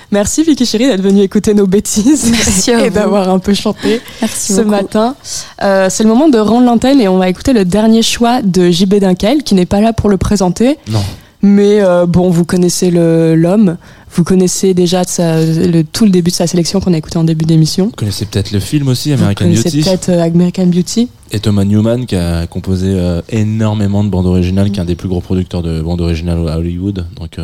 [0.09, 4.53] Merci Vicky Chéri d'être venue écouter nos bêtises Merci et d'avoir un peu chanté Merci
[4.53, 4.69] ce beaucoup.
[4.69, 5.15] matin.
[5.61, 8.71] Euh, c'est le moment de rendre l'antenne et on va écouter le dernier choix de
[8.71, 10.77] JB Dunkel qui n'est pas là pour le présenter.
[10.87, 11.03] Non.
[11.43, 13.77] Mais euh, bon, vous connaissez l'homme,
[14.11, 17.17] vous connaissez déjà de sa- le, tout le début de sa sélection qu'on a écouté
[17.19, 17.85] en début d'émission.
[17.85, 19.83] Vous connaissez peut-être le film aussi, Vous American connaissez Beauty.
[19.83, 21.09] peut-être euh, American Beauty.
[21.31, 24.95] Et Thomas Newman qui a composé euh, énormément de bandes originales, qui est un des
[24.95, 27.05] plus gros producteurs de bandes originales à Hollywood.
[27.15, 27.37] Donc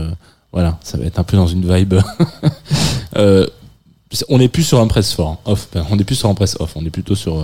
[0.51, 1.93] voilà, ça va être un peu dans une vibe.
[4.29, 5.67] on n'est plus sur un press fort, off.
[5.73, 6.71] Ben, On n'est plus sur un press off.
[6.75, 7.43] On est plutôt sur.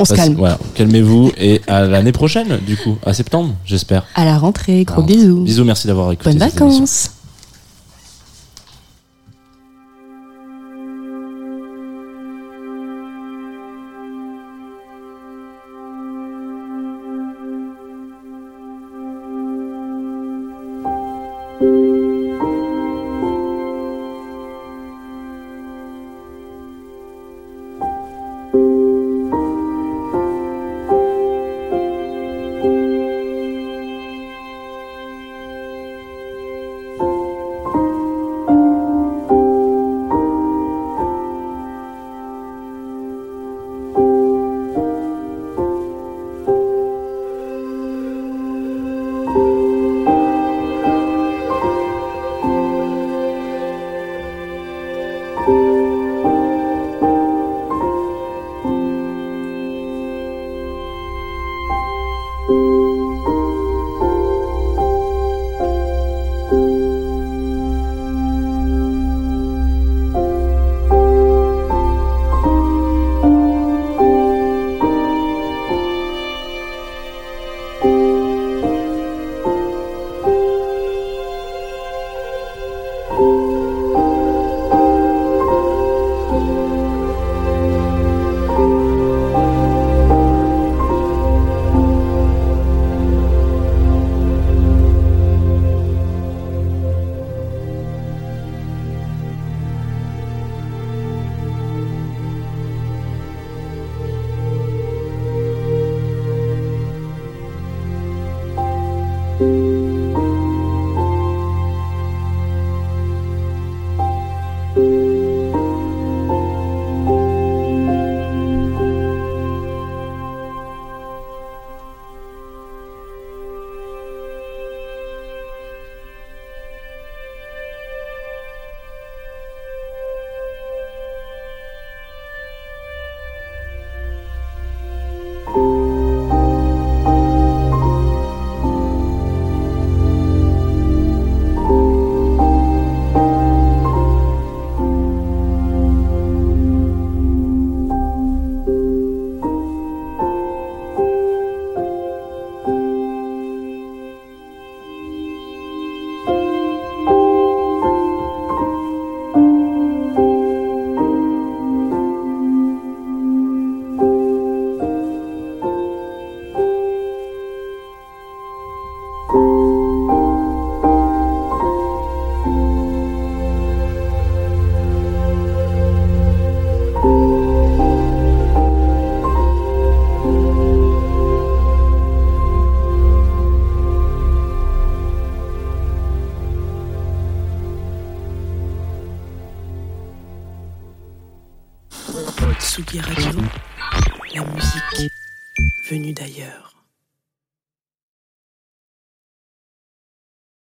[0.00, 0.34] On se calme.
[0.34, 4.04] Voilà, calmez-vous et à l'année prochaine, du coup, à septembre, j'espère.
[4.14, 5.42] À la rentrée, gros bisous.
[5.44, 6.30] Bisous, merci d'avoir écouté.
[6.30, 7.10] Bonnes émission.